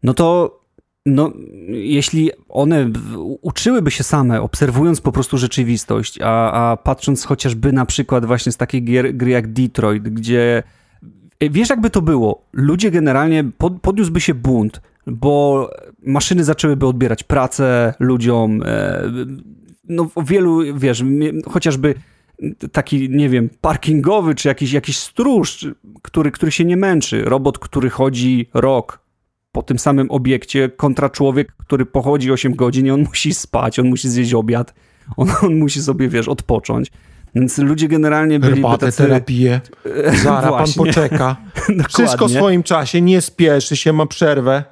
[0.03, 0.59] no to
[1.07, 1.33] no,
[1.67, 2.91] jeśli one
[3.41, 8.57] uczyłyby się same, obserwując po prostu rzeczywistość, a, a patrząc chociażby na przykład właśnie z
[8.57, 10.63] takiej gier, gry jak Detroit, gdzie
[11.41, 15.69] wiesz jakby to było, ludzie generalnie pod, podniósłby się bunt, bo
[16.03, 19.03] maszyny zaczęłyby odbierać pracę ludziom, e,
[19.89, 21.03] no wielu, wiesz,
[21.49, 21.95] chociażby
[22.71, 25.67] taki, nie wiem, parkingowy, czy jakiś, jakiś stróż,
[26.01, 29.06] który, który się nie męczy, robot, który chodzi rok,
[29.51, 33.89] po tym samym obiekcie kontra człowiek, który pochodzi 8 godzin i on musi spać, on
[33.89, 34.73] musi zjeść obiad,
[35.17, 36.91] on, on musi sobie, wiesz, odpocząć.
[37.35, 38.97] Więc ludzie generalnie byli tacy...
[38.97, 39.61] terapię,
[40.23, 41.35] zaraz pan poczeka.
[41.89, 44.63] Wszystko w swoim czasie, nie spieszy się, ma przerwę.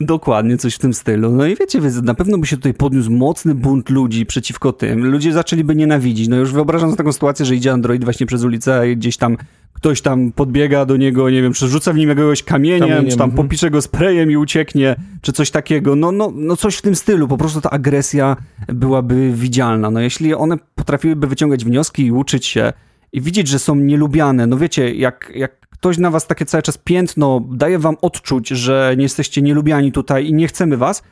[0.00, 1.30] Dokładnie, coś w tym stylu.
[1.30, 5.06] No i wiecie, na pewno by się tutaj podniósł mocny bunt ludzi przeciwko tym.
[5.06, 6.28] Ludzie zaczęliby nienawidzić.
[6.28, 9.36] No już wyobrażam sobie taką sytuację, że idzie Android właśnie przez ulicę i gdzieś tam
[9.72, 13.30] ktoś tam podbiega do niego, nie wiem, przerzuca w nim jakiegoś kamieniem, kamieniem czy tam
[13.30, 13.46] mhm.
[13.46, 15.96] popisze go sprayem i ucieknie, czy coś takiego.
[15.96, 17.28] No, no, no coś w tym stylu.
[17.28, 18.36] Po prostu ta agresja
[18.68, 19.90] byłaby widzialna.
[19.90, 22.72] No jeśli one potrafiłyby wyciągać wnioski i uczyć się
[23.12, 26.78] i widzieć, że są nielubiane, no wiecie, jak, jak ktoś na was takie cały czas
[26.78, 31.02] piętno daje wam odczuć, że nie jesteście nielubiani tutaj i nie chcemy was,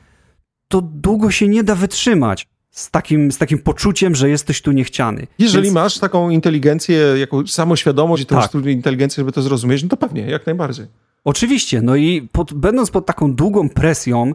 [0.69, 5.27] to długo się nie da wytrzymać z takim, z takim poczuciem, że jesteś tu niechciany.
[5.39, 5.75] Jeżeli Więc...
[5.75, 8.55] masz taką inteligencję, jaką samoświadomość i tą tak.
[8.55, 10.87] inteligencję, żeby to zrozumieć, no to pewnie, jak najbardziej.
[11.25, 14.33] Oczywiście, no i pod, będąc pod taką długą presją,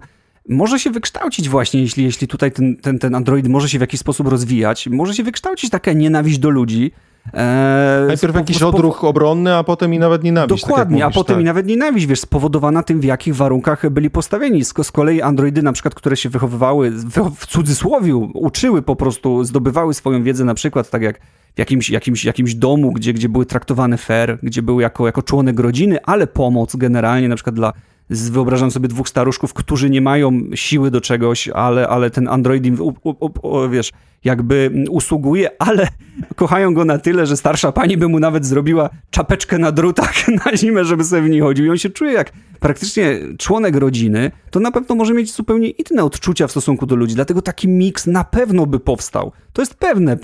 [0.49, 3.99] może się wykształcić właśnie, jeśli, jeśli tutaj ten, ten, ten android może się w jakiś
[3.99, 6.91] sposób rozwijać, może się wykształcić taka nienawiść do ludzi,
[7.33, 10.61] Eee, Najpierw jakiś odruch obronny, a potem i nawet nienawiść.
[10.61, 11.41] Tak Dokładnie, tak mówisz, a potem tak.
[11.41, 14.65] i nawet nienawiść, wiesz, spowodowana tym, w jakich warunkach byli postawieni.
[14.65, 19.43] Z, z kolei androidy na przykład, które się wychowywały, w, w cudzysłowie uczyły po prostu,
[19.43, 21.19] zdobywały swoją wiedzę na przykład tak jak
[21.55, 25.59] w jakimś, jakimś, jakimś domu, gdzie, gdzie były traktowane fair, gdzie były jako, jako członek
[25.59, 27.73] rodziny, ale pomoc generalnie na przykład dla
[28.09, 32.81] wyobrażam sobie dwóch staruszków, którzy nie mają siły do czegoś, ale, ale ten android im,
[32.81, 33.91] u, u, u, wiesz,
[34.23, 35.87] jakby usługuje, ale
[36.35, 40.57] kochają go na tyle, że starsza pani by mu nawet zrobiła czapeczkę na drutach na
[40.57, 41.65] zimę, żeby sobie w niej chodził.
[41.65, 46.03] I on się czuje jak praktycznie członek rodziny, to na pewno może mieć zupełnie inne
[46.03, 47.15] odczucia w stosunku do ludzi.
[47.15, 49.31] Dlatego taki miks na pewno by powstał.
[49.53, 50.17] To jest pewne.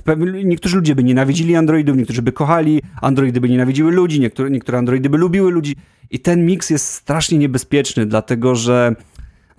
[0.44, 5.10] Niektórzy ludzie by nienawidzili androidów, niektórzy by kochali, androidy by nienawidziły ludzi, niektóre, niektóre androidy
[5.10, 5.76] by lubiły ludzi.
[6.12, 8.96] I ten miks jest strasznie niebezpieczny, dlatego że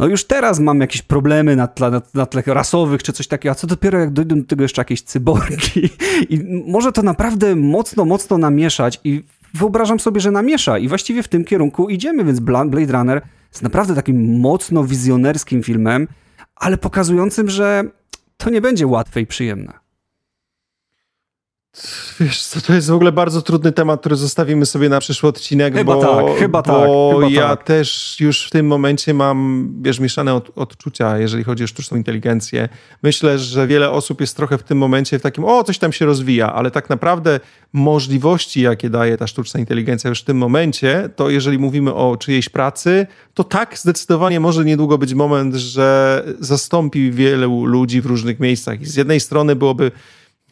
[0.00, 3.50] no już teraz mam jakieś problemy na tle, na, na tle rasowych czy coś takiego,
[3.52, 5.90] a co dopiero jak dojdą do tego jeszcze jakieś cyborgi
[6.28, 9.24] i może to naprawdę mocno, mocno namieszać i
[9.54, 13.94] wyobrażam sobie, że namiesza i właściwie w tym kierunku idziemy, więc Blade Runner jest naprawdę
[13.94, 16.08] takim mocno wizjonerskim filmem,
[16.56, 17.84] ale pokazującym, że
[18.36, 19.79] to nie będzie łatwe i przyjemne.
[22.20, 25.74] Wiesz co, to jest w ogóle bardzo trudny temat, który zostawimy sobie na przyszły odcinek,
[25.74, 27.64] chyba bo, tak, chyba bo tak, chyba ja tak.
[27.64, 32.68] też już w tym momencie mam, wiesz, mieszane od, odczucia, jeżeli chodzi o sztuczną inteligencję.
[33.02, 36.06] Myślę, że wiele osób jest trochę w tym momencie w takim, o, coś tam się
[36.06, 37.40] rozwija, ale tak naprawdę
[37.72, 42.48] możliwości, jakie daje ta sztuczna inteligencja już w tym momencie, to jeżeli mówimy o czyjejś
[42.48, 48.80] pracy, to tak, zdecydowanie może niedługo być moment, że zastąpi wielu ludzi w różnych miejscach.
[48.80, 49.90] I z jednej strony byłoby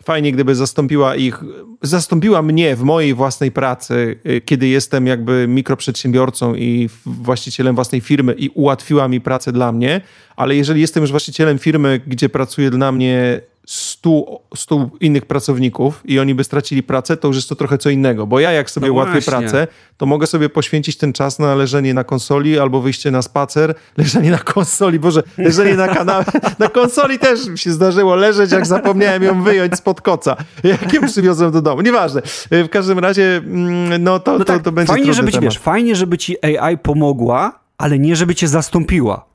[0.09, 1.45] fajnie, gdyby zastąpiła ich,
[1.83, 8.33] zastąpiła mnie w mojej własnej pracy, y, kiedy jestem jakby mikroprzedsiębiorcą i właścicielem własnej firmy
[8.33, 10.01] i ułatwiła mi pracę dla mnie,
[10.37, 16.19] ale jeżeli jestem już właścicielem firmy, gdzie pracuje dla mnie 100, 100 innych pracowników i
[16.19, 18.87] oni by stracili pracę, to już jest to trochę co innego, bo ja jak sobie
[18.87, 19.67] no ułatwię pracę,
[19.97, 24.31] to mogę sobie poświęcić ten czas na leżenie na konsoli albo wyjście na spacer, leżenie
[24.31, 26.25] na konsoli, boże, leżenie na kanale,
[26.59, 31.07] na konsoli też mi się zdarzyło leżeć, jak zapomniałem ją wyjąć spod koca, jak ją
[31.07, 32.23] przywiozłem do domu, nieważne.
[32.51, 35.59] W każdym razie, mm, no to, no tak, to, to będzie fajnie, żeby ci, wiesz,
[35.59, 39.29] fajnie, żeby ci AI pomogła, ale nie żeby cię zastąpiła.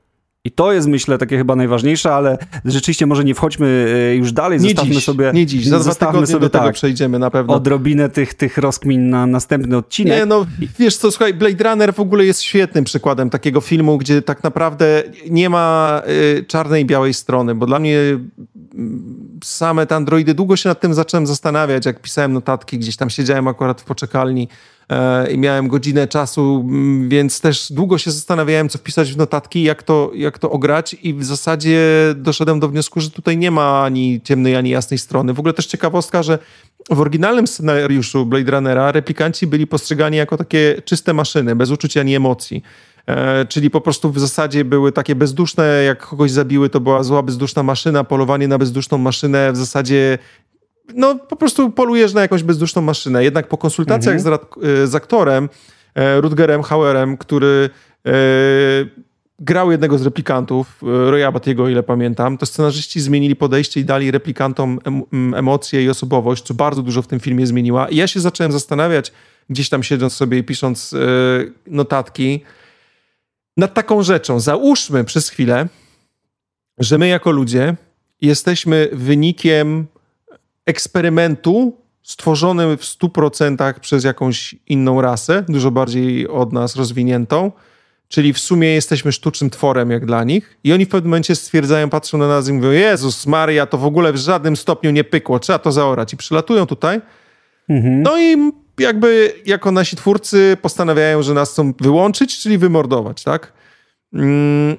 [0.45, 4.59] I to jest, myślę, takie chyba najważniejsze, ale rzeczywiście może nie wchodźmy e, już dalej,
[4.59, 5.31] nie zostawmy dziś, sobie...
[5.33, 7.53] Nie dziś, za tygodnie sobie do tego tak, przejdziemy na pewno.
[7.53, 10.19] Odrobinę tych, tych rozkmin na następny odcinek.
[10.19, 10.45] Nie, no
[10.79, 15.03] wiesz co, słuchaj, Blade Runner w ogóle jest świetnym przykładem takiego filmu, gdzie tak naprawdę
[15.29, 16.01] nie ma
[16.39, 18.19] y, czarnej i białej strony, bo dla mnie y,
[19.43, 23.47] same te androidy, długo się nad tym zacząłem zastanawiać, jak pisałem notatki, gdzieś tam siedziałem
[23.47, 24.47] akurat w poczekalni
[25.31, 26.65] i miałem godzinę czasu,
[27.07, 31.13] więc też długo się zastanawiałem, co wpisać w notatki, jak to, jak to ograć i
[31.13, 31.79] w zasadzie
[32.15, 35.33] doszedłem do wniosku, że tutaj nie ma ani ciemnej, ani jasnej strony.
[35.33, 36.39] W ogóle też ciekawostka, że
[36.89, 42.15] w oryginalnym scenariuszu Blade Runnera replikanci byli postrzegani jako takie czyste maszyny, bez uczucia ani
[42.15, 42.63] emocji.
[43.07, 47.23] E, czyli po prostu w zasadzie były takie bezduszne, jak kogoś zabiły, to była zła
[47.23, 50.17] bezduszna maszyna, polowanie na bezduszną maszynę w zasadzie
[50.95, 53.23] no po prostu polujesz na jakąś bezduszną maszynę.
[53.23, 54.39] Jednak po konsultacjach mhm.
[54.39, 55.49] z, e, z, aktorem
[55.95, 57.69] e, Rutgerem Hauerem, który
[58.05, 58.11] e,
[59.39, 64.79] grał jednego z replikantów, Roya Batiego, ile pamiętam, to scenarzyści zmienili podejście i dali replikantom
[64.83, 67.89] em, emocje i osobowość, co bardzo dużo w tym filmie zmieniła.
[67.89, 69.11] I ja się zacząłem zastanawiać,
[69.49, 70.95] gdzieś tam siedząc sobie i pisząc
[71.67, 72.43] notatki,
[73.57, 74.39] nad taką rzeczą.
[74.39, 75.67] Załóżmy przez chwilę,
[76.77, 77.75] że my jako ludzie
[78.21, 79.87] jesteśmy wynikiem
[80.65, 87.51] eksperymentu stworzonym w 100% przez jakąś inną rasę, dużo bardziej od nas rozwiniętą,
[88.07, 91.89] czyli w sumie jesteśmy sztucznym tworem jak dla nich i oni w pewnym momencie stwierdzają,
[91.89, 95.39] patrzą na nas i mówią, Jezus Maria, to w ogóle w żadnym stopniu nie pykło,
[95.39, 97.01] trzeba to zaorać i przylatują tutaj.
[97.69, 98.01] Mhm.
[98.01, 103.53] No i jakby jako nasi twórcy postanawiają, że nas chcą wyłączyć, czyli wymordować, tak?
[104.13, 104.77] Mm,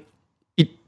[0.56, 0.78] I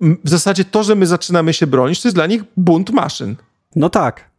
[0.00, 3.36] w zasadzie to, że my zaczynamy się bronić, to jest dla nich bunt maszyn.
[3.76, 4.30] No tak.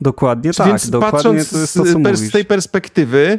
[0.00, 0.66] Dokładnie tak.
[0.66, 3.38] Więc dokładnie patrząc to jest to, z, z tej perspektywy,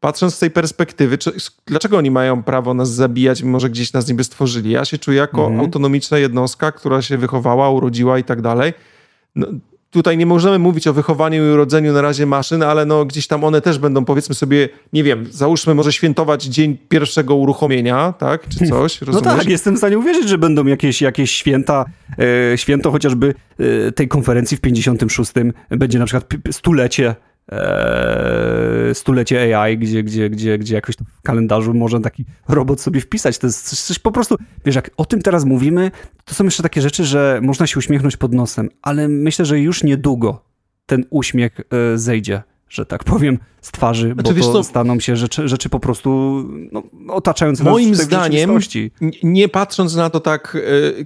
[0.00, 1.32] patrząc z tej perspektywy, czy,
[1.66, 4.70] dlaczego oni mają prawo nas zabijać, mimo że gdzieś nas niby stworzyli?
[4.70, 5.60] Ja się czuję jako mhm.
[5.60, 8.72] autonomiczna jednostka, która się wychowała, urodziła i tak dalej.
[9.34, 9.46] No,
[9.94, 13.44] tutaj nie możemy mówić o wychowaniu i urodzeniu na razie maszyn, ale no gdzieś tam
[13.44, 18.66] one też będą, powiedzmy sobie, nie wiem, załóżmy może świętować dzień pierwszego uruchomienia, tak, czy
[18.66, 19.26] coś, rozumiesz?
[19.32, 21.84] No tak, jestem w stanie uwierzyć, że będą jakieś, jakieś święta,
[22.52, 23.34] e, święto chociażby
[23.88, 25.32] e, tej konferencji w 56.
[25.70, 27.14] będzie na przykład stulecie
[27.52, 33.38] Eee, stulecie AI, gdzie, gdzie, gdzie, gdzie jakoś w kalendarzu może taki robot sobie wpisać.
[33.38, 35.90] To jest coś, coś, po prostu, wiesz, jak o tym teraz mówimy,
[36.24, 39.82] to są jeszcze takie rzeczy, że można się uśmiechnąć pod nosem, ale myślę, że już
[39.82, 40.44] niedługo
[40.86, 44.64] ten uśmiech e, zejdzie że tak powiem, z twarzy, znaczy, bo to co?
[44.64, 46.42] staną się rzeczy, rzeczy po prostu
[46.72, 48.50] no, otaczające Moim nas zdaniem,
[49.22, 50.56] nie patrząc na to tak
[51.00, 51.04] e,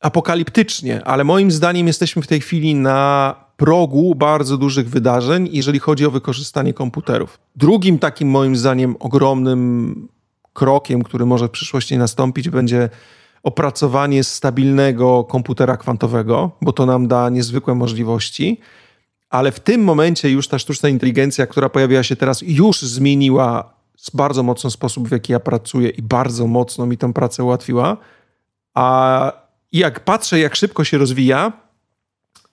[0.00, 6.06] apokaliptycznie, ale moim zdaniem jesteśmy w tej chwili na progu bardzo dużych wydarzeń, jeżeli chodzi
[6.06, 7.38] o wykorzystanie komputerów.
[7.56, 10.08] Drugim takim moim zdaniem ogromnym
[10.52, 12.88] krokiem, który może w przyszłości nastąpić, będzie
[13.42, 18.60] opracowanie stabilnego komputera kwantowego, bo to nam da niezwykłe możliwości.
[19.30, 23.74] Ale w tym momencie już ta sztuczna inteligencja, która pojawiła się teraz, już zmieniła
[24.14, 27.96] bardzo mocno sposób, w jaki ja pracuję i bardzo mocno mi tę pracę ułatwiła.
[28.74, 29.32] A
[29.72, 31.61] jak patrzę, jak szybko się rozwija,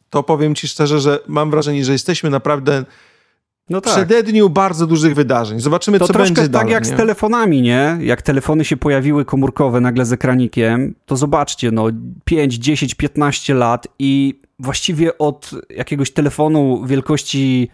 [0.10, 2.86] to powiem ci szczerze, że mam wrażenie, że jesteśmy naprawdę
[3.69, 3.94] no tak.
[3.94, 5.60] przededniu bardzo dużych wydarzeń.
[5.60, 6.68] Zobaczymy, to co będzie tak dalej.
[6.68, 6.94] tak jak nie?
[6.94, 7.98] z telefonami, nie?
[8.02, 11.86] Jak telefony się pojawiły komórkowe nagle z ekranikiem, to zobaczcie, no
[12.26, 17.69] 5, 10, 15 lat i właściwie od jakiegoś telefonu wielkości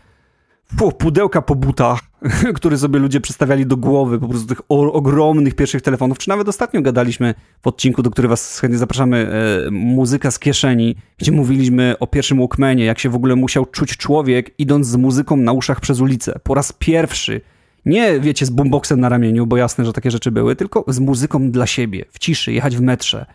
[0.98, 2.00] pudełka po butach,
[2.56, 6.82] który sobie ludzie przystawiali do głowy, po prostu tych ogromnych pierwszych telefonów, czy nawet ostatnio
[6.82, 9.32] gadaliśmy w odcinku, do którego was chętnie zapraszamy,
[9.68, 13.98] e, muzyka z kieszeni, gdzie mówiliśmy o pierwszym Walkmanie, jak się w ogóle musiał czuć
[13.98, 16.40] człowiek, idąc z muzyką na uszach przez ulicę.
[16.44, 17.42] Po raz pierwszy.
[17.86, 21.52] Nie, wiecie, z boomboxem na ramieniu, bo jasne, że takie rzeczy były, tylko z muzyką
[21.52, 23.26] dla siebie, w ciszy, jechać w metrze.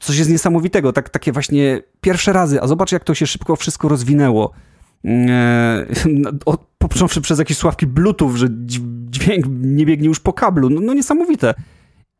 [0.00, 3.88] Coś jest niesamowitego, tak, takie właśnie pierwsze razy, a zobacz jak to się szybko wszystko
[3.88, 4.52] rozwinęło.
[5.04, 5.86] E,
[6.78, 8.46] począwszy przez jakieś sławki Bluetooth, że
[9.10, 10.70] dźwięk nie biegnie już po kablu.
[10.70, 11.54] No, no niesamowite.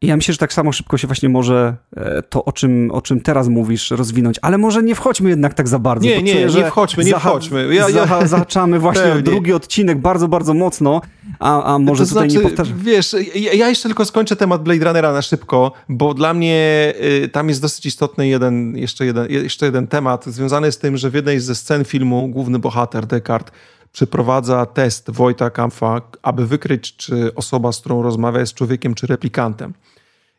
[0.02, 3.02] I ja myślę, że tak samo szybko się właśnie może e, to, o czym, o
[3.02, 6.06] czym teraz mówisz, rozwinąć, ale może nie wchodźmy jednak tak za bardzo.
[6.06, 7.74] Nie, nie, czuję, nie wchodźmy, nie wchodźmy.
[7.74, 8.26] Ja, ja...
[8.26, 9.22] Zahaczamy właśnie Pewnie.
[9.22, 11.00] drugi odcinek bardzo, bardzo mocno,
[11.38, 12.78] a, a może to tutaj znaczy, nie powtarzam.
[12.78, 16.92] Wiesz, ja jeszcze tylko skończę temat Blade Runnera na szybko, bo dla mnie
[17.24, 21.10] y, tam jest dosyć istotny jeden, jeszcze jeden, jeszcze jeden temat związany z tym, że
[21.10, 23.52] w jednej ze scen filmu główny bohater Descartes
[23.92, 29.74] przeprowadza test Wojta Kampfa, aby wykryć, czy osoba, z którą rozmawia, jest człowiekiem czy replikantem.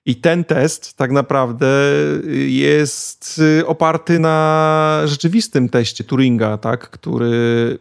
[0.06, 1.68] I ten test tak naprawdę
[2.48, 7.78] jest oparty na rzeczywistym teście Turinga, tak, który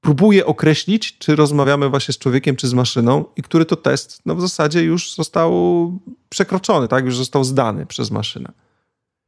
[0.00, 4.34] próbuje określić, czy rozmawiamy właśnie z człowiekiem, czy z maszyną, i który to test no,
[4.34, 5.52] w zasadzie już został
[6.28, 8.52] przekroczony, tak, już został zdany przez maszynę.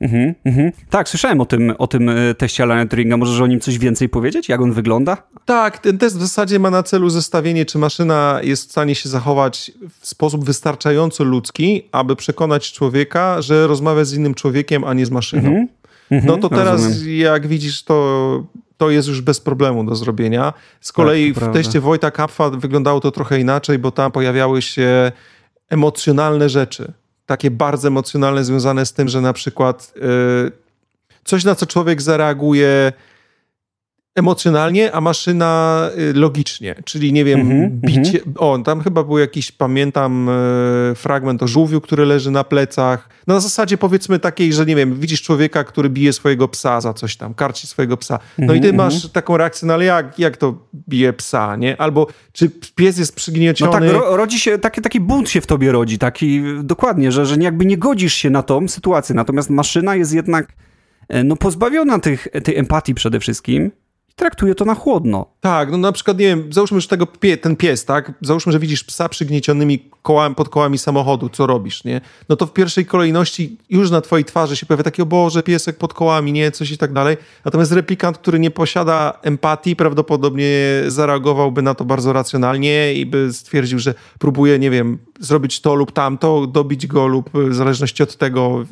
[0.01, 0.73] Mhm, mhm.
[0.91, 3.17] Tak, słyszałem o tym, o tym e, teście Alana Turinga.
[3.17, 4.49] Możesz o nim coś więcej powiedzieć?
[4.49, 5.17] Jak on wygląda?
[5.45, 9.09] Tak, ten test w zasadzie ma na celu zestawienie, czy maszyna jest w stanie się
[9.09, 15.07] zachować w sposób wystarczająco ludzki, aby przekonać człowieka, że rozmawia z innym człowiekiem, a nie
[15.07, 15.49] z maszyną.
[15.49, 15.69] Mhm,
[16.11, 16.27] mhm.
[16.27, 17.19] no to teraz, rozumiem.
[17.19, 18.47] jak widzisz, to,
[18.77, 20.53] to jest już bez problemu do zrobienia.
[20.81, 25.13] Z kolei tak, w teście Wojta Kapfa wyglądało to trochę inaczej, bo tam pojawiały się
[25.71, 26.93] emocjonalne rzeczy
[27.29, 30.53] takie bardzo emocjonalne, związane z tym, że na przykład yy,
[31.25, 32.93] coś, na co człowiek zareaguje
[34.19, 38.23] emocjonalnie, a maszyna y, logicznie, czyli nie wiem, mm -hmm, bicie.
[38.23, 38.39] Mm -hmm.
[38.39, 43.09] O, tam chyba był jakiś, pamiętam, e, fragment o żółwiu, który leży na plecach.
[43.27, 46.95] No, na zasadzie powiedzmy takiej, że nie wiem, widzisz człowieka, który bije swojego psa za
[46.95, 48.19] coś tam, karci swojego psa.
[48.39, 48.85] No i ty mm -hmm.
[48.85, 50.55] masz taką reakcję, no ale jak, jak to
[50.89, 51.81] bije psa, nie?
[51.81, 53.73] Albo czy pies jest przygnieciony.
[53.73, 57.27] No tak, ro rodzi się, taki, taki bunt się w tobie rodzi, taki dokładnie, że,
[57.27, 60.53] że jakby nie godzisz się na tą sytuację, natomiast maszyna jest jednak
[61.09, 63.71] e, no pozbawiona tych, tej empatii przede wszystkim
[64.19, 65.27] traktuje to na chłodno.
[65.41, 68.13] Tak, no na przykład, nie wiem, załóżmy, że tego pie, ten pies, tak?
[68.21, 72.01] Załóżmy, że widzisz psa przygniecionymi kołami, pod kołami samochodu, co robisz, nie?
[72.29, 75.79] No to w pierwszej kolejności już na twojej twarzy się pojawia takie, o Boże, piesek
[75.79, 76.51] pod kołami, nie?
[76.51, 77.17] Coś i tak dalej.
[77.45, 80.49] Natomiast replikant, który nie posiada empatii, prawdopodobnie
[80.87, 85.93] zareagowałby na to bardzo racjonalnie i by stwierdził, że próbuje, nie wiem, zrobić to lub
[85.93, 88.65] tamto, dobić go lub w zależności od tego,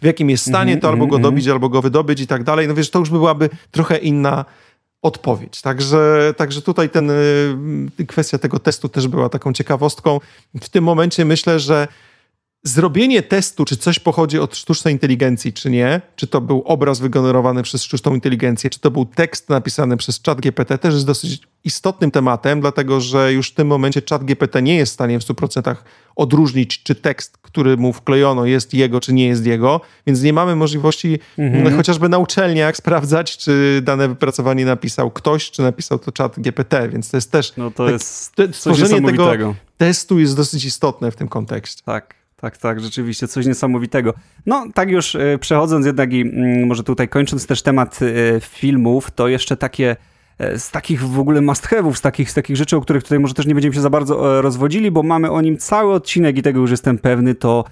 [0.00, 1.22] w jakim jest stanie, to albo go -hmm.
[1.22, 2.68] dobić, albo go wydobyć i tak dalej.
[2.68, 4.44] No wiesz, to już byłaby trochę inna
[5.02, 5.62] odpowiedź.
[5.62, 10.20] Także, także tutaj ten, y, kwestia tego testu też była taką ciekawostką.
[10.60, 11.88] W tym momencie myślę, że
[12.62, 17.62] zrobienie testu, czy coś pochodzi od sztucznej inteligencji, czy nie, czy to był obraz wygenerowany
[17.62, 22.10] przez sztuczną inteligencję, czy to był tekst napisany przez chat GPT, też jest dosyć istotnym
[22.10, 25.76] tematem, dlatego że już w tym momencie chat GPT nie jest w stanie w 100%
[26.16, 30.56] odróżnić, czy tekst, który mu wklejono, jest jego, czy nie jest jego, więc nie mamy
[30.56, 31.76] możliwości mhm.
[31.76, 37.10] chociażby na uczelniach sprawdzać, czy dane wypracowanie napisał ktoś, czy napisał to chat GPT, więc
[37.10, 37.56] to jest też...
[37.56, 41.82] No to tak, jest stworzenie tego testu jest dosyć istotne w tym kontekście.
[41.84, 42.19] Tak.
[42.40, 44.14] Tak, tak, rzeczywiście, coś niesamowitego.
[44.46, 49.10] No, tak już e, przechodząc jednak i mm, może tutaj kończąc też temat e, filmów,
[49.10, 49.96] to jeszcze takie
[50.38, 53.18] e, z takich w ogóle must have'ów, z takich, z takich rzeczy, o których tutaj
[53.18, 56.42] może też nie będziemy się za bardzo rozwodzili, bo mamy o nim cały odcinek i
[56.42, 57.64] tego już jestem pewny, to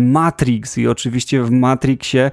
[0.00, 2.30] Matrix i oczywiście w Matrixie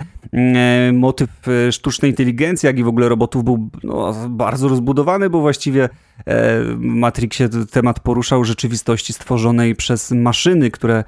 [0.94, 1.30] motyw
[1.72, 5.90] sztucznej inteligencji, jak i w ogóle robotów był no, bardzo rozbudowany, bo właściwie
[6.26, 11.04] w Matrixie temat poruszał rzeczywistości stworzonej przez maszyny, które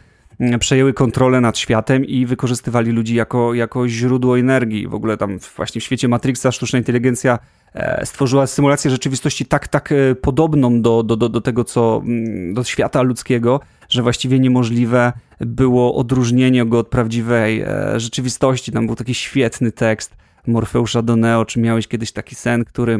[0.59, 4.87] przejęły kontrolę nad światem i wykorzystywali ludzi jako, jako źródło energii.
[4.87, 7.39] W ogóle tam właśnie w świecie Matrixa sztuczna inteligencja
[7.73, 12.53] e, stworzyła symulację rzeczywistości tak, tak e, podobną do, do, do, do tego, co mm,
[12.53, 13.59] do świata ludzkiego,
[13.89, 18.71] że właściwie niemożliwe było odróżnienie go od prawdziwej e, rzeczywistości.
[18.71, 20.15] Tam był taki świetny tekst
[20.47, 22.99] Morfeusza do Neo, czy miałeś kiedyś taki sen, który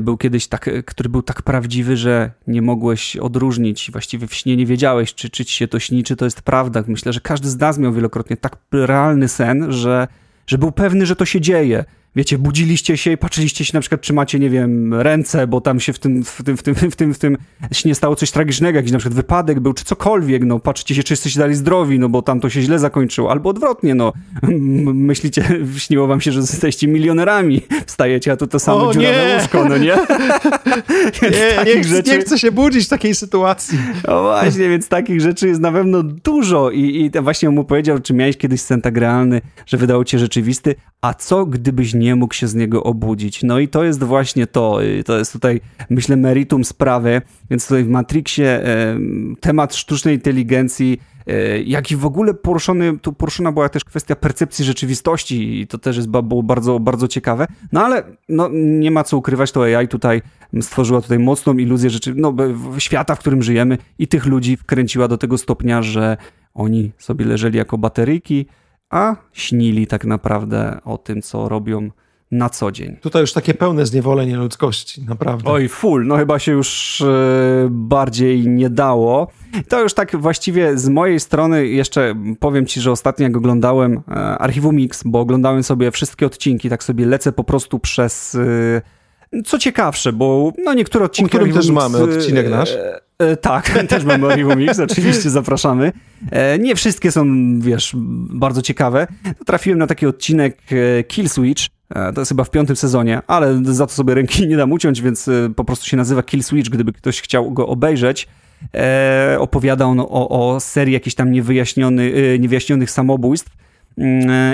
[0.00, 4.56] był kiedyś tak, e, który był tak prawdziwy, że nie mogłeś odróżnić, właściwie w śnie
[4.56, 6.84] nie wiedziałeś, czy, czy ci się to śni, czy to jest prawda.
[6.86, 10.08] Myślę, że każdy z nas miał wielokrotnie tak realny sen, że,
[10.46, 11.84] że był pewny, że to się dzieje.
[12.18, 15.80] Wiecie, budziliście się i patrzyliście się na przykład, czy macie, nie wiem, ręce, bo tam
[15.80, 17.36] się w tym, w tym, w tym, w tym, w tym
[17.72, 21.12] śnie stało coś tragicznego, jakiś na przykład wypadek był, czy cokolwiek, no patrzycie się, czy
[21.12, 24.12] jesteście dalej zdrowi, no bo tam to się źle zakończyło, albo odwrotnie, no
[24.94, 25.44] myślicie,
[25.78, 29.78] śniło wam się, że jesteście milionerami, wstajecie, a to to samo o, dziurawe łóżko, no
[29.78, 29.96] nie?
[31.66, 32.10] nie, nie, rzeczy...
[32.10, 33.78] nie chcę się budzić w takiej sytuacji.
[34.08, 38.14] No właśnie, więc takich rzeczy jest na pewno dużo i, i właśnie mu powiedział, czy
[38.14, 42.48] miałeś kiedyś sen tak realny, że wydało cię rzeczywisty, a co gdybyś nie mógł się
[42.48, 43.42] z niego obudzić?
[43.42, 45.60] No i to jest właśnie to, to jest tutaj,
[45.90, 48.62] myślę, meritum sprawy, więc tutaj w Matrixie
[49.40, 54.64] temat sztucznej inteligencji, e, jak i w ogóle poruszony, tu poruszona była też kwestia percepcji
[54.64, 59.16] rzeczywistości i to też jest było bardzo, bardzo ciekawe, no ale no, nie ma co
[59.16, 60.22] ukrywać, to AI tutaj
[60.60, 62.34] stworzyła tutaj mocną iluzję rzeczy, no,
[62.78, 66.16] świata, w którym żyjemy i tych ludzi wkręciła do tego stopnia, że
[66.54, 68.46] oni sobie leżeli jako bateryjki,
[68.90, 71.90] a śnili tak naprawdę o tym, co robią
[72.30, 72.96] na co dzień.
[72.96, 75.50] Tutaj już takie pełne zniewolenie ludzkości, naprawdę.
[75.50, 79.28] Oj, full, no chyba się już e, bardziej nie dało.
[79.68, 84.14] To już tak właściwie z mojej strony jeszcze powiem ci, że ostatnio jak oglądałem e,
[84.14, 88.34] Archiwum Mix, bo oglądałem sobie wszystkie odcinki, tak sobie lecę po prostu przez...
[88.34, 88.97] E,
[89.44, 91.36] co ciekawsze, bo no niektóre odcinki...
[91.36, 92.76] O którym też mamy odcinek nasz.
[93.18, 95.92] E, tak, też mamy Archiwum Mix, oczywiście zapraszamy.
[96.30, 97.24] E, nie wszystkie są,
[97.60, 97.92] wiesz,
[98.30, 99.06] bardzo ciekawe.
[99.46, 101.62] Trafiłem na taki odcinek e, Kill Switch,
[102.14, 105.30] to jest chyba w piątym sezonie, ale za to sobie ręki nie dam uciąć, więc
[105.56, 108.28] po prostu się nazywa Kill Switch, gdyby ktoś chciał go obejrzeć.
[108.74, 113.50] E, opowiada on o, o serii jakichś tam niewyjaśniony, niewyjaśnionych samobójstw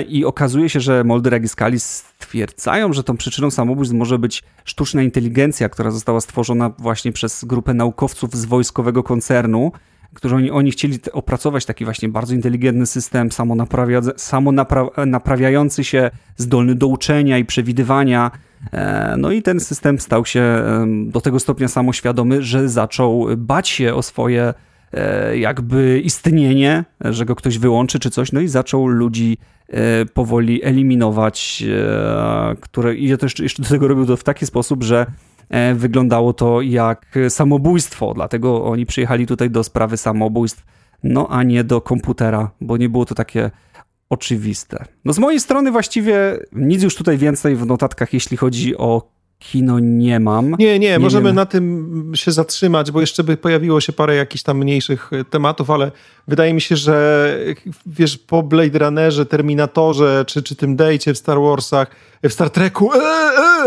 [0.07, 5.01] i okazuje się, że Mulder i Scully stwierdzają, że tą przyczyną samobójstw może być sztuczna
[5.01, 9.71] inteligencja, która została stworzona właśnie przez grupę naukowców z wojskowego koncernu,
[10.13, 16.87] którzy oni, oni chcieli opracować taki właśnie bardzo inteligentny system samonaprawia, samonaprawiający się, zdolny do
[16.87, 18.31] uczenia i przewidywania.
[18.71, 20.63] E, no i ten system stał się
[21.05, 24.53] do tego stopnia samoświadomy, że zaczął bać się o swoje e,
[25.35, 31.63] jakby istnienie, że go ktoś wyłączy czy coś, no i zaczął ludzi e, powoli eliminować,
[32.61, 35.05] które i ja też jeszcze do tego robił to w taki sposób, że
[35.49, 40.63] E, wyglądało to jak samobójstwo, dlatego oni przyjechali tutaj do sprawy samobójstw,
[41.03, 43.51] no a nie do komputera, bo nie było to takie
[44.09, 44.85] oczywiste.
[45.05, 49.79] No z mojej strony właściwie nic już tutaj więcej w notatkach, jeśli chodzi o kino
[49.79, 50.55] nie mam.
[50.59, 51.35] Nie, nie, nie możemy wiem.
[51.35, 55.69] na tym się zatrzymać, bo jeszcze by pojawiło się parę jakichś tam mniejszych e, tematów,
[55.69, 55.91] ale
[56.27, 57.37] wydaje mi się, że
[57.85, 61.87] wiesz, po Blade Runnerze, Terminatorze, czy, czy tym Dejcie w Star Warsach,
[62.23, 62.99] w Star Treku, e,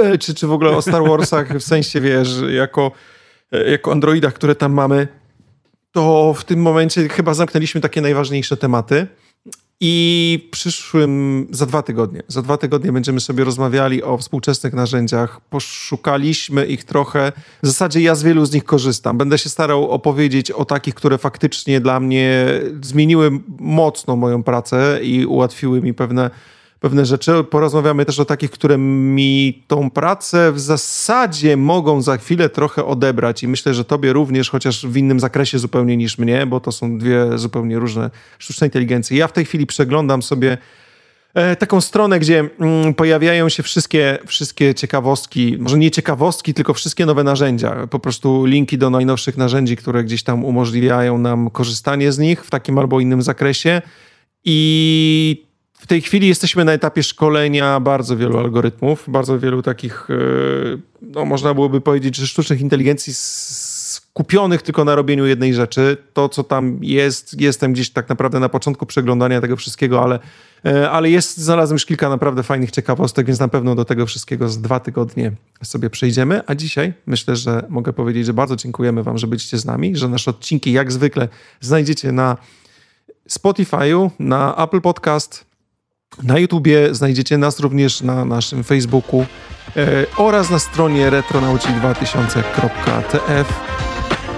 [0.03, 2.93] e, czy, czy w ogóle o Star Warsach, w sensie, wiesz, jako,
[3.53, 5.09] e, jako androidach, które tam mamy,
[5.93, 9.07] to w tym momencie chyba zamknęliśmy takie najważniejsze tematy.
[9.81, 15.41] I przyszłym, za dwa tygodnie, za dwa tygodnie będziemy sobie rozmawiali o współczesnych narzędziach.
[15.41, 17.33] Poszukaliśmy ich trochę.
[17.63, 19.19] W zasadzie ja z wielu z nich korzystam.
[19.19, 22.47] Będę się starał opowiedzieć o takich, które faktycznie dla mnie
[22.83, 26.31] zmieniły mocno moją pracę i ułatwiły mi pewne
[26.81, 27.45] pewne rzeczy.
[27.51, 33.43] Porozmawiamy też o takich, które mi tą pracę w zasadzie mogą za chwilę trochę odebrać
[33.43, 36.99] i myślę, że tobie również, chociaż w innym zakresie zupełnie niż mnie, bo to są
[36.99, 39.19] dwie zupełnie różne sztuczne inteligencje.
[39.19, 40.59] Ja w tej chwili przeglądam sobie
[41.35, 47.07] e, taką stronę, gdzie mm, pojawiają się wszystkie, wszystkie ciekawostki, może nie ciekawostki, tylko wszystkie
[47.07, 47.87] nowe narzędzia.
[47.87, 52.51] Po prostu linki do najnowszych narzędzi, które gdzieś tam umożliwiają nam korzystanie z nich w
[52.51, 53.83] takim albo innym zakresie.
[54.45, 55.48] I
[55.79, 60.15] w tej chwili jesteśmy na etapie szkolenia bardzo wielu algorytmów, bardzo wielu takich, e,
[61.03, 65.97] no można byłoby powiedzieć, że sztucznych inteligencji skupionych tylko na robieniu jednej rzeczy.
[66.13, 70.19] To, co tam jest, jestem gdzieś tak naprawdę na początku przeglądania tego wszystkiego, ale,
[70.65, 74.49] e, ale jest, znalazłem już kilka naprawdę fajnych ciekawostek, więc na pewno do tego wszystkiego
[74.49, 75.33] z dwa tygodnie
[75.63, 76.41] sobie przejdziemy.
[76.47, 80.09] A dzisiaj myślę, że mogę powiedzieć, że bardzo dziękujemy Wam, że byliście z nami, że
[80.09, 81.29] nasze odcinki jak zwykle
[81.61, 82.37] znajdziecie na
[83.29, 85.48] Spotify'u, na Apple Podcast,
[86.23, 89.27] na YouTubie znajdziecie nas również na naszym Facebooku
[89.77, 93.47] e, oraz na stronie retronauci2000.tf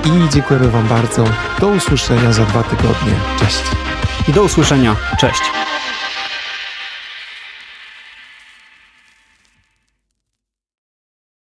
[0.05, 1.25] i dziękujemy Wam bardzo.
[1.61, 3.13] Do usłyszenia za dwa tygodnie.
[3.39, 3.63] Cześć.
[4.35, 4.97] Do usłyszenia.
[5.21, 5.43] Cześć.